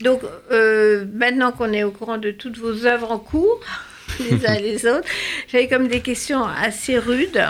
Donc, 0.00 0.22
euh, 0.52 1.04
maintenant 1.12 1.50
qu'on 1.50 1.72
est 1.72 1.82
au 1.82 1.90
courant 1.90 2.18
de 2.18 2.30
toutes 2.30 2.56
vos 2.56 2.86
œuvres 2.86 3.10
en 3.10 3.18
cours, 3.18 3.60
les 4.20 4.46
uns 4.46 4.54
et 4.54 4.62
les 4.62 4.86
autres, 4.86 5.08
j'avais 5.48 5.66
comme 5.68 5.88
des 5.88 6.00
questions 6.00 6.44
assez 6.44 6.96
rudes. 6.98 7.42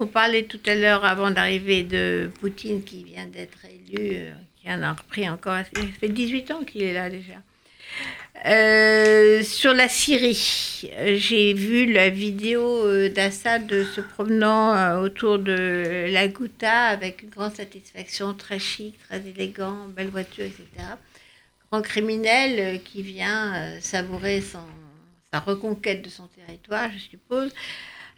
On 0.00 0.06
parlait 0.06 0.44
tout 0.44 0.60
à 0.66 0.76
l'heure, 0.76 1.04
avant 1.04 1.32
d'arriver, 1.32 1.82
de 1.82 2.30
Poutine 2.38 2.84
qui 2.84 3.02
vient 3.02 3.26
d'être 3.26 3.58
élu, 3.64 4.14
euh, 4.14 4.32
qui 4.56 4.70
en 4.70 4.80
a 4.82 4.92
repris 4.92 5.28
encore. 5.28 5.56
Ça 5.74 5.82
fait 5.98 6.08
18 6.08 6.50
ans 6.52 6.62
qu'il 6.62 6.82
est 6.82 6.92
là 6.92 7.10
déjà. 7.10 7.34
Euh, 8.46 9.42
sur 9.42 9.74
la 9.74 9.88
Syrie, 9.88 10.88
j'ai 11.16 11.52
vu 11.52 11.92
la 11.92 12.10
vidéo 12.10 12.62
euh, 12.62 13.08
d'Assad 13.08 13.68
se 13.68 14.00
promenant 14.00 15.00
autour 15.00 15.40
de 15.40 16.06
la 16.12 16.28
Ghouta 16.28 16.84
avec 16.84 17.24
une 17.24 17.30
grande 17.30 17.56
satisfaction, 17.56 18.34
très 18.34 18.60
chic, 18.60 18.96
très 19.08 19.18
élégant, 19.26 19.88
belle 19.88 20.10
voiture, 20.10 20.44
etc. 20.44 20.64
Grand 21.72 21.82
criminel 21.82 22.80
qui 22.84 23.02
vient 23.02 23.80
savourer 23.80 24.42
sa 24.42 25.40
reconquête 25.40 26.02
de 26.02 26.08
son 26.08 26.28
territoire, 26.28 26.88
je 26.92 26.98
suppose. 27.00 27.52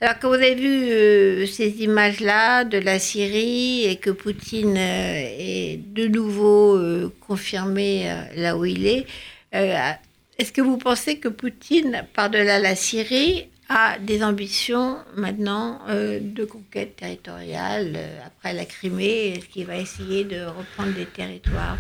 Alors, 0.03 0.15
quand 0.19 0.29
vous 0.29 0.35
avez 0.35 0.55
vu 0.55 0.91
euh, 0.91 1.47
ces 1.47 1.83
images-là 1.83 2.65
de 2.65 2.79
la 2.79 2.99
Syrie 2.99 3.85
et 3.85 3.97
que 3.97 4.09
Poutine 4.09 4.79
euh, 4.79 5.37
est 5.39 5.79
de 5.93 6.07
nouveau 6.07 6.75
euh, 6.75 7.13
confirmé 7.21 8.11
là 8.35 8.57
où 8.57 8.65
il 8.65 8.87
est, 8.87 9.07
est-ce 9.53 10.53
que 10.53 10.63
vous 10.63 10.79
pensez 10.79 11.19
que 11.19 11.29
Poutine, 11.29 12.07
par-delà 12.15 12.59
la 12.61 12.75
Syrie, 12.77 13.49
a 13.69 13.99
des 13.99 14.25
ambitions 14.25 14.97
maintenant 15.17 15.81
de 15.89 16.45
conquête 16.45 16.97
territoriale 16.97 17.99
après 18.25 18.55
la 18.55 18.65
Crimée? 18.65 19.35
Est-ce 19.37 19.47
qu'il 19.47 19.67
va 19.67 19.77
essayer 19.77 20.25
de 20.25 20.47
reprendre 20.47 20.95
des 20.95 21.05
territoires? 21.05 21.77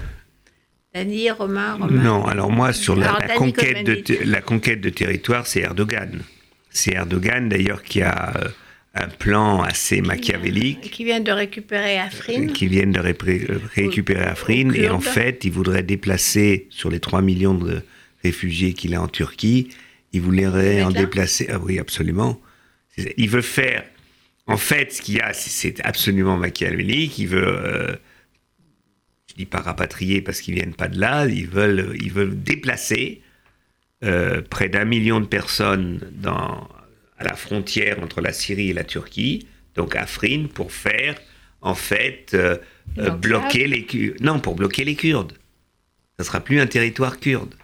Dany, 0.92 1.30
Romain, 1.30 1.74
Romain. 1.74 2.02
Non, 2.02 2.26
alors 2.26 2.50
moi, 2.50 2.72
sur 2.72 2.96
la, 2.96 3.10
Alors, 3.10 3.20
la 3.20 3.34
conquête, 3.36 3.86
de, 3.86 4.24
la 4.24 4.40
conquête 4.42 4.80
de 4.80 4.90
territoire, 4.90 5.46
c'est 5.46 5.60
Erdogan. 5.60 6.20
C'est 6.70 6.94
Erdogan, 6.94 7.48
d'ailleurs, 7.48 7.82
qui 7.82 8.00
a 8.02 8.36
euh, 8.36 8.48
un 8.94 9.08
plan 9.08 9.62
assez 9.62 10.00
machiavélique, 10.00 10.90
Qui 10.90 11.04
vient 11.04 11.20
de 11.20 11.30
récupérer 11.32 11.98
Afrin. 11.98 12.46
qui 12.48 12.66
viennent 12.68 12.92
de 12.92 13.00
euh, 13.00 13.58
récupérer 13.74 14.24
Afrin. 14.24 14.70
Et 14.72 14.88
en 14.88 15.00
fait, 15.00 15.44
il 15.44 15.52
voudrait 15.52 15.82
déplacer, 15.82 16.66
sur 16.70 16.90
les 16.90 17.00
3 17.00 17.22
millions 17.22 17.54
de 17.54 17.82
réfugiés 18.22 18.72
qu'il 18.74 18.94
a 18.94 19.02
en 19.02 19.08
Turquie, 19.08 19.68
il 20.12 20.20
voudrait 20.20 20.82
en 20.82 20.90
déplacer... 20.90 21.48
Ah 21.50 21.58
oui, 21.58 21.78
absolument. 21.78 22.40
Il 23.16 23.28
veut 23.30 23.42
faire... 23.42 23.84
En 24.46 24.56
fait, 24.56 24.92
ce 24.92 25.00
qu'il 25.02 25.14
y 25.16 25.20
a, 25.20 25.32
c'est- 25.32 25.50
c'est 25.50 25.80
absolument 25.86 26.36
machiavélique. 26.36 27.18
Il 27.18 27.28
veut... 27.28 27.46
euh, 27.46 27.94
je 29.28 29.34
dis 29.36 29.46
pas 29.46 29.60
rapatrier 29.60 30.20
parce 30.22 30.40
qu'ils 30.40 30.54
viennent 30.54 30.74
pas 30.74 30.88
de 30.88 30.98
là, 31.00 31.26
ils 31.26 31.46
veulent, 31.46 31.96
ils 32.02 32.12
veulent 32.12 32.40
déplacer 32.42 33.22
euh, 34.04 34.42
près 34.48 34.68
d'un 34.68 34.84
million 34.84 35.20
de 35.20 35.26
personnes 35.26 36.00
dans, 36.12 36.68
à 37.18 37.24
la 37.24 37.34
frontière 37.34 38.02
entre 38.02 38.20
la 38.20 38.32
Syrie 38.32 38.70
et 38.70 38.72
la 38.72 38.84
Turquie, 38.84 39.46
donc 39.76 39.94
Afrin, 39.96 40.46
pour 40.52 40.72
faire 40.72 41.16
en 41.62 41.74
fait 41.74 42.30
euh, 42.34 42.56
euh, 42.98 43.10
bloquer 43.10 43.66
les 43.66 43.84
Kurdes. 43.84 44.20
Non, 44.20 44.40
pour 44.40 44.54
bloquer 44.54 44.84
les 44.84 44.94
Kurdes. 44.94 45.34
Ça 46.18 46.24
sera 46.24 46.40
plus 46.40 46.60
un 46.60 46.66
territoire 46.66 47.18
kurde. 47.18 47.54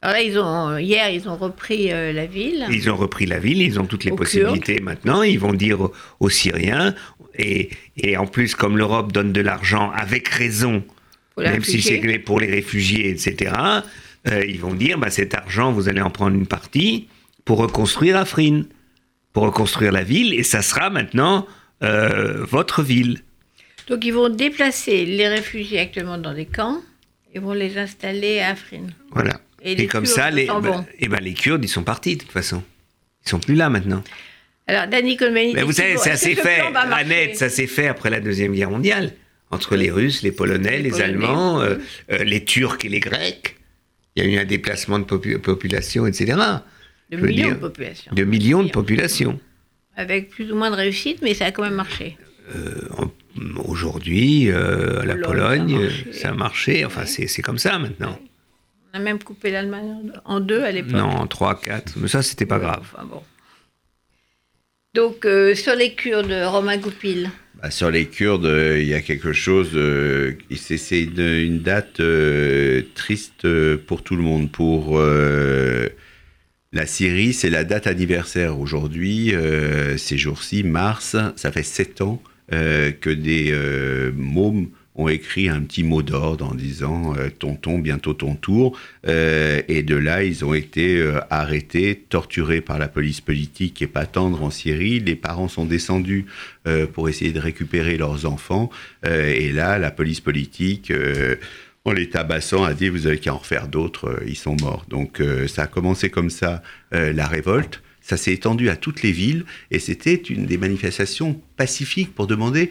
Alors 0.00 0.16
là, 0.16 0.22
ils 0.22 0.36
ont, 0.36 0.76
hier, 0.78 1.10
ils 1.10 1.28
ont 1.28 1.36
repris 1.36 1.92
euh, 1.92 2.12
la 2.12 2.26
ville. 2.26 2.66
Ils 2.70 2.90
ont 2.90 2.96
repris 2.96 3.26
la 3.26 3.38
ville, 3.38 3.62
ils 3.62 3.78
ont 3.78 3.86
toutes 3.86 4.02
les 4.04 4.10
possibilités 4.10 4.80
maintenant. 4.80 5.22
Ils 5.22 5.38
vont 5.38 5.52
dire 5.52 5.80
aux, 5.80 5.92
aux 6.18 6.28
Syriens, 6.28 6.96
et, 7.36 7.70
et 7.96 8.16
en 8.16 8.26
plus, 8.26 8.56
comme 8.56 8.76
l'Europe 8.76 9.12
donne 9.12 9.32
de 9.32 9.40
l'argent 9.40 9.92
avec 9.92 10.28
raison, 10.28 10.82
Pour 11.34 11.44
même 11.44 11.62
si 11.62 11.80
c'est 11.80 12.00
pour 12.18 12.40
les 12.40 12.50
réfugiés, 12.50 13.10
etc., 13.10 13.52
euh, 14.28 14.44
ils 14.46 14.60
vont 14.60 14.74
dire 14.74 14.98
bah, 14.98 15.10
cet 15.10 15.34
argent, 15.34 15.72
vous 15.72 15.88
allez 15.88 16.00
en 16.00 16.10
prendre 16.10 16.36
une 16.36 16.46
partie 16.46 17.08
pour 17.44 17.58
reconstruire 17.58 18.16
Afrin, 18.16 18.62
pour 19.32 19.44
reconstruire 19.44 19.92
la 19.92 20.04
ville, 20.04 20.32
et 20.34 20.42
ça 20.42 20.62
sera 20.62 20.90
maintenant 20.90 21.46
euh, 21.82 22.44
votre 22.44 22.82
ville. 22.82 23.20
Donc, 23.88 24.04
ils 24.04 24.12
vont 24.12 24.28
déplacer 24.28 25.04
les 25.04 25.28
réfugiés 25.28 25.80
actuellement 25.80 26.18
dans 26.18 26.34
des 26.34 26.46
camps 26.46 26.80
et 27.34 27.38
vont 27.38 27.52
les 27.52 27.78
installer 27.78 28.38
à 28.40 28.50
Afrin. 28.50 28.86
Voilà. 29.10 29.40
Et 29.62 29.72
Et, 29.72 29.86
comme 29.86 30.04
Kurdes 30.04 30.16
ça, 30.16 30.30
les, 30.30 30.46
s'en 30.46 30.60
bah, 30.60 30.84
eh 30.98 31.08
ben, 31.08 31.20
les 31.20 31.34
Kurdes, 31.34 31.64
ils 31.64 31.68
sont 31.68 31.82
partis 31.82 32.16
de 32.16 32.22
toute 32.22 32.32
façon. 32.32 32.62
Ils 33.24 33.30
sont 33.30 33.40
plus 33.40 33.54
là 33.54 33.70
maintenant. 33.70 34.02
Alors, 34.66 34.86
Danny 34.86 35.18
Mais 35.32 35.62
vous 35.62 35.72
savez, 35.72 35.96
ça 35.96 36.16
s'est 36.16 36.34
fait, 36.34 36.60
Annette, 36.74 37.36
ça 37.36 37.48
s'est 37.48 37.66
fait 37.66 37.88
après 37.88 38.10
la 38.10 38.20
Deuxième 38.20 38.52
Guerre 38.52 38.70
mondiale, 38.70 39.12
entre 39.50 39.76
les 39.76 39.90
Russes, 39.90 40.22
les 40.22 40.32
Polonais, 40.32 40.78
Les 40.78 40.82
les, 40.84 40.90
Polonais. 40.90 41.04
Allemands, 41.04 41.60
euh, 41.60 41.76
euh, 42.10 42.24
les 42.24 42.44
Turcs 42.44 42.84
et 42.84 42.88
les 42.88 43.00
Grecs. 43.00 43.56
Il 44.16 44.24
y 44.24 44.26
a 44.26 44.30
eu 44.30 44.38
un 44.38 44.44
déplacement 44.44 44.98
de 44.98 45.04
popu- 45.04 45.38
population, 45.38 46.06
etc. 46.06 46.36
De 47.10 47.16
je 47.18 47.24
millions 47.24 47.46
dire, 47.48 47.54
de 47.56 47.60
populations. 47.60 48.12
De 48.14 48.24
millions 48.24 48.58
de 48.58 48.62
Millions. 48.64 48.72
populations. 48.72 49.40
Avec 49.96 50.30
plus 50.30 50.50
ou 50.52 50.56
moins 50.56 50.70
de 50.70 50.76
réussite, 50.76 51.20
mais 51.22 51.34
ça 51.34 51.46
a 51.46 51.50
quand 51.52 51.62
même 51.62 51.74
marché. 51.74 52.16
Euh, 52.54 52.88
Aujourd'hui, 53.64 54.50
euh, 54.50 55.02
la 55.04 55.16
Pologne, 55.16 55.78
ça 55.78 55.78
a 55.78 55.80
marché. 55.80 56.12
ça 56.12 56.28
a 56.28 56.32
marché. 56.34 56.84
Enfin, 56.84 57.00
Ouais. 57.02 57.26
c'est 57.26 57.42
comme 57.42 57.58
ça 57.58 57.78
maintenant. 57.78 58.18
On 58.92 58.98
a 58.98 59.00
même 59.00 59.18
coupé 59.22 59.50
l'Allemagne 59.50 60.12
en 60.26 60.40
deux 60.40 60.62
à 60.62 60.70
l'époque. 60.70 60.92
Non, 60.92 61.06
en 61.08 61.26
3, 61.26 61.58
4. 61.60 61.94
Mais 61.96 62.08
ça, 62.08 62.20
c'était 62.22 62.44
pas 62.46 62.58
grave. 62.58 62.80
Enfin, 62.82 63.04
bon. 63.04 63.22
Donc, 64.94 65.24
euh, 65.24 65.54
sur 65.54 65.74
les 65.74 65.94
Kurdes, 65.94 66.34
Romain 66.44 66.76
Goupil. 66.76 67.30
Bah, 67.62 67.70
sur 67.70 67.90
les 67.90 68.04
Kurdes, 68.04 68.44
euh, 68.44 68.78
il 68.78 68.86
y 68.86 68.92
a 68.92 69.00
quelque 69.00 69.32
chose. 69.32 69.70
euh, 69.74 70.36
c'est 70.54 71.02
une, 71.02 71.18
une 71.18 71.60
date 71.60 72.02
triste 72.94 73.46
pour 73.86 74.02
tout 74.02 74.16
le 74.16 74.22
monde. 74.22 74.52
Pour 74.52 75.00
la 75.00 76.86
Syrie, 76.86 77.32
c'est 77.32 77.48
la 77.48 77.64
date 77.64 77.86
anniversaire 77.86 78.58
aujourd'hui. 78.58 79.32
ces 79.96 80.18
jours-ci, 80.18 80.62
mars, 80.62 81.16
ça 81.36 81.52
fait 81.52 81.62
sept 81.62 82.02
ans 82.02 82.22
que 82.50 83.10
des 83.10 83.52
mômes 84.14 84.68
ont 84.94 85.08
écrit 85.08 85.48
un 85.48 85.60
petit 85.62 85.82
mot 85.82 86.02
d'ordre 86.02 86.46
en 86.46 86.54
disant 86.54 87.14
euh, 87.16 87.30
tonton, 87.30 87.78
bientôt 87.78 88.12
ton 88.12 88.34
tour. 88.34 88.78
Euh, 89.06 89.62
et 89.68 89.82
de 89.82 89.96
là, 89.96 90.22
ils 90.22 90.44
ont 90.44 90.52
été 90.52 90.98
euh, 90.98 91.20
arrêtés, 91.30 92.04
torturés 92.08 92.60
par 92.60 92.78
la 92.78 92.88
police 92.88 93.20
politique 93.20 93.80
et 93.80 93.86
pas 93.86 94.04
tendre 94.06 94.42
en 94.42 94.50
Syrie. 94.50 95.00
Les 95.00 95.16
parents 95.16 95.48
sont 95.48 95.64
descendus 95.64 96.26
pour 96.92 97.08
essayer 97.08 97.32
de 97.32 97.40
récupérer 97.40 97.96
leurs 97.96 98.24
enfants. 98.24 98.70
Et 99.04 99.50
là, 99.50 99.78
la 99.78 99.90
police 99.90 100.20
politique, 100.20 100.92
en 101.84 101.92
les 101.92 102.08
tabassant, 102.08 102.62
a 102.62 102.72
dit 102.72 102.88
vous 102.88 103.08
avez 103.08 103.18
qu'à 103.18 103.34
en 103.34 103.38
refaire 103.38 103.66
d'autres, 103.66 104.20
ils 104.26 104.36
sont 104.36 104.56
morts. 104.60 104.84
Donc 104.88 105.20
ça 105.48 105.62
a 105.62 105.66
commencé 105.66 106.08
comme 106.08 106.30
ça, 106.30 106.62
la 106.92 107.26
révolte. 107.26 107.82
Ça 108.00 108.16
s'est 108.16 108.32
étendu 108.32 108.68
à 108.68 108.76
toutes 108.76 109.02
les 109.02 109.12
villes 109.12 109.44
et 109.70 109.78
c'était 109.78 110.14
une 110.14 110.46
des 110.46 110.58
manifestations 110.58 111.40
pacifiques 111.56 112.14
pour 112.14 112.26
demander 112.26 112.70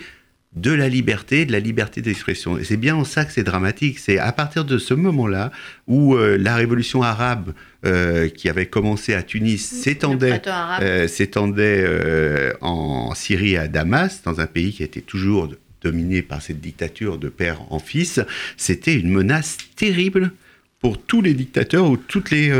de 0.55 0.71
la 0.71 0.89
liberté, 0.89 1.45
de 1.45 1.51
la 1.53 1.59
liberté 1.59 2.01
d'expression. 2.01 2.57
Et 2.57 2.65
c'est 2.65 2.77
bien 2.77 2.95
en 2.95 3.05
ça 3.05 3.23
que 3.23 3.31
c'est 3.31 3.43
dramatique. 3.43 3.99
C'est 3.99 4.17
à 4.17 4.31
partir 4.33 4.65
de 4.65 4.77
ce 4.77 4.93
moment-là 4.93 5.51
où 5.87 6.15
euh, 6.15 6.37
la 6.37 6.55
révolution 6.55 7.03
arabe 7.03 7.53
euh, 7.85 8.27
qui 8.27 8.49
avait 8.49 8.65
commencé 8.65 9.13
à 9.13 9.23
Tunis 9.23 9.65
s'étendait 9.65 10.41
euh, 10.81 11.07
s'étendait 11.07 12.53
en 12.59 13.15
Syrie 13.15 13.55
à 13.55 13.67
Damas, 13.67 14.23
dans 14.23 14.41
un 14.41 14.45
pays 14.45 14.73
qui 14.73 14.83
était 14.83 15.01
toujours 15.01 15.49
dominé 15.81 16.21
par 16.21 16.41
cette 16.41 16.59
dictature 16.59 17.17
de 17.17 17.29
père 17.29 17.61
en 17.71 17.79
fils, 17.79 18.19
c'était 18.55 18.93
une 18.93 19.09
menace 19.09 19.57
terrible 19.75 20.31
pour 20.79 21.01
tous 21.01 21.21
les 21.21 21.33
dictateurs 21.33 21.89
ou 21.89 21.97
toutes 21.97 22.29
les 22.29 22.51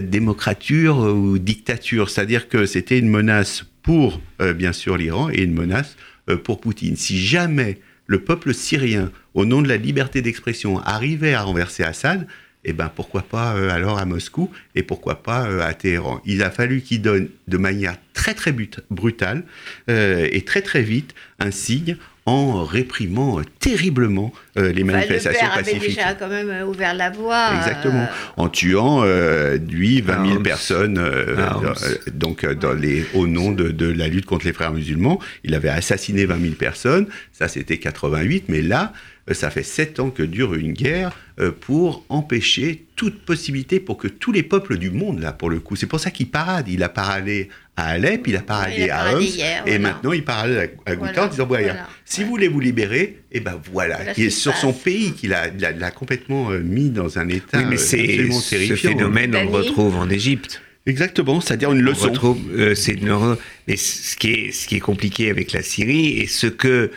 démocratures 0.00 0.98
ou 0.98 1.38
dictatures. 1.38 2.08
C'est-à-dire 2.08 2.48
que 2.48 2.64
c'était 2.64 2.98
une 2.98 3.10
menace 3.10 3.64
pour, 3.82 4.22
bien 4.54 4.72
sûr, 4.72 4.96
l'Iran 4.96 5.28
et 5.30 5.42
une 5.42 5.52
menace 5.52 5.96
pour 6.36 6.60
Poutine. 6.60 6.96
Si 6.96 7.18
jamais 7.18 7.80
le 8.06 8.22
peuple 8.22 8.52
syrien, 8.54 9.12
au 9.34 9.44
nom 9.44 9.62
de 9.62 9.68
la 9.68 9.76
liberté 9.76 10.22
d'expression, 10.22 10.80
arrivait 10.80 11.34
à 11.34 11.42
renverser 11.42 11.84
Assad, 11.84 12.26
eh 12.64 12.72
ben 12.72 12.90
pourquoi 12.94 13.22
pas 13.22 13.56
euh, 13.56 13.70
alors 13.70 13.98
à 13.98 14.04
Moscou 14.04 14.50
et 14.74 14.82
pourquoi 14.82 15.22
pas 15.22 15.46
euh, 15.46 15.62
à 15.62 15.72
Téhéran. 15.74 16.20
Il 16.26 16.42
a 16.42 16.50
fallu 16.50 16.82
qu'il 16.82 17.00
donne 17.02 17.28
de 17.48 17.56
manière 17.56 17.96
très 18.12 18.34
très 18.34 18.54
brutale 18.90 19.44
euh, 19.88 20.28
et 20.30 20.42
très 20.42 20.60
très 20.60 20.82
vite 20.82 21.14
un 21.38 21.50
signe 21.50 21.96
en 22.26 22.64
réprimant 22.64 23.40
terriblement 23.58 24.32
les 24.56 24.84
manifestations 24.84 25.46
le 25.46 25.54
père 25.54 25.54
pacifiques. 25.54 25.76
avait 25.76 25.88
déjà 25.88 26.14
quand 26.14 26.28
même 26.28 26.68
ouvert 26.68 26.94
la 26.94 27.10
voie. 27.10 27.48
Exactement. 27.56 28.06
En 28.36 28.48
tuant, 28.48 29.04
lui, 29.68 30.00
20 30.00 30.28
000 30.28 30.40
personnes 30.42 31.00
donc, 32.12 32.46
dans 32.46 32.72
les, 32.72 33.04
au 33.14 33.26
nom 33.26 33.52
de, 33.52 33.68
de, 33.68 33.86
la 33.86 34.08
lutte 34.08 34.26
contre 34.26 34.46
les 34.46 34.52
frères 34.52 34.72
musulmans. 34.72 35.18
Il 35.44 35.54
avait 35.54 35.68
assassiné 35.68 36.26
20 36.26 36.40
000 36.40 36.54
personnes. 36.54 37.06
Ça, 37.32 37.48
c'était 37.48 37.78
88. 37.78 38.44
Mais 38.48 38.62
là, 38.62 38.92
euh, 38.92 39.19
ça 39.34 39.50
fait 39.50 39.62
sept 39.62 40.00
ans 40.00 40.10
que 40.10 40.22
dure 40.22 40.54
une 40.54 40.72
guerre 40.72 41.12
euh, 41.38 41.52
pour 41.52 42.04
empêcher 42.08 42.84
toute 42.96 43.20
possibilité 43.20 43.80
pour 43.80 43.96
que 43.96 44.08
tous 44.08 44.32
les 44.32 44.42
peuples 44.42 44.76
du 44.76 44.90
monde, 44.90 45.20
là, 45.20 45.32
pour 45.32 45.48
le 45.48 45.60
coup, 45.60 45.76
c'est 45.76 45.86
pour 45.86 46.00
ça 46.00 46.10
qu'il 46.10 46.28
parade. 46.28 46.68
Il 46.68 46.82
a 46.82 46.88
paradé 46.88 47.48
à 47.76 47.90
Alep, 47.90 48.26
il 48.26 48.36
a 48.36 48.42
paradé 48.42 48.90
à 48.90 49.14
Homs, 49.14 49.22
et 49.66 49.78
maintenant 49.78 50.12
il 50.12 50.22
parade 50.24 50.70
à, 50.84 50.96
Ghouta 50.96 51.24
en 51.24 51.28
disant 51.28 51.46
voilà, 51.46 51.88
si 52.04 52.24
vous 52.24 52.30
voulez 52.30 52.48
vous 52.48 52.60
libérer, 52.60 53.00
et 53.00 53.38
eh 53.38 53.40
ben 53.40 53.58
voilà. 53.72 53.98
il 54.16 54.24
est 54.24 54.30
sur 54.30 54.54
son 54.56 54.72
pays 54.72 55.12
qu'il 55.12 55.32
a, 55.32 55.48
l'a 55.48 55.90
complètement 55.90 56.50
euh, 56.50 56.60
mis 56.60 56.90
dans 56.90 57.18
un 57.18 57.28
état 57.28 57.58
oui, 57.58 57.64
mais 57.70 57.76
absolument 57.76 58.40
terrifiant. 58.40 58.76
Ce 58.76 58.88
phénomène, 58.88 59.34
on 59.34 59.44
le 59.44 59.48
retrouve 59.48 59.96
en 59.96 60.10
Égypte. 60.10 60.60
Exactement, 60.86 61.40
c'est-à-dire 61.40 61.72
une 61.72 61.82
leçon. 61.82 62.12
c'est 62.74 62.98
mais 63.68 63.76
ce 63.76 64.16
qui 64.16 64.32
est 64.32 64.52
ce 64.52 64.66
qui 64.66 64.76
est 64.76 64.80
compliqué 64.80 65.30
avec 65.30 65.52
la 65.52 65.62
Syrie 65.62 66.18
et 66.18 66.26
ce 66.26 66.46
que 66.46 66.90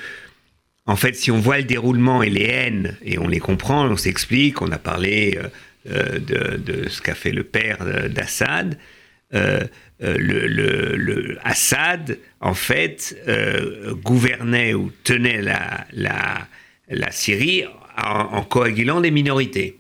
en 0.86 0.96
fait, 0.96 1.16
si 1.16 1.32
on 1.32 1.40
voit 1.40 1.58
le 1.58 1.64
déroulement 1.64 2.24
et 2.24 2.30
les 2.30 2.44
haines, 2.44 2.98
et 3.04 3.18
on 3.18 3.28
les 3.28 3.40
comprend, 3.40 3.88
on 3.88 3.96
s'explique, 3.96 4.62
on 4.62 4.72
a 4.72 4.78
parlé 4.78 5.40
euh, 5.42 5.48
euh, 5.90 6.58
de, 6.58 6.90
ce 6.90 7.02
qu'a 7.02 7.16
fait 7.16 7.32
le 7.32 7.44
père 7.44 7.78
d'Assad, 8.10 8.78
euh, 9.34 9.64
le, 10.00 11.38
Assad, 11.44 12.20
en 12.42 12.54
fait, 12.54 13.18
gouvernait 14.04 14.74
ou 14.74 14.92
tenait 15.04 15.42
la, 15.42 15.88
la, 15.94 17.12
Syrie 17.12 17.64
en, 17.98 18.42
coagulant 18.44 19.00
les 19.00 19.12
minorités. 19.12 19.80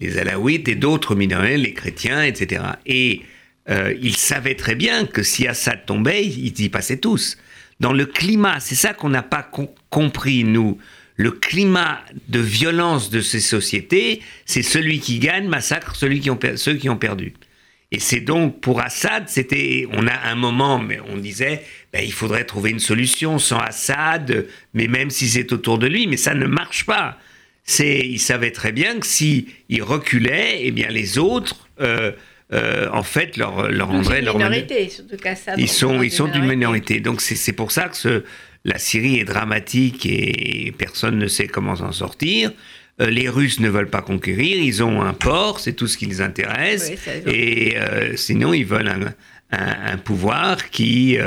Les 0.00 0.18
Alaouites 0.18 0.68
et 0.68 0.74
d'autres 0.74 1.14
minorités, 1.14 1.58
les 1.58 1.74
chrétiens, 1.74 2.24
etc. 2.24 2.62
Et 2.86 3.22
il 3.68 4.16
savait 4.16 4.56
très 4.56 4.74
bien 4.74 5.06
que 5.06 5.22
si 5.22 5.46
Assad 5.46 5.86
tombait, 5.86 6.26
ils 6.26 6.60
y 6.60 6.68
passaient 6.68 6.98
tous 6.98 7.38
dans 7.84 7.92
le 7.92 8.06
climat, 8.06 8.60
c'est 8.60 8.76
ça 8.76 8.94
qu'on 8.94 9.10
n'a 9.10 9.22
pas 9.22 9.46
compris, 9.90 10.42
nous. 10.42 10.78
Le 11.16 11.30
climat 11.30 12.00
de 12.28 12.40
violence 12.40 13.10
de 13.10 13.20
ces 13.20 13.40
sociétés, 13.40 14.22
c'est 14.46 14.62
celui 14.62 15.00
qui 15.00 15.18
gagne 15.18 15.48
massacre 15.48 15.94
celui 15.94 16.20
qui 16.20 16.30
ont 16.30 16.38
ceux 16.56 16.76
qui 16.76 16.88
ont 16.88 16.96
perdu. 16.96 17.34
Et 17.92 18.00
c'est 18.00 18.20
donc 18.20 18.62
pour 18.62 18.80
Assad, 18.80 19.28
c'était, 19.28 19.86
on 19.92 20.06
a 20.06 20.18
un 20.30 20.34
moment, 20.34 20.78
mais 20.78 20.98
on 21.10 21.18
disait, 21.18 21.62
ben, 21.92 22.02
il 22.02 22.14
faudrait 22.14 22.44
trouver 22.44 22.70
une 22.70 22.80
solution 22.80 23.38
sans 23.38 23.58
Assad, 23.58 24.46
mais 24.72 24.88
même 24.88 25.10
si 25.10 25.28
c'est 25.28 25.52
autour 25.52 25.76
de 25.76 25.86
lui, 25.86 26.06
mais 26.06 26.16
ça 26.16 26.32
ne 26.32 26.46
marche 26.46 26.86
pas. 26.86 27.18
C'est, 27.64 27.98
il 27.98 28.18
savait 28.18 28.52
très 28.52 28.72
bien 28.72 28.98
que 28.98 29.06
si 29.06 29.48
il 29.68 29.82
reculait, 29.82 30.60
eh 30.62 30.70
bien 30.70 30.88
les 30.88 31.18
autres 31.18 31.68
euh, 31.82 32.12
euh, 32.54 32.88
en 32.92 33.02
fait, 33.02 33.36
leur, 33.36 33.70
leur 33.70 33.88
rendrait 33.88 34.22
leur 34.22 34.36
minorité, 34.36 34.88
surtout 34.88 35.16
ça, 35.34 35.54
ils 35.56 35.68
sont 35.68 36.02
ils 36.02 36.12
sont 36.12 36.28
d'une 36.28 36.46
minorité. 36.46 37.00
Donc 37.00 37.20
c'est 37.20 37.52
pour 37.52 37.72
ça 37.72 37.88
que 37.88 37.96
ce, 37.96 38.22
la 38.64 38.78
Syrie 38.78 39.18
est 39.18 39.24
dramatique 39.24 40.06
et 40.06 40.72
personne 40.78 41.18
ne 41.18 41.26
sait 41.26 41.48
comment 41.48 41.74
s'en 41.76 41.90
sortir. 41.90 42.52
Euh, 43.00 43.10
les 43.10 43.28
Russes 43.28 43.58
ne 43.58 43.68
veulent 43.68 43.90
pas 43.90 44.02
conquérir, 44.02 44.56
ils 44.56 44.84
ont 44.84 45.02
un 45.02 45.14
port, 45.14 45.58
c'est 45.58 45.72
tout 45.72 45.88
ce 45.88 45.98
qui 45.98 46.06
les 46.06 46.20
intéresse. 46.20 46.92
et 47.26 47.76
euh, 47.76 48.14
sinon, 48.16 48.54
ils 48.54 48.66
veulent 48.66 48.88
un, 48.88 49.14
un, 49.50 49.96
pouvoir 49.98 50.70
qui, 50.70 51.18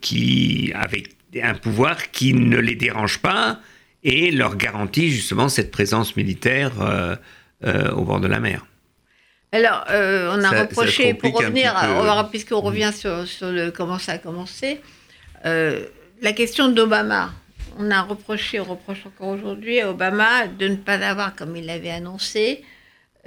qui, 0.00 0.72
avec 0.74 1.08
un 1.42 1.54
pouvoir 1.54 2.12
qui 2.12 2.34
ne 2.34 2.58
les 2.58 2.76
dérange 2.76 3.18
pas 3.18 3.58
et 4.04 4.30
leur 4.30 4.56
garantit 4.56 5.10
justement 5.10 5.48
cette 5.48 5.72
présence 5.72 6.14
militaire 6.14 6.72
au 7.64 8.04
bord 8.04 8.20
de 8.20 8.28
la 8.28 8.38
mer. 8.38 8.64
Alors, 9.54 9.84
euh, 9.90 10.34
on 10.36 10.42
a 10.42 10.50
reproché, 10.50 11.14
pour 11.14 11.32
revenir, 11.32 11.76
puisqu'on 12.28 12.60
revient 12.60 12.90
sur, 12.92 13.24
le, 13.42 13.70
comment 13.70 14.00
ça 14.00 14.12
a 14.14 14.18
commencé, 14.18 14.80
euh, 15.46 15.84
la 16.20 16.32
question 16.32 16.66
d'Obama. 16.70 17.30
On 17.78 17.88
a 17.92 18.02
reproché, 18.02 18.58
on 18.58 18.64
reproche 18.64 19.06
encore 19.06 19.28
aujourd'hui 19.28 19.80
à 19.80 19.90
Obama 19.90 20.48
de 20.48 20.66
ne 20.66 20.74
pas 20.74 20.94
avoir, 20.94 21.36
comme 21.36 21.54
il 21.54 21.66
l'avait 21.66 21.92
annoncé, 21.92 22.64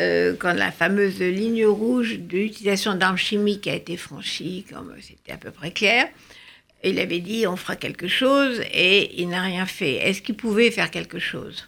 euh, 0.01 0.35
quand 0.37 0.51
la 0.51 0.73
fameuse 0.73 1.19
ligne 1.19 1.65
rouge 1.65 2.19
de 2.19 2.39
l'utilisation 2.39 2.95
d'armes 2.95 3.15
chimiques 3.15 3.67
a 3.67 3.73
été 3.73 3.95
franchie, 3.95 4.65
comme 4.69 4.93
c'était 4.99 5.31
à 5.31 5.37
peu 5.37 5.51
près 5.51 5.71
clair, 5.71 6.07
il 6.83 6.99
avait 6.99 7.19
dit 7.19 7.47
on 7.47 7.55
fera 7.55 7.77
quelque 7.77 8.09
chose 8.09 8.61
et 8.73 9.21
il 9.21 9.29
n'a 9.29 9.43
rien 9.43 9.65
fait. 9.65 9.93
Est-ce 9.93 10.21
qu'il 10.21 10.35
pouvait 10.35 10.71
faire 10.71 10.91
quelque 10.91 11.19
chose? 11.19 11.65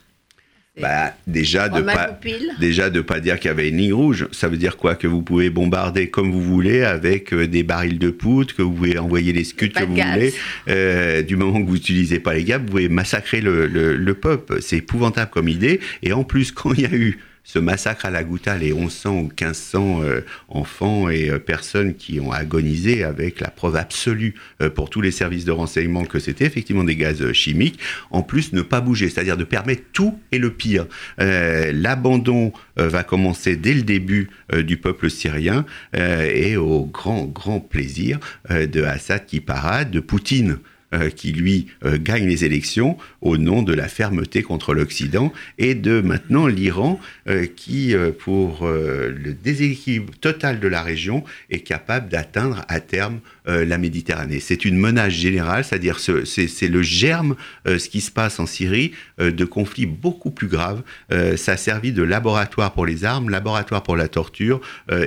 Bah, 0.82 1.14
déjà 1.28 1.70
de 1.70 1.82
pas 1.82 2.20
déjà 2.60 2.90
de 2.90 3.02
pas 3.02 3.20
dire 3.20 3.40
qu'il 3.40 3.50
y 3.50 3.52
avait 3.52 3.70
une 3.70 3.78
ligne 3.78 3.94
rouge, 3.94 4.28
ça 4.32 4.48
veut 4.48 4.58
dire 4.58 4.78
quoi? 4.78 4.96
Que 4.96 5.08
vous 5.08 5.22
pouvez 5.22 5.50
bombarder 5.50 6.10
comme 6.10 6.32
vous 6.32 6.42
voulez 6.42 6.84
avec 6.84 7.34
euh, 7.34 7.48
des 7.48 7.64
barils 7.64 8.00
de 8.00 8.10
poudre, 8.10 8.54
que 8.56 8.62
vous 8.62 8.72
pouvez 8.72 8.98
envoyer 8.98 9.34
les 9.34 9.44
scuds 9.44 9.70
que 9.70 9.84
vous 9.84 9.96
voulez. 9.96 10.34
Euh, 10.68 11.22
du 11.22 11.36
moment 11.36 11.62
que 11.62 11.68
vous 11.68 11.74
n'utilisez 11.74 12.20
pas 12.20 12.34
les 12.34 12.44
gaz, 12.44 12.60
vous 12.60 12.68
pouvez 12.68 12.90
massacrer 12.90 13.42
le, 13.42 13.68
le 13.68 14.14
peuple. 14.14 14.62
C'est 14.62 14.78
épouvantable 14.78 15.32
comme 15.32 15.48
idée. 15.48 15.80
Et 16.04 16.14
en 16.14 16.24
plus, 16.24 16.52
quand 16.60 16.74
il 16.74 16.82
y 16.82 16.86
a 16.86 16.94
eu 16.94 17.20
ce 17.44 17.60
massacre 17.60 18.06
à 18.06 18.12
la 18.12 18.24
Ghouta, 18.24 18.58
les 18.58 18.74
1100 18.74 19.12
ou 19.12 19.24
1500 19.24 20.04
euh, 20.04 20.22
enfants 20.50 21.10
et 21.10 21.30
euh, 21.30 21.40
personnes 21.40 21.96
qui 21.96 22.20
ont 22.20 22.32
agonisé 22.32 23.04
avec 23.04 23.40
la 23.40 23.50
preuve 23.50 23.76
absolue 23.76 24.36
euh, 24.62 24.70
pour 24.70 24.90
tous 24.90 25.02
les 25.02 25.12
services 25.12 25.46
de 25.46 25.52
renseignement 25.52 26.06
que 26.06 26.20
c'était 26.20 26.46
effectivement 26.46 26.84
des 26.84 26.96
gaz 26.96 27.32
chimiques, 27.32 27.80
en 28.12 28.22
plus 28.22 28.54
ne 28.54 28.62
pas 28.62 28.82
bouger, 28.82 29.10
c'est-à-dire 29.10 29.38
de 29.38 29.44
permettre 29.44 29.84
tout 29.94 30.20
et 30.32 30.38
le 30.38 30.52
pire. 30.52 30.86
L'abandon 31.18 32.52
va 32.76 33.04
commencer 33.04 33.56
dès 33.56 33.74
le 33.74 33.82
début 33.82 34.30
du 34.54 34.78
peuple 34.78 35.10
syrien 35.10 35.66
et 35.94 36.58
au 36.58 36.86
grand, 36.86 37.26
grand 37.26 37.60
plaisir 37.60 38.20
de 38.50 38.84
Assad 38.84 39.26
qui 39.26 39.40
parade, 39.40 39.92
de 39.92 40.00
Poutine 40.00 40.58
euh, 40.92 41.12
qui 41.12 41.34
lui 41.34 41.68
euh, 41.86 42.00
gagne 42.02 42.26
les 42.26 42.46
élections 42.46 42.98
au 43.22 43.38
nom 43.38 43.62
de 43.62 43.74
la 43.74 43.88
fermeté 43.88 44.42
contre 44.42 44.74
l'Occident 44.74 45.32
et 45.60 45.76
de 45.76 46.02
maintenant 46.02 46.48
l'Iran 46.48 47.00
euh, 47.28 47.46
qui, 47.46 47.94
pour 48.18 48.68
le 48.68 49.34
déséquilibre 49.34 50.14
total 50.20 50.60
de 50.60 50.68
la 50.68 50.82
région, 50.82 51.24
est 51.52 51.60
capable 51.60 52.10
d'atteindre 52.10 52.66
à 52.68 52.80
terme 52.80 53.20
la 53.46 53.78
Méditerranée. 53.80 54.40
C'est 54.40 54.64
une 54.64 54.78
menace 54.78 55.14
générale, 55.14 55.64
c'est-à-dire 55.64 56.00
c'est 56.00 56.68
le 56.68 56.82
germe, 56.84 57.36
ce 57.66 57.90
qui 57.90 58.02
se 58.02 58.12
passe 58.12 58.40
en 58.40 58.46
Syrie, 58.46 58.92
de 59.18 59.46
conflits 59.46 59.88
beaucoup 59.88 60.30
plus 60.30 60.48
graves. 60.48 60.84
ça 61.36 61.54
a 61.54 61.58
servi 61.58 61.92
de 61.92 62.04
laboratoire 62.04 62.74
pour 62.74 62.86
les 62.86 63.06
armes, 63.06 63.30
laboratoire 63.30 63.82
pour 63.82 63.96
la 63.96 64.08
torture, 64.08 64.62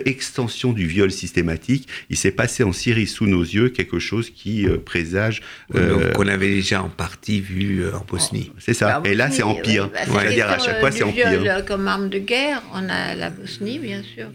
extension 0.04 0.72
du 0.72 0.86
viol 0.86 1.12
systématique. 1.12 1.88
Il 2.10 2.16
s'est 2.16 2.32
passé 2.32 2.64
en 2.64 2.72
Syrie 2.72 3.06
sous 3.06 3.26
nos 3.26 3.42
yeux 3.42 3.68
quelque 3.68 4.00
chose 4.00 4.30
qui 4.30 4.66
présage 4.84 5.42
euh, 5.74 6.12
qu'on 6.12 6.28
avait 6.28 6.48
déjà 6.48 6.82
en 6.82 6.88
partie 6.88 7.40
vu 7.40 7.80
euh, 7.80 7.96
en 7.96 8.04
Bosnie. 8.04 8.50
Oh, 8.52 8.58
c'est 8.58 8.74
ça. 8.74 9.00
Bah, 9.00 9.08
et 9.08 9.14
là, 9.14 9.30
c'est 9.30 9.42
en 9.42 9.54
pire. 9.54 9.88
Bah, 9.88 10.00
C'est-à-dire 10.04 10.48
à 10.48 10.58
chaque 10.58 10.80
fois, 10.80 10.90
c'est 10.90 11.02
en 11.02 11.12
pire. 11.12 11.64
Comme 11.66 11.88
arme 11.88 12.08
de 12.08 12.18
guerre, 12.18 12.62
on 12.74 12.88
a 12.88 13.14
la 13.14 13.30
Bosnie, 13.30 13.78
bien 13.78 14.02
sûr, 14.02 14.26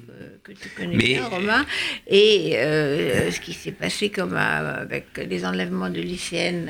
que, 0.44 0.52
tu 0.52 0.70
connais 0.70 0.96
bien, 0.96 1.26
Romain. 1.28 1.66
Et 2.08 2.54
euh, 2.58 3.32
ce 3.32 3.40
qui 3.40 3.54
s'est 3.54 3.72
passé 3.72 4.10
comme 4.10 4.36
avec 4.36 5.06
les 5.18 5.46
enlèvements 5.46 5.90
de 5.90 6.02
lycéennes 6.02 6.70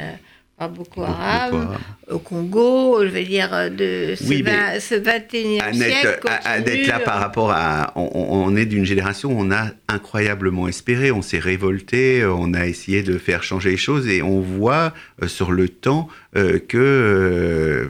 par 0.58 0.70
Boko 0.70 1.04
Haram, 1.04 1.78
au 2.10 2.18
Congo, 2.18 3.04
je 3.04 3.10
veux 3.10 3.24
dire, 3.24 3.70
de 3.70 4.16
ce, 4.16 4.24
oui, 4.28 4.44
21e 4.44 5.74
siècle. 5.74 6.28
Annette, 6.46 6.88
là, 6.88 7.00
par 7.00 7.20
rapport 7.20 7.52
à. 7.52 7.94
On, 7.96 8.56
est 8.56 8.66
d'une 8.66 8.86
génération 8.86 9.32
où 9.32 9.40
on 9.40 9.52
a 9.52 9.68
incroyablement 9.88 10.68
espéré, 10.68 11.12
on 11.12 11.22
s'est 11.22 11.40
révolté, 11.40 12.26
on 12.26 12.54
a 12.54 12.66
essayé 12.66 13.04
de 13.04 13.18
faire 13.18 13.44
changer 13.44 13.72
les 13.72 13.78
choses 13.78 14.08
et 14.08 14.24
on 14.24 14.40
voit 14.40 14.94
euh, 15.22 15.28
sur 15.28 15.52
le 15.52 15.70
temps 15.70 16.08
euh, 16.36 16.60
que. 16.60 16.78
Euh, 16.78 17.90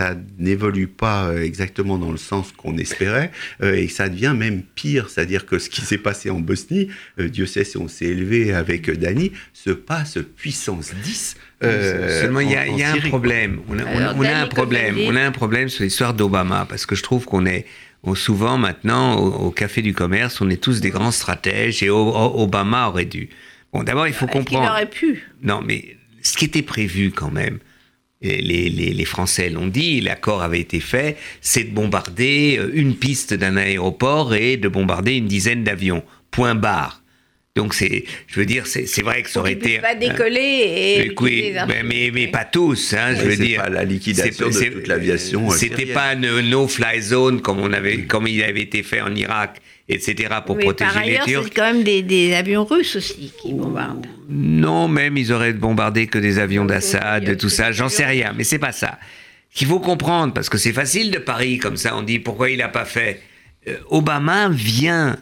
ça 0.00 0.16
n'évolue 0.38 0.86
pas 0.86 1.34
exactement 1.36 1.98
dans 1.98 2.10
le 2.10 2.16
sens 2.16 2.52
qu'on 2.52 2.78
espérait, 2.78 3.30
et 3.62 3.86
ça 3.88 4.08
devient 4.08 4.34
même 4.34 4.62
pire, 4.62 5.10
c'est-à-dire 5.10 5.44
que 5.44 5.58
ce 5.58 5.68
qui 5.68 5.82
s'est 5.82 5.98
passé 5.98 6.30
en 6.30 6.40
Bosnie, 6.40 6.88
Dieu 7.18 7.44
sait 7.44 7.64
si 7.64 7.76
on 7.76 7.86
s'est 7.86 8.06
élevé 8.06 8.54
avec 8.54 8.90
Dany, 8.90 9.32
se 9.52 9.68
passe 9.70 10.16
puissance 10.36 10.94
10 11.02 11.36
euh, 11.62 12.22
Seulement, 12.22 12.40
il 12.40 12.50
y 12.50 12.56
a, 12.56 12.92
un 12.92 13.00
problème. 13.08 13.60
On 13.68 13.78
a, 13.78 13.82
un 13.82 14.46
problème. 14.46 14.96
On 15.06 15.16
a 15.16 15.22
un 15.22 15.32
problème 15.32 15.68
sur 15.68 15.84
l'histoire 15.84 16.14
d'Obama 16.14 16.66
parce 16.66 16.86
que 16.86 16.94
je 16.94 17.02
trouve 17.02 17.26
qu'on 17.26 17.44
est 17.44 17.66
souvent 18.14 18.56
maintenant 18.56 19.16
au, 19.16 19.50
café 19.50 19.82
du 19.82 19.92
commerce, 19.92 20.40
on 20.40 20.48
est 20.48 20.62
tous 20.62 20.80
des 20.80 20.90
grands 20.90 21.10
stratèges 21.10 21.82
et 21.82 21.90
Obama 21.90 22.88
aurait 22.88 23.04
dû. 23.04 23.28
Bon, 23.72 23.82
d'abord, 23.82 24.06
il 24.06 24.14
faut 24.14 24.26
comprendre. 24.26 24.64
Il 24.64 24.70
aurait 24.70 24.90
pu. 24.90 25.28
Non, 25.42 25.60
mais 25.62 25.96
ce 26.22 26.36
qui 26.36 26.46
était 26.46 26.62
prévu 26.62 27.10
quand 27.10 27.30
même 27.30 27.58
les, 28.22 29.04
Français 29.04 29.50
l'ont 29.50 29.66
dit, 29.66 30.00
l'accord 30.00 30.42
avait 30.42 30.60
été 30.60 30.80
fait, 30.80 31.16
c'est 31.40 31.64
de 31.64 31.74
bombarder 31.74 32.58
euh, 32.58 32.70
une 32.74 32.94
piste 32.94 33.34
d'un 33.34 33.56
aéroport 33.56 34.34
et 34.34 34.56
de 34.56 34.68
bombarder 34.68 35.14
une 35.14 35.26
dizaine 35.26 35.64
d'avions. 35.64 36.02
Point 36.30 36.54
barre. 36.54 37.02
Donc 37.56 37.74
c'est, 37.74 38.04
je 38.28 38.38
veux 38.38 38.46
dire, 38.46 38.66
c'est 38.66 39.02
vrai 39.02 39.22
que 39.22 39.28
ça 39.28 39.40
aurait 39.40 39.54
été. 39.54 39.78
pas 39.80 39.96
décoller 39.96 40.38
et. 41.08 41.14
Oui, 41.20 41.52
mais, 41.84 42.10
mais, 42.14 42.28
pas 42.28 42.44
tous, 42.44 42.94
hein, 42.94 43.14
je 43.16 43.22
veux 43.22 43.34
c'est 43.34 43.42
dire. 43.42 43.62
pas 43.62 43.68
la 43.68 43.84
liquidation 43.84 44.48
de 44.48 44.68
toute 44.68 44.86
l'aviation, 44.86 45.50
euh, 45.50 45.54
C'était 45.54 45.86
pas 45.86 46.12
une 46.14 46.48
no-fly 46.48 47.02
zone 47.02 47.40
comme 47.40 47.58
on 47.58 47.72
avait, 47.72 48.02
comme 48.02 48.28
il 48.28 48.40
avait 48.44 48.62
été 48.62 48.84
fait 48.84 49.00
en 49.00 49.12
Irak, 49.16 49.60
etc. 49.88 50.28
pour 50.46 50.56
Mais 50.56 50.64
protéger 50.64 50.90
par 50.92 51.02
ailleurs, 51.02 51.26
les 51.26 51.32
Turcs. 51.32 51.44
c'est 51.44 51.50
quand 51.54 51.72
même 51.72 51.82
des, 51.82 52.02
des 52.02 52.34
avions 52.34 52.64
russes 52.64 52.94
aussi 52.94 53.32
qui 53.42 53.52
bombardent. 53.52 54.06
Non, 54.28 54.86
même 54.86 55.16
ils 55.16 55.32
auraient 55.32 55.52
bombardé 55.52 56.06
que 56.06 56.18
des 56.18 56.38
avions 56.38 56.64
d'Assad, 56.64 57.28
a 57.28 57.34
tout 57.34 57.48
ça, 57.48 57.72
j'en 57.72 57.88
sais 57.88 58.06
rien, 58.06 58.32
mais 58.36 58.44
c'est 58.44 58.60
pas 58.60 58.72
ça. 58.72 58.96
Ce 59.52 59.58
qu'il 59.58 59.66
faut 59.66 59.80
comprendre, 59.80 60.32
parce 60.32 60.48
que 60.48 60.56
c'est 60.56 60.72
facile 60.72 61.10
de 61.10 61.18
Paris 61.18 61.58
comme 61.58 61.76
ça, 61.76 61.96
on 61.96 62.02
dit 62.02 62.20
pourquoi 62.20 62.50
il 62.50 62.58
n'a 62.58 62.68
pas 62.68 62.84
fait. 62.84 63.20
Euh, 63.66 63.76
Obama 63.90 64.48
vient, 64.48 65.18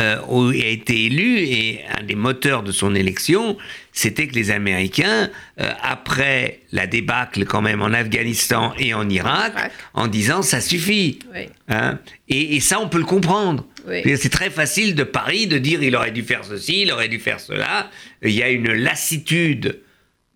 euh, 0.00 0.18
au- 0.28 0.50
a 0.50 0.54
été 0.54 1.04
élu 1.04 1.38
et 1.38 1.80
un 1.96 2.02
des 2.02 2.14
moteurs 2.16 2.62
de 2.62 2.72
son 2.72 2.94
élection, 2.94 3.56
c'était 3.92 4.26
que 4.26 4.34
les 4.34 4.50
Américains, 4.50 5.30
euh, 5.60 5.70
après 5.82 6.60
la 6.72 6.86
débâcle 6.86 7.44
quand 7.44 7.60
même 7.62 7.82
en 7.82 7.92
Afghanistan 7.92 8.72
et 8.78 8.94
en 8.94 9.08
Irak, 9.08 9.52
Irak. 9.54 9.72
en 9.94 10.06
disant 10.08 10.42
ça 10.42 10.60
suffit. 10.60 11.18
Oui. 11.34 11.42
Hein 11.68 11.98
et, 12.28 12.56
et 12.56 12.60
ça, 12.60 12.80
on 12.80 12.88
peut 12.88 12.98
le 12.98 13.04
comprendre. 13.04 13.66
Oui. 13.86 14.02
C'est 14.16 14.30
très 14.30 14.50
facile 14.50 14.94
de 14.94 15.04
Paris 15.04 15.46
de 15.46 15.58
dire 15.58 15.82
il 15.82 15.94
aurait 15.96 16.10
dû 16.12 16.22
faire 16.22 16.44
ceci, 16.44 16.82
il 16.82 16.92
aurait 16.92 17.08
dû 17.08 17.18
faire 17.18 17.38
cela. 17.40 17.90
Il 18.22 18.30
y 18.32 18.42
a 18.42 18.48
une 18.50 18.72
lassitude 18.72 19.80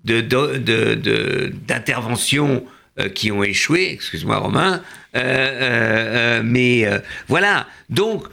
de, 0.05 0.20
de, 0.20 0.59
de- 0.59 0.94
de- 0.94 1.53
d'interventions 1.66 2.64
euh, 3.00 3.09
qui 3.09 3.33
ont 3.33 3.42
échoué, 3.42 3.90
excuse-moi 3.92 4.37
Romain, 4.37 4.83
Euh, 5.16 5.20
euh, 5.20 6.40
euh, 6.40 6.42
mais 6.44 6.85
voilà. 7.29 7.68
Donc, 7.88 8.24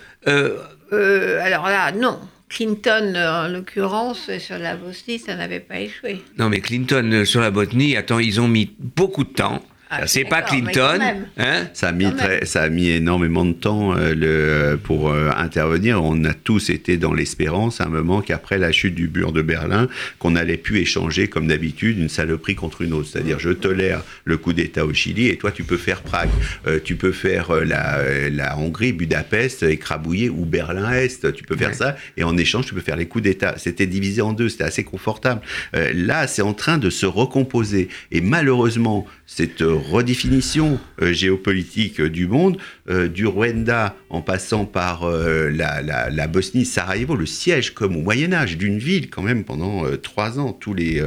euh, 0.93 1.39
alors 1.41 1.65
là, 1.67 1.91
non. 1.91 2.19
Clinton, 2.49 3.13
euh, 3.15 3.45
en 3.45 3.47
l'occurrence, 3.47 4.30
sur 4.39 4.58
la 4.58 4.75
Bosnie, 4.75 5.19
ça 5.19 5.36
n'avait 5.36 5.62
pas 5.62 5.80
échoué. 5.80 6.21
non 6.38 6.49
mais 6.49 6.60
Clinton 6.60 7.10
euh, 7.13 7.25
sur 7.25 7.39
la 7.39 7.49
Botnie, 7.49 7.95
attends, 7.95 8.19
ils 8.19 8.41
ont 8.41 8.47
mis 8.47 8.75
beaucoup 8.77 9.23
de 9.23 9.30
temps. 9.30 9.63
Ah, 9.93 10.08
c'est 10.08 10.23
pas 10.23 10.41
Clinton, 10.41 10.99
hein 11.38 11.67
Ça 11.73 11.89
a 11.89 11.91
mis, 11.91 12.15
très- 12.15 12.45
ça 12.45 12.62
a 12.62 12.69
mis 12.69 12.88
énormément 12.89 13.43
de 13.43 13.51
temps 13.51 13.93
euh, 13.93 14.15
le, 14.15 14.77
pour 14.77 15.10
euh, 15.12 15.30
intervenir. 15.36 16.01
On 16.01 16.23
a 16.23 16.34
tous 16.34 16.69
été 16.69 16.95
dans 16.95 17.13
l'espérance 17.13 17.82
à 17.82 17.86
un 17.86 17.89
moment 17.89 18.21
qu'après 18.21 18.58
la 18.58 18.71
chute 18.71 18.95
du 18.95 19.10
mur 19.10 19.34
de 19.34 19.41
Berlin, 19.41 19.89
qu'on 20.17 20.38
allait 20.38 20.56
pu 20.56 20.80
échanger 20.80 21.27
comme 21.27 21.47
d'habitude 21.47 21.97
une 21.99 22.08
saloperie 22.08 22.56
contre 22.56 22.84
une 22.84 22.93
autre. 22.93 23.10
C'est-à-dire, 23.12 23.38
je 23.39 23.49
tolère 23.49 24.01
le 24.23 24.38
coup 24.38 24.54
d'État 24.54 24.86
au 24.86 24.93
Chili 24.93 25.27
et 25.27 25.36
toi, 25.36 25.51
tu 25.51 25.63
peux 25.65 25.75
faire 25.77 26.01
Prague, 26.04 26.30
Euh, 26.67 26.80
tu 26.82 26.95
peux 26.95 27.12
faire 27.12 27.51
euh, 27.51 27.65
la, 27.65 27.97
euh, 27.97 28.30
la 28.32 28.58
Hongrie, 28.58 28.93
Budapest, 28.93 29.63
écrabouillé 29.63 30.30
ou 30.30 30.45
Berlin-Est. 30.45 31.34
Tu 31.34 31.43
peux 31.43 31.58
faire 31.58 31.69
Ouais. 31.69 31.73
ça 31.75 31.97
et 32.15 32.23
en 32.23 32.38
échange, 32.38 32.65
tu 32.65 32.73
peux 32.73 32.82
faire 32.82 32.95
les 32.95 33.08
coups 33.08 33.25
d'État. 33.25 33.56
C'était 33.58 33.88
divisé 33.88 34.21
en 34.21 34.32
deux, 34.32 34.47
c'était 34.47 34.63
assez 34.63 34.84
confortable. 34.86 35.41
Euh, 35.75 35.91
là, 35.93 36.27
c'est 36.27 36.41
en 36.41 36.54
train 36.54 36.77
de 36.77 36.89
se 36.89 37.06
recomposer 37.06 37.89
et 38.12 38.21
malheureusement, 38.21 39.06
cette 39.25 39.62
redéfinition 39.82 40.80
euh, 41.02 41.13
géopolitique 41.13 42.00
euh, 42.00 42.10
du 42.10 42.28
monde, 42.28 42.58
euh, 42.89 43.08
du 43.08 43.26
Rwanda 43.28 43.96
en 44.10 44.22
passant 44.22 44.65
par 44.65 45.10
la, 45.10 45.82
la, 45.82 46.10
la 46.10 46.28
Bosnie, 46.28 46.65
Sarajevo, 46.65 47.15
le 47.15 47.26
siège 47.26 47.74
comme 47.74 47.96
au 47.96 48.02
Moyen 48.02 48.34
Âge 48.34 48.58
d'une 48.58 48.78
ville 48.78 49.10
quand 49.10 49.22
même 49.22 49.44
pendant 49.46 49.84
trois 50.04 50.38
ans, 50.38 50.52
tous 50.52 50.74
les, 50.74 51.02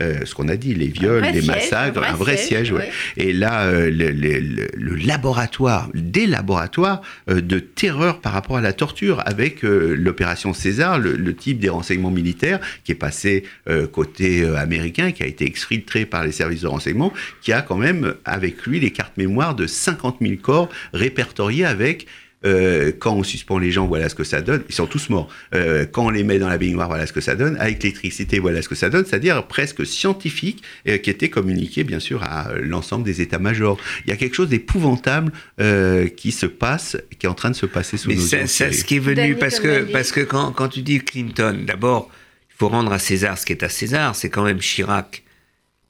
ce 0.00 0.34
qu'on 0.34 0.48
a 0.48 0.56
dit, 0.56 0.74
les 0.74 0.86
viols, 0.88 1.22
les 1.24 1.32
siège, 1.42 1.46
massacres, 1.46 2.02
un 2.02 2.14
vrai 2.14 2.36
siège, 2.38 2.46
siège. 2.68 2.72
ouais. 2.72 2.78
ouais. 2.78 2.90
Et 3.18 3.32
là, 3.34 3.70
le, 3.70 3.90
le- 3.90 4.10
le- 4.40 4.68
le 4.74 4.94
laboratoire, 4.96 5.90
des 5.94 6.26
laboratoires 6.26 7.02
de 7.28 7.58
terreur 7.58 8.20
par 8.22 8.32
rapport 8.32 8.56
à 8.56 8.62
la 8.62 8.72
torture, 8.72 9.22
avec 9.26 9.60
l'opération 9.62 10.54
César, 10.54 10.98
le, 10.98 11.34
type 11.34 11.58
des 11.58 11.68
renseignements 11.68 12.10
militaires 12.10 12.60
qui 12.84 12.92
est 12.92 12.96
passé 12.96 13.44
côté 13.92 14.46
américain, 14.56 15.12
qui 15.12 15.22
a 15.22 15.26
été 15.26 15.44
exfiltré 15.44 16.06
par 16.06 16.24
les 16.24 16.32
services 16.32 16.62
de 16.62 16.68
renseignement, 16.68 17.12
qui 17.42 17.52
a 17.52 17.60
quand 17.60 17.76
même 17.76 18.14
avec 18.24 18.66
lui 18.66 18.80
les 18.80 18.90
cartes 18.90 19.16
mémoire 19.16 19.54
de 19.54 19.66
50 19.66 20.18
000 20.20 20.34
corps 20.42 20.68
répertoriés 20.92 21.64
avec 21.64 22.06
euh, 22.44 22.92
quand 22.98 23.14
on 23.14 23.22
suspend 23.22 23.58
les 23.58 23.72
gens, 23.72 23.86
voilà 23.86 24.08
ce 24.08 24.14
que 24.14 24.24
ça 24.24 24.40
donne. 24.40 24.62
Ils 24.68 24.74
sont 24.74 24.86
tous 24.86 25.08
morts. 25.10 25.28
Euh, 25.54 25.86
quand 25.90 26.06
on 26.06 26.10
les 26.10 26.22
met 26.22 26.38
dans 26.38 26.48
la 26.48 26.58
baignoire, 26.58 26.88
voilà 26.88 27.06
ce 27.06 27.12
que 27.12 27.20
ça 27.20 27.34
donne. 27.34 27.56
Avec 27.58 27.82
l'électricité, 27.82 28.38
voilà 28.38 28.62
ce 28.62 28.68
que 28.68 28.74
ça 28.74 28.90
donne. 28.90 29.04
C'est-à-dire 29.04 29.46
presque 29.46 29.86
scientifique, 29.86 30.62
euh, 30.86 30.98
qui 30.98 31.10
était 31.10 31.28
communiqué, 31.28 31.82
bien 31.82 31.98
sûr, 31.98 32.22
à 32.22 32.50
euh, 32.50 32.60
l'ensemble 32.62 33.04
des 33.04 33.20
états-majors. 33.20 33.78
Il 34.04 34.10
y 34.10 34.12
a 34.12 34.16
quelque 34.16 34.34
chose 34.34 34.48
d'épouvantable 34.48 35.32
euh, 35.60 36.08
qui 36.08 36.30
se 36.30 36.46
passe, 36.46 36.96
qui 37.18 37.26
est 37.26 37.28
en 37.28 37.34
train 37.34 37.50
de 37.50 37.56
se 37.56 37.66
passer 37.66 37.96
sous 37.96 38.08
Mais 38.08 38.16
nos 38.16 38.26
yeux. 38.26 38.46
ça, 38.46 38.70
ce 38.70 38.84
qui 38.84 38.96
est 38.96 39.00
venu, 39.00 39.16
Danny 39.16 39.34
parce 39.34 39.58
que, 39.58 39.90
parce 39.90 40.12
que 40.12 40.20
quand, 40.20 40.52
quand 40.52 40.68
tu 40.68 40.82
dis 40.82 41.00
Clinton, 41.00 41.64
d'abord, 41.66 42.10
il 42.50 42.58
faut 42.58 42.68
rendre 42.68 42.92
à 42.92 42.98
César 42.98 43.38
ce 43.38 43.46
qui 43.46 43.52
est 43.52 43.62
à 43.62 43.68
César. 43.68 44.14
C'est 44.14 44.30
quand 44.30 44.44
même 44.44 44.58
Chirac 44.58 45.22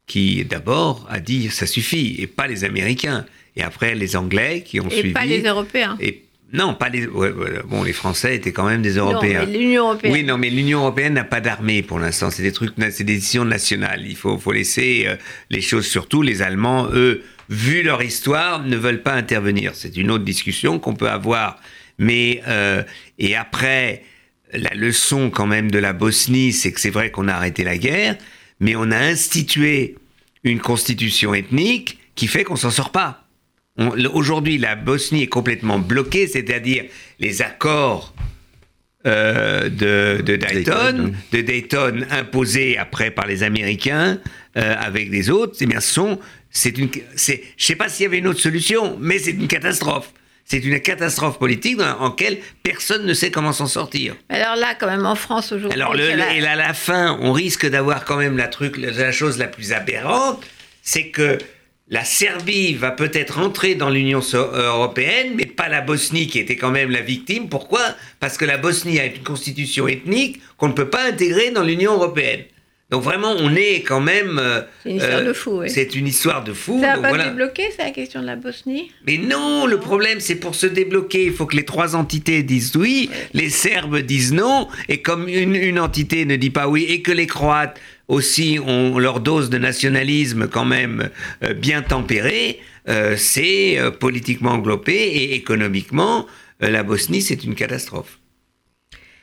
qui, 0.06 0.44
d'abord, 0.44 1.06
a 1.10 1.20
dit 1.20 1.50
ça 1.50 1.66
suffit, 1.66 2.16
et 2.18 2.26
pas 2.26 2.46
les 2.46 2.64
Américains. 2.64 3.26
Et 3.56 3.62
après, 3.62 3.94
les 3.94 4.16
Anglais 4.16 4.62
qui 4.64 4.80
ont 4.80 4.88
Et 4.88 4.98
suivi. 4.98 5.12
pas 5.12 5.24
les 5.24 5.42
Européens. 5.42 5.96
Et 6.00 6.22
non, 6.52 6.74
pas 6.74 6.88
les. 6.88 7.06
ouais, 7.06 7.32
bon, 7.66 7.82
les 7.82 7.92
Français 7.92 8.36
étaient 8.36 8.52
quand 8.52 8.66
même 8.66 8.82
des 8.82 8.96
Européens. 8.98 9.40
Non, 9.40 9.46
mais 9.50 9.58
l'Union 9.58 9.84
européenne. 9.88 10.12
Oui, 10.12 10.22
non, 10.22 10.38
mais 10.38 10.50
l'Union 10.50 10.80
européenne 10.80 11.14
n'a 11.14 11.24
pas 11.24 11.40
d'armée 11.40 11.82
pour 11.82 11.98
l'instant. 11.98 12.30
C'est 12.30 12.42
des 12.42 12.52
trucs, 12.52 12.72
c'est 12.90 13.04
des 13.04 13.14
décisions 13.16 13.44
nationales. 13.44 14.06
Il 14.06 14.16
faut, 14.16 14.38
faut 14.38 14.52
laisser 14.52 15.04
euh, 15.08 15.16
les 15.50 15.60
choses. 15.60 15.86
Surtout, 15.86 16.22
les 16.22 16.42
Allemands, 16.42 16.88
eux, 16.92 17.24
vu 17.48 17.82
leur 17.82 18.02
histoire, 18.02 18.62
ne 18.62 18.76
veulent 18.76 19.02
pas 19.02 19.14
intervenir. 19.14 19.72
C'est 19.74 19.96
une 19.96 20.10
autre 20.10 20.24
discussion 20.24 20.78
qu'on 20.78 20.94
peut 20.94 21.10
avoir. 21.10 21.58
Mais 21.98 22.42
euh, 22.46 22.82
et 23.18 23.34
après, 23.34 24.04
la 24.52 24.70
leçon 24.74 25.30
quand 25.30 25.46
même 25.46 25.70
de 25.70 25.78
la 25.78 25.92
Bosnie, 25.92 26.52
c'est 26.52 26.70
que 26.70 26.80
c'est 26.80 26.90
vrai 26.90 27.10
qu'on 27.10 27.26
a 27.26 27.34
arrêté 27.34 27.64
la 27.64 27.76
guerre, 27.76 28.16
mais 28.60 28.76
on 28.76 28.90
a 28.90 28.98
institué 28.98 29.96
une 30.44 30.60
constitution 30.60 31.34
ethnique 31.34 31.98
qui 32.14 32.26
fait 32.26 32.44
qu'on 32.44 32.56
s'en 32.56 32.70
sort 32.70 32.92
pas. 32.92 33.24
Aujourd'hui, 34.14 34.56
la 34.56 34.74
Bosnie 34.74 35.24
est 35.24 35.28
complètement 35.28 35.78
bloquée, 35.78 36.26
c'est-à-dire 36.26 36.84
les 37.18 37.42
accords 37.42 38.14
euh, 39.06 39.68
de, 39.68 40.22
de 40.22 40.36
Dayton, 40.36 40.72
Dayton, 40.72 41.12
de 41.30 41.40
Dayton 41.42 42.06
imposés 42.10 42.78
après 42.78 43.10
par 43.10 43.26
les 43.26 43.42
Américains 43.42 44.18
euh, 44.56 44.74
avec 44.78 45.10
les 45.10 45.28
autres, 45.28 45.56
eh 45.60 45.66
bien, 45.66 45.80
sont, 45.80 46.18
c'est 46.50 46.78
une, 46.78 46.88
c'est, 47.14 47.42
je 47.56 47.66
sais 47.66 47.76
pas 47.76 47.88
s'il 47.88 48.04
y 48.04 48.06
avait 48.06 48.18
une 48.18 48.26
autre 48.26 48.40
solution, 48.40 48.96
mais 48.98 49.18
c'est 49.18 49.32
une 49.32 49.46
catastrophe. 49.46 50.12
C'est 50.48 50.58
une 50.64 50.78
catastrophe 50.80 51.40
politique 51.40 51.76
dans, 51.76 51.98
en 51.98 52.10
laquelle 52.10 52.38
personne 52.62 53.04
ne 53.04 53.14
sait 53.14 53.32
comment 53.32 53.52
s'en 53.52 53.66
sortir. 53.66 54.14
Alors 54.28 54.54
là, 54.54 54.76
quand 54.78 54.86
même, 54.86 55.04
en 55.04 55.16
France 55.16 55.50
aujourd'hui. 55.50 55.78
Alors, 55.78 55.92
le, 55.92 56.14
la- 56.14 56.34
et 56.36 56.46
à 56.46 56.54
la 56.54 56.72
fin, 56.72 57.18
on 57.20 57.32
risque 57.32 57.66
d'avoir 57.68 58.04
quand 58.04 58.16
même 58.16 58.36
la, 58.36 58.46
truc, 58.46 58.76
la, 58.78 59.10
chose 59.10 59.38
la 59.38 59.48
plus 59.48 59.72
aberrante, 59.72 60.40
c'est 60.82 61.08
que 61.08 61.38
la 61.88 62.04
Serbie 62.04 62.74
va 62.74 62.92
peut-être 62.92 63.38
entrer 63.40 63.74
dans 63.74 63.90
l'Union 63.90 64.20
euh, 64.34 64.68
européenne, 64.68 65.32
mais 65.34 65.46
pas 65.46 65.68
la 65.68 65.80
Bosnie 65.80 66.28
qui 66.28 66.38
était 66.38 66.56
quand 66.56 66.70
même 66.70 66.90
la 66.92 67.00
victime. 67.00 67.48
Pourquoi? 67.48 67.82
Parce 68.20 68.36
que 68.38 68.44
la 68.44 68.56
Bosnie 68.56 69.00
a 69.00 69.06
une 69.06 69.22
constitution 69.24 69.88
ethnique 69.88 70.40
qu'on 70.58 70.68
ne 70.68 70.72
peut 70.74 70.90
pas 70.90 71.04
intégrer 71.08 71.50
dans 71.50 71.62
l'Union 71.64 71.94
européenne. 71.94 72.44
Donc 72.90 73.02
vraiment, 73.02 73.34
on 73.36 73.52
est 73.56 73.82
quand 73.82 74.00
même. 74.00 74.38
euh, 74.38 74.60
C'est 74.84 74.90
une 74.90 74.96
histoire 74.96 75.18
euh, 75.20 75.24
de 75.24 75.32
fou, 75.32 75.50
oui. 75.60 75.70
C'est 75.70 75.94
une 75.96 76.06
histoire 76.06 76.44
de 76.44 76.52
fou. 76.52 76.80
Ça 76.80 76.94
va 76.94 77.02
pas 77.02 77.08
voilà. 77.08 77.24
se 77.24 77.28
débloquer, 77.30 77.64
c'est 77.76 77.82
la 77.82 77.90
question 77.90 78.20
de 78.20 78.26
la 78.26 78.36
Bosnie? 78.36 78.92
Mais 79.06 79.18
non, 79.18 79.66
le 79.66 79.78
problème, 79.78 80.20
c'est 80.20 80.36
pour 80.36 80.54
se 80.54 80.66
débloquer, 80.66 81.24
il 81.24 81.32
faut 81.32 81.46
que 81.46 81.56
les 81.56 81.64
trois 81.64 81.96
entités 81.96 82.44
disent 82.44 82.76
oui, 82.76 83.10
les 83.34 83.50
Serbes 83.50 83.98
disent 83.98 84.32
non, 84.32 84.68
et 84.88 85.02
comme 85.02 85.28
une, 85.28 85.56
une 85.56 85.80
entité 85.80 86.24
ne 86.26 86.36
dit 86.36 86.50
pas 86.50 86.68
oui, 86.68 86.84
et 86.88 87.02
que 87.02 87.10
les 87.10 87.26
Croates 87.26 87.80
aussi 88.06 88.60
ont 88.64 88.98
leur 89.00 89.18
dose 89.18 89.50
de 89.50 89.58
nationalisme 89.58 90.46
quand 90.46 90.64
même 90.64 91.10
euh, 91.42 91.54
bien 91.54 91.82
tempérée, 91.82 92.60
c'est 93.16 93.80
politiquement 93.98 94.52
englobé 94.52 94.92
et 94.94 95.34
économiquement, 95.34 96.24
la 96.60 96.84
Bosnie, 96.84 97.20
c'est 97.20 97.42
une 97.42 97.56
catastrophe. 97.56 98.20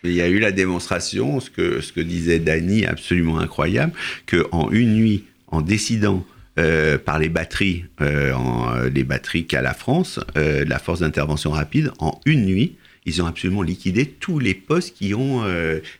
Il 0.03 0.13
y 0.13 0.21
a 0.21 0.27
eu 0.27 0.39
la 0.39 0.51
démonstration, 0.51 1.39
ce 1.39 1.49
que, 1.49 1.79
ce 1.81 1.93
que 1.93 2.01
disait 2.01 2.39
Dany, 2.39 2.85
absolument 2.85 3.39
incroyable, 3.39 3.93
qu'en 4.25 4.69
une 4.71 4.95
nuit, 4.95 5.23
en 5.47 5.61
décidant 5.61 6.25
euh, 6.59 6.97
par 6.97 7.19
les 7.19 7.29
batteries, 7.29 7.85
euh, 8.01 8.33
en, 8.33 8.75
euh, 8.75 8.89
les 8.89 9.03
batteries 9.03 9.45
qu'a 9.45 9.61
la 9.61 9.73
France, 9.73 10.19
euh, 10.35 10.65
la 10.67 10.77
force 10.79 10.99
d'intervention 10.99 11.51
rapide, 11.51 11.91
en 11.99 12.19
une 12.25 12.45
nuit, 12.45 12.75
ils 13.05 13.21
ont 13.21 13.25
absolument 13.25 13.61
liquidé 13.61 14.05
tous 14.05 14.39
les 14.39 14.53
postes 14.53 14.95
qui 14.95 15.13
ont 15.13 15.43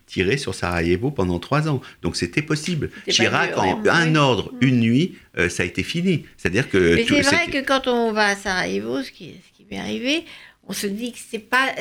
tiré 0.06 0.38
sur 0.38 0.56
Sarajevo 0.56 1.12
pendant 1.12 1.38
trois 1.38 1.68
ans. 1.68 1.82
Donc 2.02 2.16
c'était 2.16 2.42
possible. 2.42 2.92
Chirac, 3.10 3.58
en 3.58 3.84
un 3.90 4.16
ordre, 4.16 4.54
une 4.62 4.80
nuit, 4.80 5.16
ça 5.50 5.64
a 5.64 5.66
été 5.66 5.84
fini. 5.84 6.24
C'est-à-dire 6.38 6.70
que... 6.70 6.96
Mais 6.96 7.06
c'est 7.06 7.22
vrai 7.24 7.48
que 7.48 7.66
quand 7.66 7.88
on 7.88 8.14
va 8.14 8.28
à 8.28 8.36
Sarajevo, 8.38 9.04
ce 9.04 9.12
qui, 9.12 9.34
ce 9.34 9.58
qui 9.58 9.66
m'est 9.70 9.80
arrivé, 9.80 10.24
on 10.66 10.72
se 10.72 10.88
dit 10.88 11.12
que 11.12 11.18
c'est 11.30 11.40
pas 11.40 11.74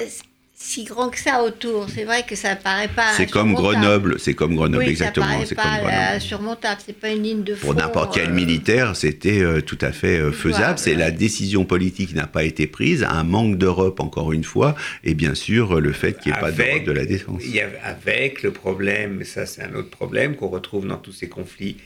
si 0.62 0.84
grand 0.84 1.10
que 1.10 1.18
ça 1.18 1.42
autour. 1.42 1.88
C'est 1.92 2.04
vrai 2.04 2.24
que 2.26 2.36
ça 2.36 2.54
paraît 2.56 2.88
pas. 2.88 3.12
C'est 3.16 3.26
comme. 3.30 3.52
Grenoble, 3.54 4.18
c'est 4.18 4.34
comme 4.34 4.54
Grenoble, 4.54 4.84
Oui, 4.84 4.90
exactement. 4.90 5.26
Ça 5.40 5.46
C'est 5.46 5.54
paraît 5.54 5.78
comme 5.80 5.88
pas 5.88 5.92
euh, 5.94 5.96
Grenoble. 5.98 6.16
insurmontable. 6.16 6.80
C'est 6.86 6.98
pas 6.98 7.08
une 7.10 7.22
ligne 7.22 7.42
de 7.42 7.54
front. 7.54 7.66
Pour 7.68 7.74
n'importe 7.74 8.14
quel 8.14 8.30
euh, 8.30 8.32
militaire, 8.34 8.96
c'était 8.96 9.40
euh, 9.42 9.60
tout 9.60 9.78
à 9.80 9.92
fait 9.92 10.18
euh, 10.18 10.32
faisable. 10.32 10.78
C'est 10.78 10.94
la 10.94 11.10
décision 11.10 11.64
politique 11.64 12.10
qui 12.10 12.14
n'a 12.14 12.26
pas 12.26 12.44
été 12.44 12.66
prise, 12.66 13.04
un 13.08 13.24
manque 13.24 13.58
d'Europe 13.58 14.00
encore 14.00 14.32
une 14.32 14.44
fois, 14.44 14.74
et 15.04 15.14
bien 15.14 15.34
sûr 15.34 15.80
le 15.80 15.92
fait 15.92 16.18
qu'il 16.18 16.32
n'y 16.32 16.38
ait 16.38 16.40
pas 16.40 16.46
Avec- 16.48 16.66
d'Europe 16.68 16.84
de 16.86 16.92
la 16.92 17.04
défense. 17.06 17.42
Il 17.44 17.54
y 17.54 17.60
a- 17.60 17.68
avec 17.84 18.42
le 18.42 18.52
problème, 18.52 19.16
mais 19.18 19.24
ça 19.24 19.46
c'est 19.46 19.62
un 19.62 19.74
autre 19.74 19.90
problème 19.90 20.36
qu'on 20.36 20.48
retrouve 20.48 20.86
dans 20.86 20.96
tous 20.96 21.12
ces 21.12 21.28
conflits, 21.28 21.76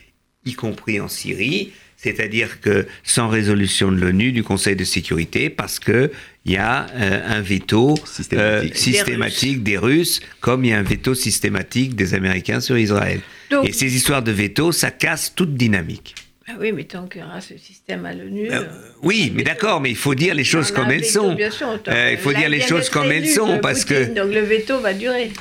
y 0.47 0.55
compris 0.55 1.01
en 1.01 1.09
Syrie, 1.09 1.73
c'est-à-dire 1.97 2.61
que 2.61 2.87
sans 3.03 3.29
résolution 3.29 3.91
de 3.91 3.97
l'ONU, 4.01 4.33
du 4.33 4.43
Conseil 4.43 4.77
de 4.77 4.85
sécurité, 4.85 5.51
parce 5.51 5.79
que 5.79 6.11
il 6.45 6.53
y 6.53 6.57
a 6.57 6.87
euh, 6.95 7.37
un 7.39 7.41
veto 7.41 7.97
Systématique. 8.07 8.73
euh, 8.73 8.77
systématique 8.77 9.63
des, 9.65 9.77
Russes, 9.77 10.21
comme 10.41 10.65
il 10.65 10.71
y 10.71 10.73
a 10.73 10.79
un 10.79 10.83
veto 10.85 11.15
systématique 11.15 11.97
des 11.97 12.15
Américains 12.15 12.61
sur 12.61 12.79
Israël. 12.79 13.21
Donc- 13.51 13.69
Et 13.69 13.73
ces 13.73 13.95
histoires 13.97 14.23
de 14.23 14.31
veto, 14.31 14.71
ça 14.73 14.93
casse 14.93 15.33
toute 15.35 15.55
dynamique. 15.55 16.15
Ah 16.49 16.53
oui, 16.61 16.71
mais 16.71 16.85
tant 16.85 17.09
qu'il 17.09 17.23
y 17.23 17.25
aura 17.25 17.41
ce 17.41 17.59
système 17.59 18.07
à 18.07 18.13
l'ONU. 18.15 18.49
Euh, 18.53 18.61
euh, 18.61 18.65
oui, 19.03 19.33
mais 19.35 19.43
d'accord, 19.43 19.81
mais 19.81 19.91
il 19.91 19.97
faut 19.97 20.15
dire 20.15 20.33
les 20.33 20.45
choses 20.45 20.71
comme 20.71 20.93
elles 20.93 21.05
sont. 21.05 21.37
il 21.37 22.19
faut 22.19 22.33
dire 22.33 22.49
les 22.49 22.61
choses 22.61 22.89
comme 22.89 23.11
elles 23.11 23.29
sont, 23.29 23.59
parce 23.59 23.85
Poutine, 23.85 24.15
que 24.15 24.21
Donc 24.21 24.33
le 24.33 24.43
veto 24.43 24.79
va 24.79 24.95
durer. 24.95 25.33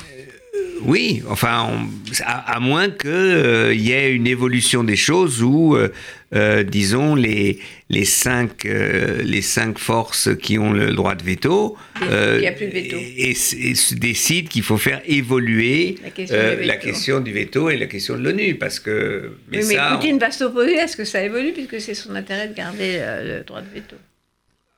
Oui, 0.82 1.22
enfin, 1.28 1.68
on- 1.70 2.22
à, 2.24 2.56
à 2.56 2.60
moins 2.60 2.90
qu'il 2.90 3.80
y 3.80 3.92
ait 3.92 4.12
une 4.12 4.26
évolution 4.26 4.84
des 4.84 4.94
choses 4.96 5.42
où, 5.42 5.74
euh, 5.74 5.88
euh, 6.34 6.62
disons, 6.62 7.14
les, 7.14 7.58
les, 7.88 8.04
cinq, 8.04 8.66
euh, 8.66 9.22
les 9.22 9.40
cinq 9.42 9.78
forces 9.78 10.28
qui 10.36 10.58
ont 10.58 10.72
le 10.72 10.92
droit 10.92 11.14
de 11.14 11.24
veto, 11.24 11.76
Décident 12.00 12.32
qu'il 12.34 12.42
y 12.42 12.46
a 12.46 12.52
plus 12.52 12.66
de 12.66 12.72
veto. 12.72 12.96
et, 12.98 13.30
et- 13.30 13.94
décident 13.96 14.48
qu'il 14.48 14.62
faut 14.62 14.76
faire 14.76 15.00
évoluer 15.06 15.96
La 16.04 16.10
question 16.10 16.36
euh, 16.36 16.50
du 16.50 16.56
veto. 16.56 16.66
la 16.68 16.76
question 16.76 17.20
du 17.20 17.32
veto 17.32 17.70
et 17.70 17.76
la 17.78 17.86
question 17.86 18.16
de 18.18 18.22
l'ONU, 18.22 18.54
parce 18.56 18.78
que... 18.78 19.32
oui, 19.50 19.58
mais 19.58 19.62
ça, 19.62 19.90
on- 19.92 19.96
Poutine 19.96 20.18
va 20.18 20.30
s'opposer 20.30 20.78
à 20.78 20.86
ce 20.88 20.96
que 20.96 21.04
ça 21.04 21.22
évolue, 21.24 21.52
puisque 21.52 21.80
c'est 21.80 21.94
son 21.94 22.14
intérêt 22.14 22.48
de 22.48 22.54
garder 22.54 22.96
euh, 22.98 23.38
le 23.38 23.44
droit 23.44 23.62
de 23.62 23.74
veto. 23.74 23.96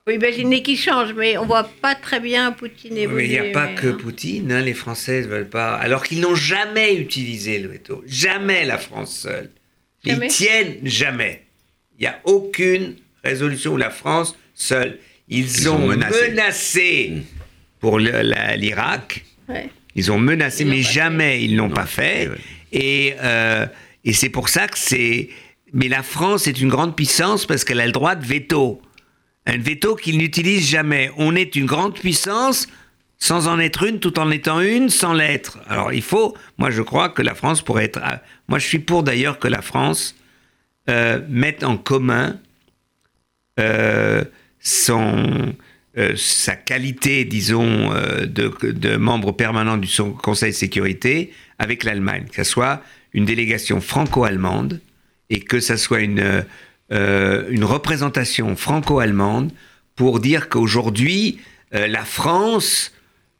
Faut 0.09 0.15
imaginer 0.15 0.63
qu'il 0.63 0.77
change, 0.77 1.13
mais 1.13 1.37
on 1.37 1.45
voit 1.45 1.69
pas 1.81 1.93
très 1.93 2.19
bien 2.19 2.51
Poutine 2.51 2.93
Oui, 2.93 2.99
évoluer. 3.01 3.27
mais 3.27 3.33
il 3.35 3.41
n'y 3.41 3.49
a 3.49 3.51
pas 3.51 3.67
mais, 3.67 3.75
que 3.75 3.87
hein. 3.89 3.97
Poutine, 4.01 4.51
hein, 4.51 4.61
les 4.61 4.73
Français 4.73 5.21
ne 5.21 5.27
veulent 5.27 5.49
pas. 5.49 5.75
Alors 5.75 6.03
qu'ils 6.03 6.19
n'ont 6.19 6.33
jamais 6.35 6.95
utilisé 6.95 7.59
le 7.59 7.69
veto. 7.69 8.03
Jamais 8.07 8.65
la 8.65 8.77
France 8.79 9.15
seule. 9.15 9.51
Jamais. 10.03 10.25
Ils 10.27 10.29
tiennent 10.31 10.77
jamais. 10.83 11.43
Il 11.99 12.01
n'y 12.03 12.07
a 12.07 12.19
aucune 12.23 12.95
résolution 13.23 13.73
où 13.73 13.77
la 13.77 13.91
France 13.91 14.35
seule. 14.55 14.97
Ils, 15.27 15.39
Ils 15.45 15.69
ont, 15.69 15.75
ont 15.75 15.87
menacé. 15.87 16.29
menacé, 16.31 17.13
pour 17.79 17.99
l'Irak. 17.99 19.23
Ouais. 19.47 19.69
Ils 19.95 20.11
ont 20.11 20.17
menacé, 20.17 20.63
Ils 20.63 20.69
mais 20.69 20.81
jamais 20.81 21.43
ils 21.43 21.55
l'ont 21.55 21.69
pas 21.69 21.85
fait. 21.85 22.29
ouais. 22.29 22.37
Et, 22.71 23.13
euh, 23.21 23.65
et 24.05 24.13
c'est 24.13 24.29
pour 24.29 24.49
ça 24.49 24.67
que 24.67 24.77
c'est. 24.77 25.29
Mais 25.71 25.87
la 25.87 26.01
France 26.01 26.47
est 26.47 26.59
une 26.61 26.69
grande 26.69 26.95
puissance 26.95 27.45
parce 27.45 27.63
qu'elle 27.63 27.79
a 27.79 27.85
le 27.85 27.91
droit 27.91 28.15
de 28.15 28.25
veto. 28.25 28.81
Un 29.45 29.57
veto 29.57 29.95
qu'il 29.95 30.17
n'utilise 30.17 30.67
jamais. 30.67 31.11
On 31.17 31.35
est 31.35 31.55
une 31.55 31.65
grande 31.65 31.95
puissance 31.95 32.67
sans 33.17 33.47
en 33.47 33.59
être 33.59 33.83
une, 33.83 33.99
tout 33.99 34.17
en 34.17 34.31
étant 34.31 34.61
une, 34.61 34.89
sans 34.89 35.13
l'être. 35.13 35.59
Alors 35.67 35.91
il 35.91 36.01
faut. 36.01 36.35
Moi, 36.57 36.71
je 36.71 36.81
crois 36.81 37.09
que 37.09 37.21
la 37.21 37.35
France 37.35 37.61
pourrait 37.61 37.85
être. 37.85 37.99
ah, 38.03 38.21
Moi, 38.47 38.59
je 38.59 38.67
suis 38.67 38.79
pour 38.79 39.03
d'ailleurs 39.03 39.39
que 39.39 39.47
la 39.47 39.61
France 39.61 40.15
euh, 40.89 41.21
mette 41.27 41.63
en 41.63 41.77
commun 41.77 42.39
euh, 43.59 44.23
euh, 45.97 46.15
sa 46.15 46.55
qualité, 46.55 47.25
disons, 47.25 47.91
euh, 47.93 48.25
de, 48.25 48.95
membre 48.95 49.31
permanent 49.31 49.77
du 49.77 49.89
Conseil 50.21 50.51
de 50.51 50.55
sécurité 50.55 51.33
avec 51.57 51.83
l'Allemagne, 51.83 52.25
que 52.29 52.43
ce 52.43 52.49
soit 52.49 52.81
une 53.13 53.25
délégation 53.25 53.81
franco-allemande 53.81 54.79
et 55.29 55.39
que 55.39 55.59
ce 55.59 55.75
soit 55.75 56.01
une, 56.01 56.45
euh, 56.91 57.45
une 57.49 57.63
représentation 57.63 58.55
franco-allemande 58.55 59.51
pour 59.95 60.19
dire 60.19 60.49
qu'aujourd'hui, 60.49 61.39
euh, 61.75 61.87
la 61.87 62.03
France 62.03 62.91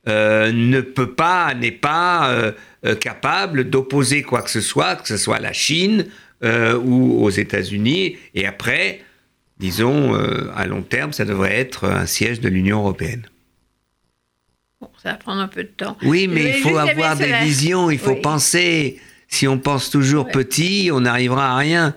euh, 0.08 0.52
ne 0.52 0.82
peut 0.82 1.12
pas, 1.14 1.54
n'est 1.56 1.72
pas 1.72 2.54
capable 3.02 3.70
d'opposer 3.70 4.22
quoi 4.24 4.41
que 4.41 4.50
ce 4.50 4.62
soit, 4.62 4.95
que 4.95 5.08
ce 5.08 5.18
soit 5.18 5.38
à 5.38 5.41
la 5.41 5.54
Chine 5.54 6.06
ou 6.41 7.22
aux 7.24 7.30
États-Unis. 7.30 8.16
Et 8.36 8.47
après, 8.47 9.02
disons, 9.60 10.14
à 10.56 10.66
long 10.66 10.82
terme, 10.82 11.12
ça 11.12 11.26
devrait 11.26 11.58
être 11.60 11.84
un 11.89 12.06
siège 12.06 12.39
de 12.39 12.47
l'Union 12.47 12.80
européenne. 12.80 13.24
Bon, 14.80 14.88
ça 15.04 15.12
va 15.12 15.18
prendre 15.18 15.41
un 15.41 15.50
peu 15.50 15.64
de 15.64 15.68
temps. 15.70 15.97
Oui, 16.04 16.30
mais 16.30 16.58
il 16.58 16.62
faut 16.64 16.78
avoir 16.78 17.18
des 17.18 17.26
cela. 17.26 17.43
visions, 17.43 17.91
il 17.91 18.00
faut 18.00 18.12
Oui. 18.14 18.22
penser. 18.22 19.00
Si 19.28 19.45
on 19.47 19.60
pense 19.60 19.89
toujours 19.89 20.26
Ouais. 20.28 20.32
petit, 20.32 20.89
on 20.93 21.02
n'arrivera 21.02 21.52
à 21.52 21.58
rien. 21.58 21.95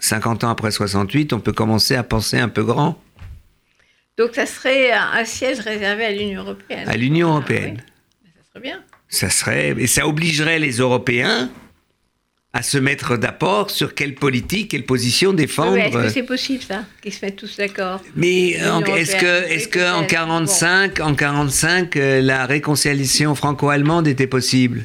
50 0.00 0.44
ans 0.44 0.50
après 0.50 0.70
68, 0.70 1.32
on 1.32 1.40
peut 1.40 1.52
commencer 1.52 1.94
à 1.96 2.02
penser 2.02 2.38
un 2.38 2.48
peu 2.48 2.64
grand. 2.64 3.00
Donc 4.18 4.30
ça 4.34 4.46
serait 4.46 4.92
un, 4.92 5.08
un 5.14 5.24
siège 5.24 5.60
réservé 5.60 6.04
à 6.04 6.12
l'Union 6.12 6.42
européenne. 6.42 6.88
À 6.88 6.96
l'Union 6.96 7.28
Ah, 7.28 7.32
européenne. 7.32 7.82
oui. 7.82 8.30
Ça 8.34 8.50
serait 8.52 8.60
bien. 8.60 8.80
Ça 9.08 9.30
serait, 9.30 9.74
et 9.78 9.86
ça 9.86 10.06
obligerait 10.06 10.58
les 10.58 10.72
Européens 10.78 11.50
à 12.54 12.62
se 12.62 12.76
mettre 12.76 13.16
d'accord 13.16 13.70
sur 13.70 13.94
quelle 13.94 14.14
politique, 14.14 14.72
quelle 14.72 14.84
position 14.84 15.30
Oui, 15.30 15.36
défendre. 15.36 15.72
mais 15.72 15.88
Est-ce 15.88 15.96
que 15.96 16.08
c'est 16.10 16.22
possible 16.22 16.62
ça 16.62 16.84
Qu'ils 17.00 17.14
se 17.14 17.24
mettent 17.24 17.36
tous 17.36 17.56
d'accord 17.56 18.02
Mais 18.14 18.48
est-ce 18.50 19.16
que, 19.16 19.44
est-ce 19.50 19.64
oui, 19.66 19.70
que 19.70 19.92
en 19.94 19.98
peut-être. 20.00 20.10
45, 20.10 21.00
en 21.00 21.14
45, 21.14 21.96
euh, 21.96 22.20
la 22.20 22.44
réconciliation 22.44 23.34
franco-allemande 23.34 24.06
était 24.06 24.26
possible? 24.26 24.84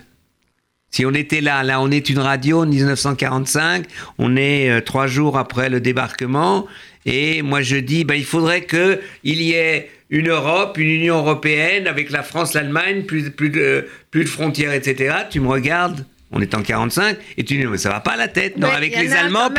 Si 0.91 1.05
on 1.05 1.13
était 1.13 1.41
là, 1.41 1.63
là, 1.63 1.81
on 1.81 1.91
est 1.91 2.09
une 2.09 2.19
radio 2.19 2.61
en 2.61 2.65
1945, 2.65 3.85
on 4.17 4.35
est 4.37 4.69
euh, 4.69 4.81
trois 4.81 5.07
jours 5.07 5.37
après 5.37 5.69
le 5.69 5.81
débarquement, 5.81 6.65
et 7.05 7.41
moi 7.41 7.61
je 7.61 7.75
dis, 7.77 8.03
ben, 8.03 8.15
il 8.15 8.25
faudrait 8.25 8.61
que 8.61 8.99
il 9.23 9.41
y 9.41 9.53
ait 9.53 9.89
une 10.09 10.29
Europe, 10.29 10.77
une 10.77 10.89
Union 10.89 11.17
européenne 11.17 11.87
avec 11.87 12.09
la 12.09 12.23
France, 12.23 12.53
l'Allemagne, 12.53 13.03
plus, 13.03 13.29
plus 13.29 13.49
de, 13.49 13.87
plus 14.11 14.23
de 14.23 14.29
frontières, 14.29 14.73
etc. 14.73 15.15
Tu 15.29 15.39
me 15.39 15.47
regardes. 15.49 16.05
On 16.31 16.41
est 16.41 16.53
en 16.55 16.61
45 16.61 17.17
et 17.37 17.43
tu 17.45 17.57
dis 17.57 17.65
mais 17.65 17.77
ça 17.77 17.89
va 17.89 18.01
pas 18.01 18.11
à 18.11 18.17
la 18.17 18.27
tête 18.27 18.57
non 18.57 18.67
Ouais, 18.67 18.73
avec 18.75 18.97
les 18.97 19.13
Allemands. 19.13 19.49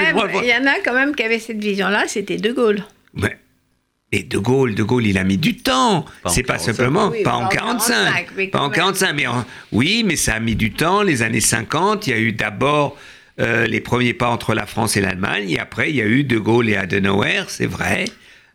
Il 0.43 0.49
y 0.49 0.53
en 0.53 0.67
a 0.67 0.75
quand 0.85 0.93
même 0.93 1.15
qui 1.15 1.23
avaient 1.23 1.39
cette 1.39 1.63
vision-là, 1.63 2.05
c'était 2.09 2.37
De 2.37 2.53
Gaulle. 2.53 2.83
Ouais. 3.17 3.39
Et 4.11 4.23
De 4.23 4.39
Gaulle, 4.39 4.75
De 4.75 4.83
Gaulle, 4.83 5.07
il 5.07 5.19
a 5.19 5.25
mis 5.25 5.37
du 5.37 5.57
temps. 5.59 6.07
C'est 6.29 6.43
pas 6.43 6.55
45. 6.55 6.73
simplement, 6.73 7.09
Oui, 7.11 7.23
pas 7.23 7.35
en 7.35 7.45
en 7.45 7.49
45. 7.49 7.95
45, 7.95 8.27
mais 8.37 8.47
pas 8.49 8.61
en 8.61 8.69
même. 8.69 8.73
45, 8.77 9.13
mais 9.15 9.27
en- 9.27 9.45
oui, 9.73 10.03
mais 10.07 10.17
ça 10.17 10.35
a 10.35 10.41
mis 10.41 10.57
du 10.57 10.73
temps. 10.73 11.03
Les 11.03 11.23
années 11.23 11.41
50, 11.43 12.07
il 12.07 12.11
y 12.11 12.13
a 12.15 12.19
eu 12.19 12.33
d'abord 12.33 12.97
euh, 13.41 13.67
les 13.67 13.81
premiers 13.81 14.15
pas 14.15 14.29
entre 14.31 14.55
la 14.55 14.65
France 14.67 14.97
et 14.97 15.01
l'Allemagne, 15.01 15.51
et 15.51 15.59
après 15.61 15.91
il 15.91 15.97
y 15.97 16.01
a 16.03 16.07
eu 16.07 16.25
De 16.25 16.39
Gaulle 16.39 16.69
et 16.71 16.77
Adenauer, 16.77 17.43
c'est 17.49 17.67
vrai. 17.67 18.07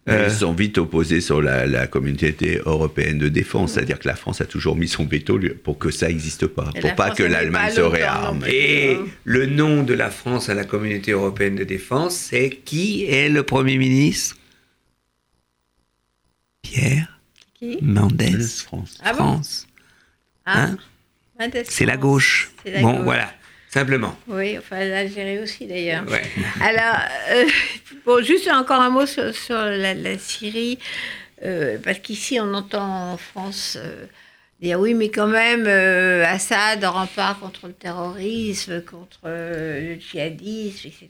Euh, 0.09 0.27
Ils 0.29 0.35
sont 0.39 0.51
vite 0.53 0.77
opposés 0.79 1.21
sur 1.21 1.41
la, 1.41 1.65
la 1.65 1.87
communauté 1.87 2.59
européenne 2.65 3.17
de 3.19 3.29
défense, 3.29 3.73
c'est-à-dire 3.73 3.97
que 3.99 4.07
la 4.09 4.15
France 4.17 4.41
a 4.41 4.45
toujours 4.45 4.75
mis 4.75 4.89
son 4.89 5.05
veto 5.05 5.39
pour 5.63 5.77
que 5.77 5.89
ça 5.91 6.07
n'existe 6.09 6.47
pas, 6.47 6.69
Et 6.75 6.81
pour 6.81 6.95
pas 6.95 7.05
France 7.05 7.19
que 7.19 7.23
l'Allemagne 7.23 7.71
se 7.71 7.79
réarme. 7.79 8.43
et 8.45 8.97
hein. 8.99 9.05
le 9.23 9.45
nom 9.45 9.83
de 9.83 9.93
la 9.93 10.09
France 10.09 10.49
à 10.49 10.53
la 10.55 10.65
communauté 10.65 11.11
européenne 11.11 11.55
de 11.55 11.63
défense, 11.63 12.15
c'est 12.15 12.49
qui 12.65 13.05
est 13.05 13.29
le 13.29 13.43
Premier 13.43 13.77
ministre? 13.77 14.35
Pierre 16.73 17.19
Qui 17.53 17.77
Mendès. 17.81 18.37
France. 18.65 18.97
Ah 19.03 19.11
bon 19.13 19.17
France. 19.33 19.67
Ah, 20.45 20.67
Hein 21.39 21.49
C'est 21.69 21.85
la 21.85 21.93
France. 21.93 22.01
gauche. 22.01 22.51
C'est 22.63 22.71
la 22.71 22.81
Bon, 22.81 22.93
gauche. 22.93 23.03
voilà, 23.03 23.31
simplement. 23.69 24.15
Oui, 24.27 24.57
enfin 24.57 24.79
l'Algérie 24.83 25.39
aussi 25.39 25.65
d'ailleurs. 25.67 26.05
Ouais. 26.09 26.23
Alors, 26.61 26.99
euh, 27.31 27.45
bon, 28.05 28.23
juste 28.23 28.47
encore 28.49 28.81
un 28.81 28.89
mot 28.89 29.05
sur, 29.05 29.33
sur 29.35 29.55
la, 29.57 29.93
la 29.93 30.17
Syrie, 30.17 30.79
euh, 31.43 31.77
parce 31.83 31.99
qu'ici 31.99 32.39
on 32.41 32.53
entend 32.53 33.13
en 33.13 33.17
France 33.17 33.77
euh, 33.79 34.05
dire 34.61 34.79
oui, 34.79 34.93
mais 34.93 35.09
quand 35.09 35.27
même, 35.27 35.65
euh, 35.67 36.23
Assad 36.25 36.83
rempart 36.83 37.39
contre 37.39 37.67
le 37.67 37.73
terrorisme, 37.73 38.81
contre 38.81 39.19
euh, 39.25 39.95
le 39.95 39.99
djihadisme, 39.99 40.87
etc. 40.89 41.07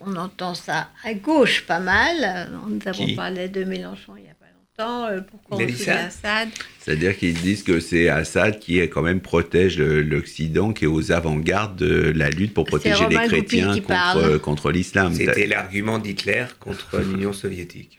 On 0.00 0.16
entend 0.16 0.54
ça 0.54 0.88
à 1.04 1.14
gauche 1.14 1.64
pas 1.66 1.78
mal. 1.80 2.48
Nous 2.68 2.80
avons 2.86 3.04
Qui? 3.06 3.14
parlé 3.16 3.48
de 3.48 3.64
Mélenchon 3.64 4.14
il 4.16 4.22
n'y 4.24 4.28
a 4.30 4.34
longtemps. 4.78 5.06
Euh, 5.06 5.20
pourquoi 5.20 5.56
Il 5.58 5.62
a 5.62 5.64
on 5.64 5.66
dit 5.68 5.76
soutient 5.76 6.10
ça? 6.10 6.36
Assad 6.36 6.48
C'est-à-dire 6.80 7.16
qu'ils 7.16 7.34
disent 7.34 7.62
que 7.62 7.80
c'est 7.80 8.08
Assad 8.08 8.58
qui 8.58 8.78
est 8.78 8.88
quand 8.88 9.02
même 9.02 9.20
protège 9.20 9.78
le- 9.78 10.02
l'Occident, 10.02 10.72
qui 10.72 10.84
est 10.84 10.88
aux 10.88 11.12
avant-gardes 11.12 11.76
de 11.76 12.12
la 12.14 12.30
lutte 12.30 12.54
pour 12.54 12.64
protéger 12.64 13.06
les 13.08 13.16
chrétiens 13.16 13.74
contre, 13.74 13.86
parle. 13.86 14.38
contre 14.38 14.70
l'islam. 14.70 15.12
C'était 15.14 15.46
l'argument 15.46 15.98
d'Hitler 15.98 16.44
contre 16.60 16.98
l'Union 17.00 17.32
soviétique. 17.32 17.98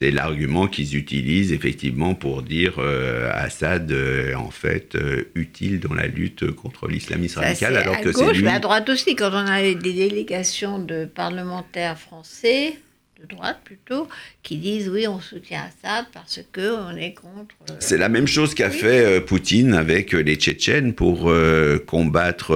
C'est 0.00 0.12
l'argument 0.12 0.68
qu'ils 0.68 0.94
utilisent 0.94 1.52
effectivement 1.52 2.14
pour 2.14 2.42
dire 2.42 2.74
euh, 2.78 3.28
Assad 3.34 3.90
euh, 3.90 4.32
en 4.36 4.48
fait 4.52 4.94
euh, 4.94 5.24
utile 5.34 5.80
dans 5.80 5.92
la 5.92 6.06
lutte 6.06 6.52
contre 6.52 6.86
l'islamisme 6.86 7.40
radical, 7.40 7.76
alors 7.76 7.96
à 7.96 7.98
que 7.98 8.12
c'est 8.12 8.24
gauche, 8.24 8.36
lui. 8.36 8.44
mais 8.44 8.52
à 8.52 8.60
droite 8.60 8.88
aussi. 8.88 9.16
Quand 9.16 9.30
on 9.32 9.46
a 9.48 9.60
des 9.60 9.74
délégations 9.74 10.78
de 10.78 11.04
parlementaires 11.04 11.98
français, 11.98 12.74
de 13.20 13.26
droite 13.34 13.58
plutôt, 13.64 14.06
qui 14.44 14.58
disent 14.58 14.88
oui, 14.88 15.08
on 15.08 15.18
soutient 15.20 15.62
Assad 15.62 16.06
parce 16.14 16.40
que 16.52 16.76
on 16.76 16.96
est 16.96 17.14
contre. 17.14 17.54
euh, 17.70 17.74
C'est 17.80 17.98
la 17.98 18.08
même 18.08 18.28
chose 18.28 18.54
qu'a 18.54 18.70
fait 18.70 19.04
euh, 19.04 19.20
Poutine 19.20 19.74
avec 19.74 20.14
euh, 20.14 20.20
les 20.20 20.36
Tchétchènes 20.36 20.92
pour 20.92 21.28
euh, 21.28 21.78
combattre 21.78 22.50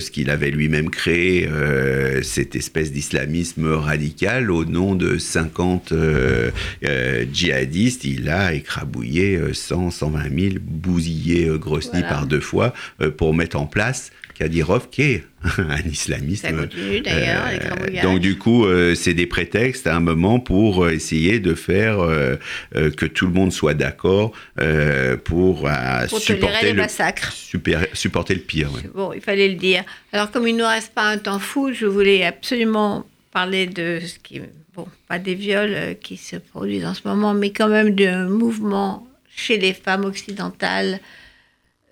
ce 0.00 0.10
qu'il 0.10 0.28
avait 0.30 0.50
lui-même 0.50 0.90
créé, 0.90 1.48
cette 2.22 2.54
espèce 2.54 2.92
d'islamisme 2.92 3.66
radical 3.72 4.50
au 4.50 4.64
nom 4.66 4.94
de 4.94 5.16
50 5.18 5.92
euh, 5.92 6.50
euh, 6.84 7.24
djihadistes. 7.32 8.04
Il 8.04 8.28
a 8.28 8.52
écrabouillé 8.52 9.36
euh, 9.36 9.54
100, 9.54 9.90
120 9.90 10.38
000, 10.38 10.54
bousillé 10.60 11.48
Grosny 11.58 11.90
Voilà. 11.92 12.08
par 12.08 12.26
deux 12.26 12.40
fois 12.40 12.74
pour 13.16 13.32
mettre 13.34 13.56
en 13.58 13.66
place 13.66 14.10
Kadyrov, 14.34 14.88
qui 14.90 15.02
est 15.02 15.24
un 15.58 15.80
islamisme 15.88 16.48
Ça 16.48 16.52
continue 16.52 17.00
d'ailleurs, 17.00 17.44
euh, 17.46 18.02
donc 18.02 18.20
du 18.20 18.36
coup, 18.36 18.64
euh, 18.66 18.94
c'est 18.94 19.14
des 19.14 19.26
prétextes 19.26 19.86
à 19.86 19.94
un 19.94 20.00
moment 20.00 20.40
pour 20.40 20.84
euh, 20.84 20.90
essayer 20.90 21.38
de 21.38 21.54
faire 21.54 22.00
euh, 22.00 22.36
que 22.72 23.06
tout 23.06 23.26
le 23.26 23.32
monde 23.32 23.52
soit 23.52 23.74
d'accord 23.74 24.32
pour, 25.24 25.68
supporter, 26.18 26.72
le, 26.72 26.74
massacres. 26.74 27.32
super- 27.32 27.86
supporter 27.92 28.34
le 28.34 28.40
pire. 28.40 28.72
ouais. 28.72 28.82
Bon, 28.94 29.12
il 29.12 29.20
fallait 29.20 29.48
le 29.48 29.54
dire. 29.54 29.84
Alors, 30.12 30.30
comme 30.30 30.48
il 30.48 30.56
ne 30.56 30.62
nous 30.62 30.68
reste 30.68 30.92
pas 30.94 31.04
un 31.08 31.18
temps 31.18 31.38
fou, 31.38 31.72
je 31.72 31.86
voulais 31.86 32.24
absolument 32.24 33.06
parler 33.32 33.66
de 33.66 34.00
ce 34.04 34.18
qui, 34.18 34.40
bon, 34.74 34.86
pas 35.08 35.18
des 35.18 35.34
viols 35.34 35.96
qui 36.00 36.16
se 36.16 36.36
produisent 36.36 36.86
en 36.86 36.94
ce 36.94 37.06
moment, 37.06 37.34
mais 37.34 37.50
quand 37.50 37.68
même 37.68 37.94
d'un 37.94 38.26
mouvement 38.28 39.06
chez 39.36 39.58
les 39.58 39.72
femmes 39.74 40.04
occidentales 40.04 41.00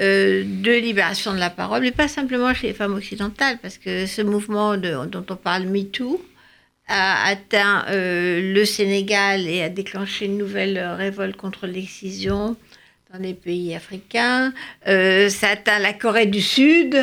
euh, 0.00 0.42
de 0.46 0.72
libération 0.72 1.34
de 1.34 1.38
la 1.38 1.50
parole, 1.50 1.82
mais 1.82 1.90
pas 1.90 2.08
simplement 2.08 2.54
chez 2.54 2.68
les 2.68 2.72
femmes 2.72 2.94
occidentales, 2.94 3.58
parce 3.60 3.76
que 3.76 4.06
ce 4.06 4.22
mouvement 4.22 4.76
dont 4.78 5.24
on 5.28 5.36
parle 5.36 5.64
MeToo 5.64 6.20
a 6.88 7.28
atteint 7.28 7.84
euh, 7.88 8.54
le 8.54 8.64
Sénégal 8.64 9.46
et 9.46 9.62
a 9.62 9.68
déclenché 9.68 10.24
une 10.24 10.38
nouvelle 10.38 10.78
révolte 10.78 11.36
contre 11.36 11.66
l'excision 11.66 12.56
dans 13.12 13.20
les 13.20 13.34
pays 13.34 13.74
africains. 13.74 14.54
Euh, 14.88 15.28
ça 15.28 15.50
atteint 15.50 15.78
la 15.78 15.92
Corée 15.92 16.26
du 16.26 16.40
Sud. 16.40 16.96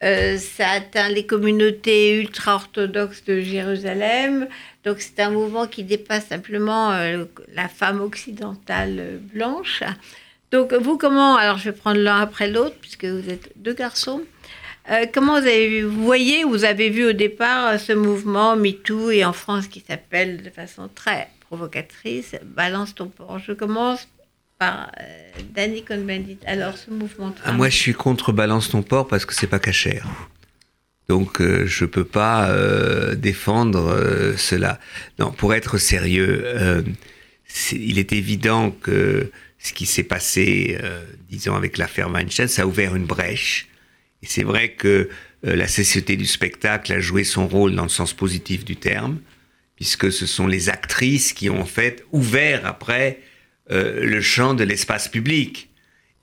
Ça 0.00 0.70
atteint 0.70 1.08
les 1.08 1.26
communautés 1.26 2.20
ultra-orthodoxes 2.20 3.24
de 3.24 3.40
Jérusalem. 3.40 4.46
Donc 4.84 5.00
c'est 5.00 5.18
un 5.18 5.30
mouvement 5.30 5.66
qui 5.66 5.82
dépasse 5.82 6.28
simplement 6.28 6.92
la 7.52 7.68
femme 7.68 8.00
occidentale 8.00 9.18
blanche. 9.34 9.82
Donc 10.50 10.72
vous, 10.72 10.96
comment, 10.96 11.36
alors 11.36 11.58
je 11.58 11.64
vais 11.64 11.76
prendre 11.76 12.00
l'un 12.00 12.20
après 12.20 12.50
l'autre, 12.50 12.76
puisque 12.80 13.04
vous 13.04 13.28
êtes 13.28 13.52
deux 13.56 13.74
garçons. 13.74 14.22
Euh, 14.90 15.04
comment 15.12 15.38
vous 15.38 15.46
avez 15.46 15.68
vu, 15.68 15.82
vous 15.82 16.04
voyez, 16.04 16.44
vous 16.44 16.64
avez 16.64 16.88
vu 16.88 17.04
au 17.04 17.12
départ 17.12 17.66
euh, 17.66 17.78
ce 17.78 17.92
mouvement 17.92 18.56
MeToo 18.56 19.10
et 19.10 19.24
en 19.24 19.34
France 19.34 19.66
qui 19.66 19.84
s'appelle 19.86 20.42
de 20.42 20.48
façon 20.48 20.88
très 20.94 21.28
provocatrice 21.40 22.36
Balance 22.42 22.94
ton 22.94 23.08
porc. 23.08 23.38
Je 23.38 23.52
commence 23.52 24.08
par 24.58 24.90
euh, 25.00 25.30
Danny 25.54 25.84
Cohn-Bendit. 25.84 26.38
Alors 26.46 26.76
ce 26.76 26.90
mouvement 26.90 27.34
Ah, 27.44 27.52
moi, 27.52 27.68
je 27.68 27.76
suis 27.76 27.92
contre 27.92 28.32
balance 28.32 28.70
ton 28.70 28.82
porc 28.82 29.08
parce 29.08 29.26
que 29.26 29.34
c'est 29.34 29.46
pas 29.46 29.58
cachère. 29.58 30.06
Donc, 31.08 31.40
euh, 31.40 31.64
je 31.66 31.84
peux 31.84 32.04
pas 32.04 32.50
euh, 32.50 33.14
défendre 33.14 33.88
euh, 33.88 34.36
cela. 34.36 34.78
Non, 35.18 35.30
pour 35.30 35.54
être 35.54 35.78
sérieux, 35.78 36.84
il 37.72 37.98
est 37.98 38.12
évident 38.12 38.70
que 38.70 39.30
ce 39.58 39.72
qui 39.72 39.86
s'est 39.86 40.04
passé, 40.04 40.78
euh, 40.82 41.04
disons, 41.28 41.54
avec 41.54 41.78
l'affaire 41.78 42.10
Weinstein, 42.10 42.48
ça 42.48 42.62
a 42.62 42.66
ouvert 42.66 42.94
une 42.94 43.06
brèche. 43.06 43.68
Et 44.22 44.26
c'est 44.26 44.44
vrai 44.44 44.72
que 44.72 45.08
euh, 45.46 45.56
la 45.56 45.68
société 45.68 46.16
du 46.16 46.26
spectacle 46.26 46.92
a 46.92 47.00
joué 47.00 47.24
son 47.24 47.46
rôle 47.46 47.74
dans 47.74 47.84
le 47.84 47.88
sens 47.88 48.12
positif 48.12 48.64
du 48.64 48.76
terme, 48.76 49.20
puisque 49.76 50.10
ce 50.12 50.26
sont 50.26 50.46
les 50.46 50.68
actrices 50.68 51.32
qui 51.32 51.50
ont 51.50 51.60
en 51.60 51.66
fait 51.66 52.04
ouvert 52.12 52.66
après 52.66 53.20
euh, 53.70 54.04
le 54.04 54.20
champ 54.20 54.54
de 54.54 54.64
l'espace 54.64 55.08
public. 55.08 55.68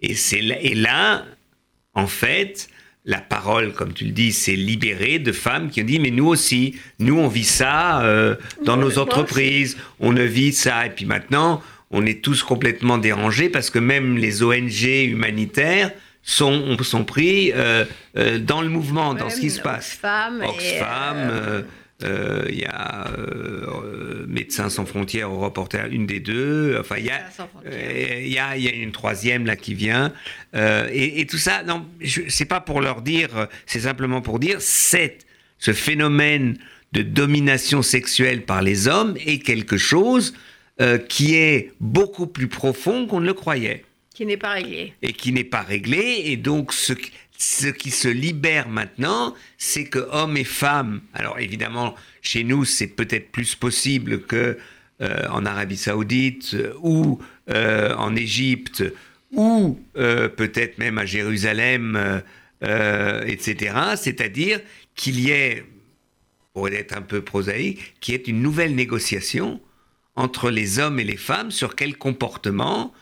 Et, 0.01 0.15
c'est 0.15 0.41
là, 0.41 0.55
et 0.61 0.75
là, 0.75 1.25
en 1.93 2.07
fait, 2.07 2.69
la 3.05 3.21
parole, 3.21 3.73
comme 3.73 3.93
tu 3.93 4.05
le 4.05 4.11
dis, 4.11 4.33
s'est 4.33 4.55
libérée 4.55 5.19
de 5.19 5.31
femmes 5.31 5.69
qui 5.69 5.81
ont 5.81 5.86
dit, 5.86 5.99
mais 5.99 6.09
nous 6.09 6.27
aussi, 6.27 6.75
nous 6.99 7.17
on 7.17 7.27
vit 7.27 7.45
ça 7.45 8.03
euh, 8.03 8.36
dans 8.63 8.77
nos 8.77 8.97
entreprises, 8.97 9.77
on 9.99 10.11
ne 10.11 10.23
vit 10.23 10.51
ça. 10.51 10.88
Et 10.88 10.89
puis 10.89 11.05
maintenant, 11.05 11.61
on 11.91 12.05
est 12.05 12.23
tous 12.23 12.43
complètement 12.43 12.97
dérangés 12.97 13.49
parce 13.49 13.69
que 13.69 13.79
même 13.79 14.17
les 14.17 14.43
ONG 14.43 14.83
humanitaires 14.83 15.91
sont, 16.23 16.77
sont 16.81 17.05
pris 17.05 17.51
euh, 17.53 17.86
euh, 18.17 18.39
dans 18.39 18.61
le 18.61 18.69
mouvement, 18.69 19.13
dans 19.13 19.29
ce 19.29 19.39
qui 19.39 19.49
se 19.49 19.61
passe. 19.61 19.99
Oxfam. 20.43 21.63
euh, 22.03 22.45
il 22.49 22.59
y 22.59 22.65
a 22.65 23.09
Médecins 24.27 24.69
sans 24.69 24.86
frontières 24.86 25.31
au 25.31 25.39
reporter, 25.39 25.88
une 25.91 26.05
des 26.05 26.19
deux. 26.19 26.77
Enfin, 26.79 26.97
il 26.97 27.05
y 27.05 28.31
y 28.33 28.38
a, 28.38 28.57
y 28.57 28.67
a 28.67 28.73
une 28.73 28.91
troisième 28.91 29.45
là 29.45 29.55
qui 29.55 29.73
vient. 29.75 30.11
Euh, 30.55 30.89
et, 30.91 31.21
et 31.21 31.25
tout 31.25 31.38
ça, 31.38 31.63
non, 31.63 31.86
c'est 32.27 32.45
pas 32.45 32.59
pour 32.59 32.81
leur 32.81 33.01
dire, 33.01 33.47
c'est 33.65 33.81
simplement 33.81 34.21
pour 34.21 34.39
dire, 34.39 34.57
c'est 34.59 35.19
ce 35.57 35.71
phénomène 35.71 36.57
de 36.91 37.01
domination 37.01 37.81
sexuelle 37.81 38.41
par 38.43 38.61
les 38.61 38.88
hommes 38.88 39.15
est 39.25 39.39
quelque 39.39 39.77
chose 39.77 40.33
euh, 40.82 40.97
qui 40.97 41.36
est 41.36 41.71
beaucoup 41.80 42.28
plus 42.28 42.47
profond 42.47 43.07
qu'on 43.07 43.19
ne 43.21 43.26
le 43.28 43.34
croyait 43.34 43.84
qui 44.13 44.26
n'est 44.26 44.38
pas 44.38 44.53
réglé. 44.53 44.93
et 45.01 45.11
qui 45.11 45.34
n'est 45.34 45.43
pas 45.43 45.61
réglé. 45.61 46.21
Et 46.26 46.38
donc, 46.38 46.71
ce, 46.71 46.93
qui- 46.93 47.11
ce 47.38 47.67
qui 47.67 47.91
se 47.91 48.07
libère 48.07 48.69
maintenant, 48.69 49.36
c'est 49.57 49.84
que 49.86 49.99
hommes 50.11 50.38
et 50.38 50.45
femmes, 50.45 51.01
alors 51.13 51.38
évidemment, 51.39 51.95
chez 52.21 52.45
nous, 52.45 52.63
c'est 52.63 52.88
peut-être 52.88 53.30
plus 53.34 53.55
possible 53.55 54.21
que 54.21 54.57
euh, 55.01 55.28
en 55.30 55.45
Arabie 55.45 55.76
Saoudite 55.76 56.53
euh, 56.53 56.73
ou 56.82 57.19
euh, 57.49 57.93
en 57.97 58.15
Égypte 58.15 58.84
ou 59.34 59.78
euh, 59.97 60.30
peut-être 60.30 60.78
même 60.78 60.97
à 60.97 61.05
Jérusalem, 61.05 62.21
etc. 63.28 63.76
C'est-à-dire 63.97 64.59
qu'il 64.95 65.19
y 65.19 65.32
ait, 65.32 65.65
pour 66.53 66.69
être 66.69 66.95
un 66.97 67.01
peu 67.01 67.21
prosaïque, 67.21 67.95
qu'il 67.99 68.13
y 68.13 68.17
ait 68.17 68.23
une 68.28 68.41
nouvelle 68.41 68.76
négociation 68.76 69.59
entre 70.16 70.49
les 70.49 70.80
hommes 70.80 70.99
et 70.99 71.03
les 71.03 71.18
femmes 71.18 71.51
sur 71.51 71.76
quel 71.76 71.97
comportement, 71.97 72.93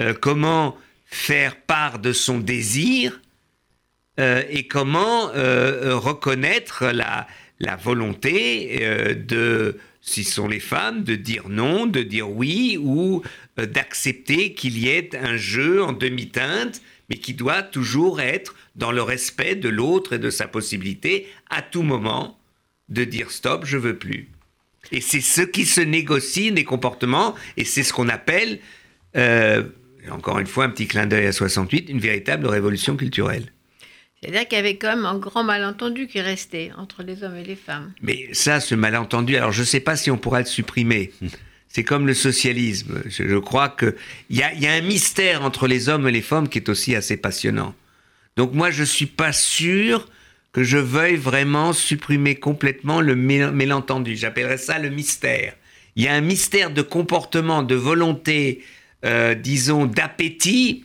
euh, 0.00 0.14
comment 0.14 0.76
faire 1.06 1.56
part 1.56 1.98
de 1.98 2.12
son 2.12 2.38
désir 2.38 3.20
euh, 4.20 4.42
et 4.50 4.66
comment 4.66 5.30
euh, 5.30 5.96
reconnaître 5.96 6.86
la, 6.86 7.26
la 7.60 7.76
volonté 7.76 8.78
de, 9.16 9.78
si 10.02 10.24
sont 10.24 10.48
les 10.48 10.60
femmes, 10.60 11.04
de 11.04 11.14
dire 11.14 11.48
non, 11.48 11.86
de 11.86 12.02
dire 12.02 12.30
oui 12.30 12.78
ou 12.80 13.22
d'accepter 13.56 14.52
qu'il 14.52 14.78
y 14.78 14.88
ait 14.88 15.16
un 15.16 15.36
jeu 15.36 15.82
en 15.82 15.92
demi-teinte, 15.92 16.82
mais 17.08 17.16
qui 17.16 17.32
doit 17.32 17.62
toujours 17.62 18.20
être 18.20 18.54
dans 18.76 18.92
le 18.92 19.02
respect 19.02 19.56
de 19.56 19.68
l'autre 19.68 20.12
et 20.12 20.18
de 20.18 20.30
sa 20.30 20.46
possibilité 20.46 21.26
à 21.48 21.62
tout 21.62 21.82
moment 21.82 22.38
de 22.88 23.04
dire 23.04 23.30
stop, 23.30 23.64
je 23.64 23.78
veux 23.78 23.98
plus. 23.98 24.28
Et 24.92 25.00
c'est 25.00 25.20
ce 25.20 25.42
qui 25.42 25.66
se 25.66 25.80
négocie 25.80 26.52
des 26.52 26.64
comportements, 26.64 27.34
et 27.56 27.64
c'est 27.64 27.82
ce 27.82 27.92
qu'on 27.92 28.08
appelle, 28.08 28.58
euh, 29.16 29.64
encore 30.10 30.38
une 30.38 30.46
fois, 30.46 30.64
un 30.64 30.70
petit 30.70 30.86
clin 30.86 31.06
d'œil 31.06 31.26
à 31.26 31.32
68, 31.32 31.90
une 31.90 32.00
véritable 32.00 32.46
révolution 32.46 32.96
culturelle. 32.96 33.52
C'est-à-dire 34.20 34.48
qu'il 34.48 34.56
y 34.56 34.60
avait 34.60 34.76
quand 34.76 34.88
même 34.88 35.06
un 35.06 35.18
grand 35.18 35.44
malentendu 35.44 36.08
qui 36.08 36.20
restait 36.20 36.72
entre 36.76 37.02
les 37.02 37.22
hommes 37.22 37.36
et 37.36 37.44
les 37.44 37.56
femmes. 37.56 37.92
Mais 38.02 38.28
ça, 38.32 38.60
ce 38.60 38.74
malentendu, 38.74 39.36
alors 39.36 39.52
je 39.52 39.60
ne 39.60 39.66
sais 39.66 39.80
pas 39.80 39.96
si 39.96 40.10
on 40.10 40.16
pourra 40.16 40.40
le 40.40 40.46
supprimer. 40.46 41.12
C'est 41.70 41.84
comme 41.84 42.06
le 42.06 42.14
socialisme. 42.14 43.02
Je, 43.04 43.28
je 43.28 43.36
crois 43.36 43.68
qu'il 43.68 43.94
y 44.30 44.42
a, 44.42 44.54
y 44.54 44.66
a 44.66 44.72
un 44.72 44.80
mystère 44.80 45.42
entre 45.42 45.66
les 45.68 45.90
hommes 45.90 46.08
et 46.08 46.10
les 46.10 46.22
femmes 46.22 46.48
qui 46.48 46.58
est 46.58 46.68
aussi 46.70 46.96
assez 46.96 47.18
passionnant. 47.18 47.74
Donc 48.36 48.54
moi, 48.54 48.70
je 48.70 48.80
ne 48.80 48.86
suis 48.86 49.06
pas 49.06 49.34
sûr 49.34 50.08
que 50.52 50.62
je 50.64 50.78
veuille 50.78 51.16
vraiment 51.16 51.72
supprimer 51.72 52.34
complètement 52.36 53.00
le 53.00 53.14
mélentendu. 53.14 54.16
J'appellerais 54.16 54.58
ça 54.58 54.78
le 54.78 54.88
mystère. 54.88 55.54
Il 55.96 56.04
y 56.04 56.08
a 56.08 56.14
un 56.14 56.20
mystère 56.20 56.70
de 56.70 56.82
comportement, 56.82 57.62
de 57.62 57.74
volonté, 57.74 58.62
euh, 59.04 59.34
disons, 59.34 59.86
d'appétit, 59.86 60.84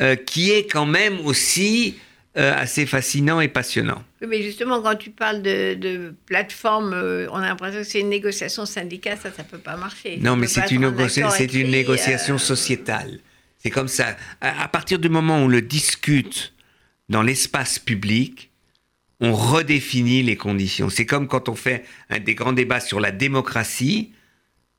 euh, 0.00 0.16
qui 0.16 0.50
est 0.50 0.66
quand 0.70 0.86
même 0.86 1.20
aussi 1.20 1.96
euh, 2.36 2.52
assez 2.54 2.84
fascinant 2.84 3.40
et 3.40 3.48
passionnant. 3.48 4.02
Oui, 4.20 4.26
mais 4.28 4.42
justement, 4.42 4.82
quand 4.82 4.96
tu 4.96 5.10
parles 5.10 5.40
de, 5.42 5.74
de 5.74 6.14
plateforme, 6.26 6.92
euh, 6.92 7.26
on 7.30 7.36
a 7.36 7.48
l'impression 7.48 7.80
que 7.80 7.86
c'est 7.86 8.00
une 8.00 8.10
négociation 8.10 8.66
syndicale, 8.66 9.18
ça, 9.22 9.30
ça 9.34 9.44
peut 9.44 9.58
pas 9.58 9.76
marcher. 9.76 10.18
Non, 10.18 10.32
Ça 10.32 10.36
mais 10.36 10.46
c'est 10.46 10.70
une, 10.70 10.92
c'est 11.30 11.52
négociation 11.64 12.34
euh, 12.34 12.38
sociétale. 12.38 13.20
C'est 13.58 13.70
comme 13.70 13.88
ça. 13.88 14.16
À, 14.40 14.64
à 14.64 14.68
partir 14.68 14.98
du 14.98 15.08
moment 15.08 15.38
où 15.38 15.44
on 15.44 15.48
le 15.48 15.62
discute 15.62 16.52
dans 17.08 17.22
l'espace 17.22 17.78
public, 17.78 18.50
on 19.20 19.34
redéfinit 19.34 20.22
les 20.22 20.36
conditions. 20.36 20.90
C'est 20.90 21.06
comme 21.06 21.28
quand 21.28 21.48
on 21.48 21.54
fait 21.54 21.84
un 22.10 22.18
des 22.18 22.34
grands 22.34 22.52
débats 22.52 22.80
sur 22.80 23.00
la 23.00 23.12
démocratie, 23.12 24.12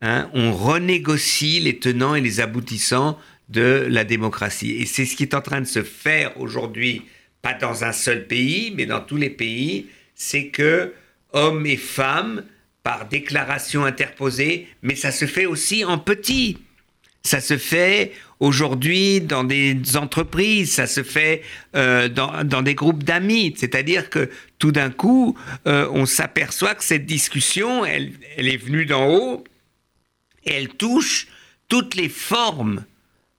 hein, 0.02 0.30
on 0.34 0.54
renégocie 0.54 1.60
les 1.60 1.80
tenants 1.80 2.16
et 2.16 2.22
les 2.22 2.40
aboutissants 2.40 3.18
de 3.50 3.88
la 3.90 4.04
démocratie. 4.04 4.72
Et 4.72 4.86
c'est 4.86 5.06
ce 5.06 5.16
qui 5.16 5.24
est 5.24 5.34
en 5.34 5.42
train 5.42 5.62
de 5.62 5.66
se 5.66 5.84
faire 5.84 6.40
aujourd'hui, 6.40 7.04
pas 7.42 7.54
dans 7.54 7.84
un 7.84 7.94
seul 7.94 8.28
pays, 8.28 8.74
mais 8.76 8.86
dans 8.86 9.02
tous 9.02 9.18
les 9.18 9.30
pays, 9.30 9.88
c'est 10.16 10.48
que 10.48 10.94
hommes 11.34 11.66
et 11.66 11.78
femmes 11.78 12.44
par 12.84 13.08
déclaration 13.08 13.86
interposée, 13.86 14.68
mais 14.82 14.96
ça 14.96 15.12
se 15.12 15.26
fait 15.26 15.46
aussi 15.46 15.84
en 15.84 15.98
petit. 15.98 16.58
Ça 17.28 17.41
se 17.41 17.57
fait 17.57 18.13
aujourd'hui 18.39 19.19
dans 19.19 19.43
des 19.43 19.97
entreprises, 19.97 20.71
ça 20.71 20.88
se 20.88 21.03
fait 21.03 21.41
euh, 21.75 22.07
dans, 22.07 22.45
dans, 22.45 22.61
des 22.61 22.73
groupes 22.73 23.03
d'amis. 23.03 23.53
C'est-à-dire 23.57 24.09
que 24.09 24.30
tout 24.59 24.71
d'un 24.71 24.89
coup, 24.89 25.38
euh, 25.67 25.89
on 25.91 26.05
s'aperçoit 26.05 26.73
que 26.73 26.86
cette 26.86 27.05
discussion, 27.05 27.84
elle, 27.84 28.13
elle 28.38 28.47
est 28.47 28.55
venue 28.55 28.86
d'en 28.86 29.09
haut 29.13 29.43
et 30.45 30.53
elle 30.53 30.69
touche 30.69 31.28
toutes 31.67 31.95
les 31.95 32.07
formes 32.07 32.86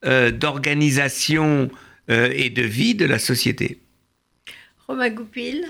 euh, 0.04 0.30
d'organisation 0.30 1.70
et 2.10 2.48
de 2.48 2.62
vie 2.62 2.94
de 2.94 3.06
la 3.06 3.18
société. 3.18 3.80
Romain 4.86 5.10
Goupil 5.10 5.64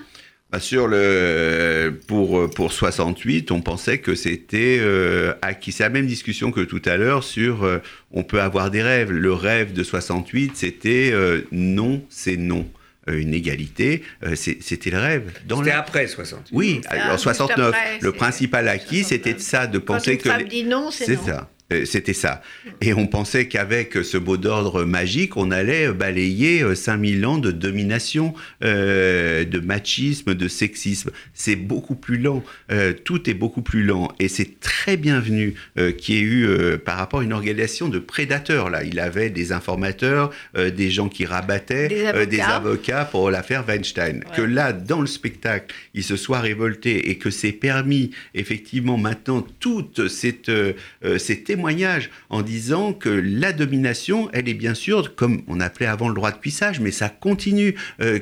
bah 0.50 0.60
sur 0.60 0.88
le, 0.88 2.00
pour, 2.06 2.48
pour 2.48 2.72
68, 2.72 3.50
on 3.50 3.60
pensait 3.60 3.98
que 3.98 4.14
c'était 4.14 4.78
euh, 4.80 5.34
acquis. 5.42 5.72
C'est 5.72 5.82
la 5.82 5.90
même 5.90 6.06
discussion 6.06 6.52
que 6.52 6.60
tout 6.60 6.80
à 6.86 6.96
l'heure 6.96 7.22
sur 7.22 7.64
euh, 7.64 7.82
on 8.12 8.22
peut 8.22 8.40
avoir 8.40 8.70
des 8.70 8.82
rêves. 8.82 9.10
Le 9.10 9.32
rêve 9.34 9.74
de 9.74 9.82
68, 9.82 10.52
c'était 10.56 11.10
euh, 11.12 11.42
non, 11.52 12.02
c'est 12.08 12.36
non. 12.36 12.66
Une 13.10 13.32
égalité, 13.32 14.02
c'était 14.34 14.90
le 14.90 14.98
rêve. 14.98 15.32
C'était 15.48 15.70
la... 15.70 15.78
après 15.78 16.06
68. 16.06 16.54
Oui, 16.54 16.82
en 17.10 17.16
69. 17.16 17.68
Après, 17.68 17.98
le 18.02 18.12
principal 18.12 18.68
acquis, 18.68 19.02
c'était 19.02 19.38
ça, 19.38 19.66
de 19.66 19.78
penser 19.78 20.18
Quand 20.18 20.38
une 20.38 20.44
que. 20.44 20.50
dit 20.50 20.64
non, 20.64 20.90
c'est 20.90 21.16
non. 21.16 21.24
ça. 21.24 21.50
Euh, 21.72 21.84
C'était 21.84 22.14
ça. 22.14 22.40
Et 22.80 22.94
on 22.94 23.06
pensait 23.06 23.46
qu'avec 23.46 23.92
ce 24.02 24.16
mot 24.16 24.36
d'ordre 24.38 24.84
magique, 24.84 25.36
on 25.36 25.50
allait 25.50 25.92
balayer 25.92 26.64
5000 26.74 27.26
ans 27.26 27.38
de 27.38 27.50
domination, 27.50 28.32
euh, 28.64 29.44
de 29.44 29.58
machisme, 29.60 30.34
de 30.34 30.48
sexisme. 30.48 31.10
C'est 31.34 31.56
beaucoup 31.56 31.94
plus 31.94 32.16
lent. 32.18 32.42
Euh, 32.72 32.92
tout 32.92 33.28
est 33.28 33.34
beaucoup 33.34 33.60
plus 33.62 33.82
lent. 33.84 34.10
Et 34.18 34.28
c'est 34.28 34.60
très 34.60 34.96
bienvenu 34.96 35.54
euh, 35.78 35.92
qu'il 35.92 36.14
y 36.14 36.18
ait 36.18 36.22
eu, 36.22 36.46
euh, 36.46 36.78
par 36.78 36.96
rapport 36.96 37.20
à 37.20 37.22
une 37.24 37.32
organisation 37.34 37.88
de 37.88 37.98
prédateurs. 37.98 38.70
Là, 38.70 38.82
il 38.84 38.98
avait 38.98 39.28
des 39.28 39.52
informateurs, 39.52 40.30
euh, 40.56 40.70
des 40.70 40.90
gens 40.90 41.08
qui 41.10 41.26
rabattaient, 41.26 41.88
Des 41.88 42.06
avocats. 42.06 42.26
des 42.26 42.40
avocats 42.40 43.04
pour 43.04 43.30
l'affaire 43.30 43.64
Weinstein. 43.68 44.16
Ouais. 44.18 44.36
Que 44.36 44.42
là, 44.42 44.72
dans 44.72 45.02
le 45.02 45.06
spectacle, 45.06 45.74
il 45.94 46.02
se 46.02 46.16
soit 46.16 46.40
révolté 46.40 47.10
et 47.10 47.18
que 47.18 47.28
c'est 47.30 47.52
permis, 47.52 48.10
effectivement, 48.34 48.96
maintenant, 48.96 49.46
toute 49.60 50.08
cette, 50.08 50.48
euh, 50.48 50.72
en 52.30 52.42
disant 52.42 52.92
que 52.92 53.08
la 53.08 53.52
domination, 53.52 54.28
elle 54.32 54.48
est 54.48 54.54
bien 54.54 54.74
sûr, 54.74 55.14
comme 55.14 55.42
on 55.48 55.60
appelait 55.60 55.86
avant 55.86 56.08
le 56.08 56.14
droit 56.14 56.30
de 56.30 56.38
cuissage, 56.38 56.80
mais 56.80 56.90
ça 56.90 57.08
continue, 57.08 57.74
euh, 58.00 58.18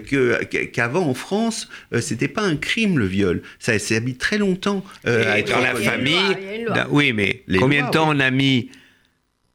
qu'avant 0.72 1.06
en 1.08 1.14
France, 1.14 1.68
euh, 1.92 2.00
c'était 2.00 2.28
pas 2.28 2.42
un 2.42 2.56
crime 2.56 2.98
le 2.98 3.06
viol. 3.06 3.42
Ça 3.58 3.78
s'est 3.78 4.00
mis 4.00 4.14
très 4.16 4.38
longtemps 4.38 4.84
euh, 5.06 5.22
Et 5.22 5.26
à 5.26 5.38
être 5.38 5.50
dans 5.52 5.60
la 5.60 5.74
famille, 5.74 6.36
oui, 6.90 7.12
mais 7.12 7.42
Les 7.46 7.58
combien 7.58 7.80
lois, 7.80 7.88
de 7.90 7.92
temps 7.94 8.10
oui. 8.10 8.16
on 8.18 8.20
a 8.20 8.30
mis 8.30 8.70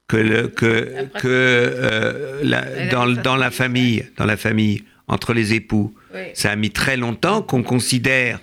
que 0.08 0.18
le 0.18 0.48
que 0.50 0.94
Après- 1.00 1.22
que 1.22 1.28
euh, 1.28 2.40
la- 2.44 3.14
dans 3.16 3.36
la 3.38 3.52
famille, 3.52 4.06
dans 4.18 4.26
la 4.26 4.38
famille 4.38 4.84
entre 5.08 5.34
les 5.34 5.54
époux, 5.54 5.94
Oui. 6.14 6.22
ça 6.34 6.52
a 6.52 6.56
mis 6.56 6.72
très 6.72 6.98
longtemps 6.98 7.42
qu'on 7.42 7.64
considère 7.64 8.40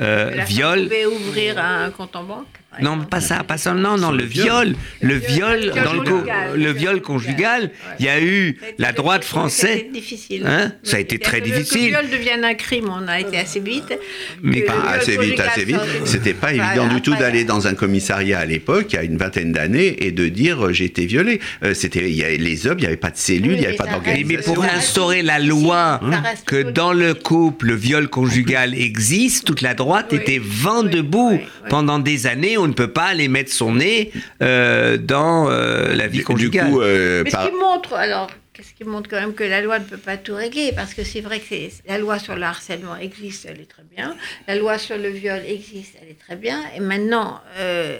euh, 0.00 0.42
viol. 0.46 0.82
pouvait 0.84 1.06
ouvrir 1.06 1.58
un 1.58 1.90
compte 1.90 2.14
en 2.16 2.24
banque 2.24 2.46
Non, 2.80 2.98
pas 2.98 3.20
ça, 3.20 3.44
pas 3.44 3.58
ça. 3.58 3.74
Non, 3.74 3.96
non, 3.96 4.10
le 4.10 4.18
le 4.18 4.24
viol. 4.24 4.74
le 5.00 5.14
viol 5.14 5.72
dans 5.84 6.54
le 6.54 6.72
viol 6.72 7.00
conjugal. 7.00 7.70
Il 7.98 8.06
y 8.06 8.08
a 8.08 8.20
eu 8.20 8.58
la 8.78 8.92
droite 8.92 9.24
française. 9.24 9.78
C'était 9.78 9.90
difficile. 9.90 10.44
Hein? 10.46 10.72
Ça 10.82 10.96
a 10.96 11.00
été 11.00 11.18
très 11.18 11.40
difficile. 11.40 11.82
Le 11.82 11.88
viol 11.88 12.10
devienne 12.10 12.44
un 12.44 12.54
crime, 12.54 12.90
on 12.90 13.06
a 13.08 13.20
été 13.20 13.38
assez 13.38 13.60
vite. 13.60 13.98
Mais 14.42 14.62
pas 14.62 14.74
assez 14.90 15.16
vite, 15.16 15.40
assez 15.40 15.64
vite. 15.64 15.80
C'était 16.04 16.34
pas 16.34 16.52
Voilà, 16.52 16.72
évident 16.74 16.94
du 16.94 17.00
tout 17.00 17.14
d'aller 17.14 17.44
dans 17.44 17.66
un 17.66 17.74
commissariat 17.74 18.38
à 18.40 18.44
l'époque, 18.44 18.86
il 18.90 18.96
y 18.96 18.98
a 18.98 19.02
une 19.02 19.16
vingtaine 19.16 19.52
d'années, 19.52 20.04
et 20.06 20.12
de 20.12 20.28
dire 20.28 20.66
euh, 20.66 20.72
j'ai 20.72 20.84
été 20.84 21.06
violé. 21.06 21.40
Euh, 21.62 21.74
c'était, 21.74 22.10
il 22.10 22.16
y 22.16 22.24
avait 22.24 22.36
les 22.36 22.66
hommes, 22.66 22.78
il 22.78 22.82
n'y 22.82 22.86
avait 22.86 22.96
pas 22.96 23.10
de 23.10 23.16
cellule, 23.16 23.52
il 23.54 23.60
n'y 23.60 23.66
avait 23.66 23.76
pas 23.76 23.84
Oui, 23.84 23.90
mais 23.90 24.36
d'organisation. 24.36 24.54
pour 24.54 24.64
instaurer 24.64 25.22
la 25.22 25.38
loi 25.38 26.00
reste 26.02 26.46
que 26.46 26.62
dans 26.62 26.92
le 26.92 27.14
couple, 27.14 27.66
le 27.66 27.74
viol 27.74 28.08
conjugal 28.08 28.74
existe, 28.74 29.44
toute 29.44 29.60
la 29.62 29.74
droite 29.74 30.12
était 30.12 30.40
vent 30.42 30.82
debout. 30.82 31.40
Pendant 31.68 31.98
des 31.98 32.26
années, 32.28 32.56
on 32.66 32.68
ne 32.68 32.74
peut 32.74 32.92
pas 32.92 33.04
aller 33.04 33.28
mettre 33.28 33.52
son 33.52 33.74
nez 33.74 34.12
euh, 34.42 34.96
dans 34.98 35.48
euh, 35.50 35.94
la 35.94 36.06
vie 36.08 36.18
Du- 36.18 36.24
conjugale. 36.24 36.66
Du 36.66 36.72
coup, 36.72 36.80
euh, 36.82 37.22
Mais 37.24 37.30
par- 37.30 37.44
ce 37.44 37.48
qui 37.50 37.54
montre, 37.56 37.94
alors, 37.94 38.30
qu'est-ce 38.52 38.74
qui 38.74 38.84
montre 38.84 39.08
quand 39.08 39.20
même 39.20 39.34
que 39.34 39.44
la 39.44 39.60
loi 39.62 39.78
ne 39.78 39.84
peut 39.84 39.96
pas 39.96 40.16
tout 40.16 40.34
régler? 40.34 40.72
Parce 40.74 40.92
que 40.94 41.04
c'est 41.04 41.20
vrai 41.20 41.38
que 41.40 41.46
c'est- 41.48 41.70
la 41.88 41.98
loi 41.98 42.18
sur 42.18 42.34
le 42.36 42.42
harcèlement 42.42 42.96
existe, 42.96 43.46
elle 43.48 43.60
est 43.60 43.70
très 43.70 43.84
bien. 43.94 44.16
La 44.48 44.56
loi 44.56 44.78
sur 44.78 44.96
le 44.98 45.08
viol 45.08 45.40
existe, 45.46 45.94
elle 46.02 46.08
est 46.10 46.18
très 46.18 46.36
bien. 46.36 46.62
Et 46.76 46.80
maintenant, 46.80 47.40
euh, 47.58 47.98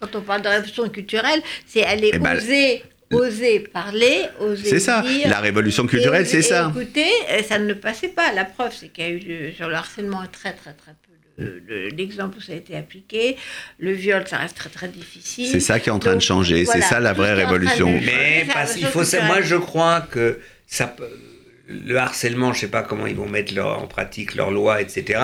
quand 0.00 0.14
on 0.16 0.20
parle 0.22 0.42
de 0.42 0.48
révolution 0.48 0.88
culturelle, 0.88 1.40
c'est 1.66 1.84
aller 1.84 2.10
Eh 2.12 2.18
ben, 2.18 2.36
oser, 2.36 2.82
oser 3.12 3.60
parler, 3.60 4.22
oser 4.40 4.68
c'est 4.68 4.80
ça. 4.80 5.02
dire. 5.02 5.28
La 5.28 5.40
révolution 5.40 5.86
culturelle, 5.86 6.22
Et- 6.22 6.26
c'est 6.26 6.38
et 6.38 6.42
ça. 6.42 6.72
Écoutez, 6.74 7.10
ça 7.48 7.58
ne 7.58 7.72
passait 7.74 8.08
pas. 8.08 8.32
La 8.32 8.44
preuve, 8.44 8.74
c'est 8.78 8.88
qu'il 8.88 9.04
y 9.04 9.06
a 9.06 9.10
eu 9.10 9.52
sur 9.56 9.68
le 9.68 9.74
harcèlement 9.76 10.22
très 10.30 10.52
très 10.52 10.72
très 10.72 10.92
d'exemples 11.92 12.38
où 12.38 12.40
ça 12.40 12.52
a 12.52 12.56
été 12.56 12.76
appliqué. 12.76 13.36
Le 13.78 13.92
viol, 13.92 14.24
ça 14.26 14.38
reste 14.38 14.56
très 14.56 14.68
très 14.70 14.88
difficile. 14.88 15.46
C'est 15.46 15.60
ça 15.60 15.78
qui 15.80 15.88
est 15.88 15.92
en 15.92 15.98
train 15.98 16.14
de 16.16 16.20
changer. 16.20 16.64
voilà, 16.64 16.80
c'est 16.82 16.88
ça 16.88 17.00
la 17.00 17.12
vraie 17.12 17.34
révolution. 17.34 17.90
Mais 17.90 18.46
parce 18.52 18.74
qu'il 18.74 18.86
faut, 18.86 19.00
révolution 19.00 19.24
moi, 19.26 19.40
je 19.42 19.56
crois 19.56 20.00
que 20.00 20.40
ça, 20.66 20.86
peut- 20.88 21.08
le 21.68 21.96
harcèlement, 21.96 22.52
je 22.52 22.60
sais 22.60 22.68
pas 22.68 22.82
comment 22.82 23.06
ils 23.06 23.14
vont 23.16 23.28
mettre 23.28 23.54
leur- 23.54 23.78
en 23.82 23.86
pratique 23.86 24.34
leurs 24.34 24.50
lois, 24.50 24.80
etc. 24.80 25.20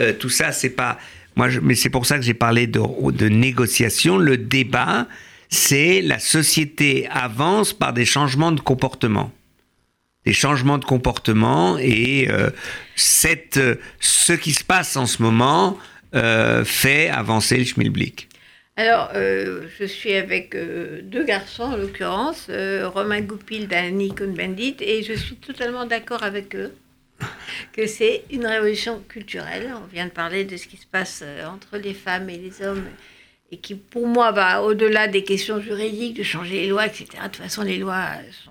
Euh, 0.00 0.12
tout 0.12 0.30
ça, 0.30 0.50
c'est 0.52 0.70
pas. 0.70 0.98
Moi, 1.36 1.48
je- 1.48 1.60
mais 1.60 1.74
c'est 1.74 1.90
pour 1.90 2.06
ça 2.06 2.16
que 2.16 2.22
j'ai 2.24 2.34
parlé 2.34 2.66
de, 2.66 2.80
de 3.12 3.28
négociation. 3.28 4.16
Le 4.18 4.36
débat, 4.36 5.06
c'est 5.50 6.00
la 6.00 6.18
société 6.18 7.06
avance 7.10 7.72
par 7.72 7.92
des 7.92 8.04
changements 8.04 8.50
de 8.52 8.60
comportement. 8.60 9.30
Des 10.26 10.32
changements 10.32 10.78
de 10.78 10.84
comportement 10.84 11.76
et 11.78 12.28
euh, 12.30 12.50
euh, 13.56 13.74
ce 14.00 14.32
qui 14.32 14.52
se 14.52 14.64
passe 14.64 14.96
en 14.96 15.06
ce 15.06 15.22
moment 15.22 15.78
euh, 16.14 16.64
fait 16.64 17.10
avancer 17.10 17.58
le 17.58 17.64
schmilblick. 17.64 18.28
Alors, 18.76 19.10
je 19.14 19.84
suis 19.84 20.14
avec 20.14 20.56
deux 20.56 21.22
garçons, 21.22 21.62
en 21.62 21.76
l'occurrence, 21.76 22.50
Romain 22.50 23.20
Goupil 23.20 23.68
d'Annie 23.68 24.12
Cohn-Bendit, 24.12 24.78
et 24.80 25.04
je 25.04 25.12
suis 25.12 25.36
totalement 25.36 25.86
d'accord 25.86 26.24
avec 26.24 26.56
eux 26.56 26.74
que 27.72 27.86
c'est 27.86 28.24
une 28.32 28.44
révolution 28.44 29.00
culturelle. 29.08 29.72
On 29.80 29.86
vient 29.94 30.06
de 30.06 30.10
parler 30.10 30.44
de 30.44 30.56
ce 30.56 30.66
qui 30.66 30.76
se 30.76 30.86
passe 30.86 31.22
entre 31.46 31.76
les 31.78 31.94
femmes 31.94 32.28
et 32.28 32.36
les 32.36 32.66
hommes, 32.66 32.82
et 33.52 33.58
qui, 33.58 33.76
pour 33.76 34.08
moi, 34.08 34.32
va 34.32 34.62
au-delà 34.64 35.06
des 35.06 35.22
questions 35.22 35.60
juridiques, 35.60 36.16
de 36.16 36.24
changer 36.24 36.62
les 36.62 36.66
lois, 36.66 36.86
etc. 36.86 37.06
De 37.12 37.22
toute 37.28 37.36
façon, 37.36 37.62
les 37.62 37.78
lois 37.78 38.08
sont 38.44 38.50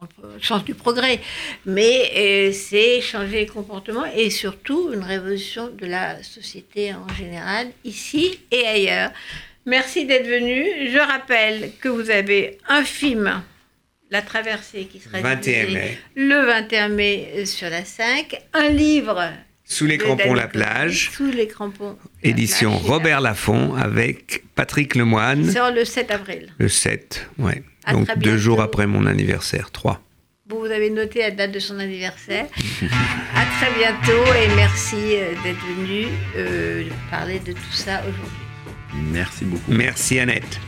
dans 0.00 0.28
le 0.34 0.42
sens 0.42 0.64
du 0.64 0.74
progrès, 0.74 1.20
mais 1.64 2.10
euh, 2.16 2.52
c'est 2.52 3.00
changer 3.00 3.40
les 3.40 3.46
comportements 3.46 4.04
et 4.14 4.30
surtout 4.30 4.90
une 4.92 5.02
révolution 5.02 5.68
de 5.68 5.86
la 5.86 6.22
société 6.22 6.92
en 6.94 7.08
général, 7.14 7.68
ici 7.84 8.38
et 8.50 8.66
ailleurs. 8.66 9.10
Merci 9.64 10.04
d'être 10.06 10.26
venu. 10.28 10.64
Je 10.92 10.98
rappelle 10.98 11.72
que 11.80 11.88
vous 11.88 12.10
avez 12.10 12.58
un 12.68 12.84
film, 12.84 13.42
La 14.10 14.22
Traversée, 14.22 14.84
qui 14.84 15.00
sera 15.00 15.20
21 15.20 15.38
diffusé 15.64 15.74
mai. 15.78 15.98
le 16.14 16.46
21 16.46 16.88
mai 16.88 17.28
euh, 17.36 17.44
sur 17.44 17.68
la 17.68 17.84
5, 17.84 18.38
un 18.52 18.68
livre 18.68 19.32
Sous 19.64 19.86
les 19.86 19.98
crampons, 19.98 20.34
la 20.34 20.46
plage. 20.46 21.10
Sous 21.12 21.30
les 21.30 21.48
crampons, 21.48 21.96
la 22.22 22.30
Édition 22.30 22.70
plage, 22.70 22.90
Robert 22.90 23.20
Laffont 23.20 23.74
avec 23.74 24.44
Patrick 24.54 24.94
Lemoine 24.94 25.50
sort 25.50 25.72
le 25.72 25.84
7 25.84 26.10
avril. 26.12 26.52
le 26.58 26.68
7. 26.68 27.28
Ouais. 27.38 27.62
À 27.86 27.92
Donc 27.92 28.04
très 28.06 28.14
deux 28.16 28.20
bientôt. 28.22 28.38
jours 28.38 28.60
après 28.60 28.86
mon 28.86 29.06
anniversaire, 29.06 29.70
3. 29.70 30.00
Vous, 30.48 30.58
vous 30.60 30.66
avez 30.66 30.90
noté 30.90 31.20
la 31.20 31.30
date 31.30 31.52
de 31.52 31.58
son 31.58 31.78
anniversaire. 31.78 32.46
à 33.34 33.44
très 33.58 33.72
bientôt 33.78 34.24
et 34.34 34.54
merci 34.54 34.96
euh, 35.16 35.32
d'être 35.42 35.64
venu 35.76 36.06
euh, 36.36 36.84
parler 37.10 37.38
de 37.40 37.52
tout 37.52 37.72
ça 37.72 38.00
aujourd'hui. 38.00 39.10
Merci 39.12 39.44
beaucoup. 39.44 39.72
Merci 39.72 40.18
Annette. 40.20 40.60